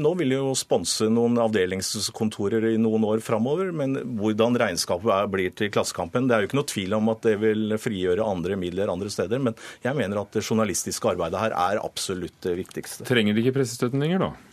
Nå 0.00 0.12
vil 0.18 0.32
de 0.32 0.38
jo 0.38 0.54
sponse 0.56 1.06
noen 1.12 1.36
avdelingskontorer 1.42 2.70
i 2.70 2.78
noen 2.80 3.04
år 3.06 3.22
framover, 3.24 3.70
men 3.76 3.98
hvordan 4.18 4.56
regnskapet 4.58 5.12
er, 5.12 5.28
blir 5.30 5.52
til 5.56 5.70
Klassekampen 5.74 6.28
Det 6.28 6.36
er 6.36 6.42
jo 6.42 6.50
ikke 6.50 6.60
noe 6.60 6.70
tvil 6.72 6.96
om 6.96 7.12
at 7.12 7.22
det 7.28 7.36
vil 7.42 7.76
frigjøre 7.80 8.24
andre 8.24 8.56
midler 8.60 8.92
andre 8.92 9.12
steder, 9.12 9.42
men 9.44 9.56
jeg 9.84 9.98
mener 9.98 10.22
at 10.22 10.32
det 10.34 10.44
journalistiske 10.46 11.12
arbeidet 11.12 11.42
her 11.42 11.56
er 11.56 11.82
absolutt 11.84 12.40
det 12.46 12.56
viktigste. 12.62 13.06
Trenger 13.08 13.36
de 13.36 13.44
ikke 13.44 13.58
pressestøtten 13.60 14.02
lenger, 14.02 14.24
da? 14.24 14.47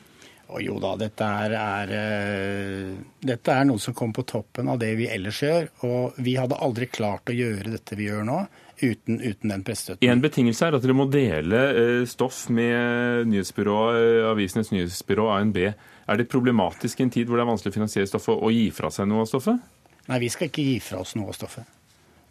Og 0.54 0.62
jo 0.62 0.76
da, 0.82 0.91
dette 1.00 1.26
er, 1.26 1.56
er, 1.58 1.93
eh, 1.96 2.91
dette 3.26 3.54
er 3.54 3.66
noe 3.66 3.82
som 3.82 3.96
kommer 3.98 4.20
på 4.20 4.28
toppen 4.30 4.70
av 4.70 4.78
det 4.82 4.91
vi 5.00 5.08
ellers 5.10 5.41
gjør. 5.41 5.72
Og 5.88 6.20
vi 6.22 6.36
hadde 6.38 6.60
aldri 6.62 6.88
klart 6.91 7.32
å 7.32 7.36
gjøre 7.36 7.74
dette 7.74 7.98
vi 7.98 8.10
gjør 8.12 8.28
nå, 8.28 8.38
uten, 8.84 9.18
uten 9.24 9.54
den 9.56 9.66
pressestøtten. 9.66 10.06
En 10.12 10.22
betingelse 10.22 10.68
er 10.68 10.78
at 10.78 10.86
dere 10.86 10.98
må 10.98 11.08
dele 11.10 11.64
eh, 11.72 12.04
stoff 12.10 12.46
med 12.54 13.32
nyhetsbyrået, 13.32 14.02
eh, 14.04 14.30
avisenes 14.30 14.70
nyhetsbyrå, 14.76 15.32
ANB. 15.39 15.62
Er 15.66 16.22
det 16.22 16.30
problematisk 16.30 17.02
i 17.02 17.08
en 17.08 17.16
tid 17.16 17.30
hvor 17.30 17.41
det 17.41 17.48
er 17.48 17.52
vanskelig 17.54 17.74
å 17.74 17.80
finansiere 17.80 18.12
stoffet, 18.12 18.38
å 18.38 18.54
gi 18.54 18.70
fra 18.76 18.93
seg 18.93 19.10
noe 19.10 19.26
av 19.26 19.32
stoffet? 19.32 19.74
Nei, 20.06 20.22
vi 20.22 20.30
skal 20.30 20.52
ikke 20.52 20.68
gi 20.68 20.78
fra 20.84 21.02
oss 21.02 21.16
noe 21.18 21.34
av 21.34 21.39
stoffet. 21.39 21.66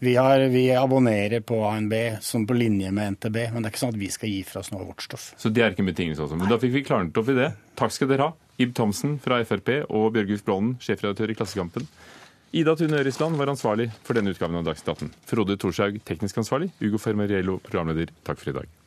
Vi, 0.04 0.16
har, 0.20 0.42
vi 0.52 0.66
abonnerer 0.76 1.40
på 1.40 1.62
ANB 1.64 1.94
som 2.20 2.42
på 2.46 2.56
linje 2.56 2.90
med 2.92 3.14
NTB, 3.16 3.38
men 3.54 3.62
det 3.62 3.70
er 3.70 3.72
ikke 3.72 3.82
sånn 3.86 3.94
at 3.94 4.00
vi 4.02 4.10
skal 4.12 4.28
gi 4.28 4.42
fra 4.44 4.60
oss 4.60 4.68
noe 4.74 4.82
av 4.82 4.90
vårt 4.92 5.06
stoff. 5.06 5.30
Så 5.40 5.48
det 5.48 5.64
er 5.64 5.72
ikke 5.72 5.84
en 5.86 5.88
betingelse 5.88 6.26
også. 6.26 6.36
Men 6.40 6.52
da 6.52 6.58
fikk 6.60 6.74
vi 6.76 6.84
klarnet 6.84 7.20
opp 7.20 7.30
i 7.32 7.38
det. 7.38 7.48
Takk 7.80 7.94
skal 7.96 8.10
dere 8.12 8.28
ha. 8.28 8.36
Ib 8.60 8.76
Thomsen 8.76 9.16
fra 9.24 9.40
Frp 9.48 9.72
og 9.88 10.12
Bjørgulf 10.14 10.44
Blånen, 10.44 10.76
sjefredaktør 10.84 11.32
i 11.32 11.38
Klassekampen. 11.38 11.88
Ida 12.54 12.76
Tune 12.78 13.00
Ørisland 13.00 13.40
var 13.40 13.50
ansvarlig 13.50 13.88
for 14.04 14.14
denne 14.14 14.36
utgaven 14.36 14.60
av 14.60 14.68
Dagsnytt 14.68 14.92
18. 14.92 15.12
Frode 15.32 15.56
Thorshaug, 15.58 15.98
teknisk 16.06 16.44
ansvarlig. 16.44 16.70
Ugo 16.84 17.00
Fermariello, 17.02 17.58
programleder. 17.64 18.12
Takk 18.28 18.44
for 18.44 18.52
i 18.52 18.58
dag. 18.60 18.83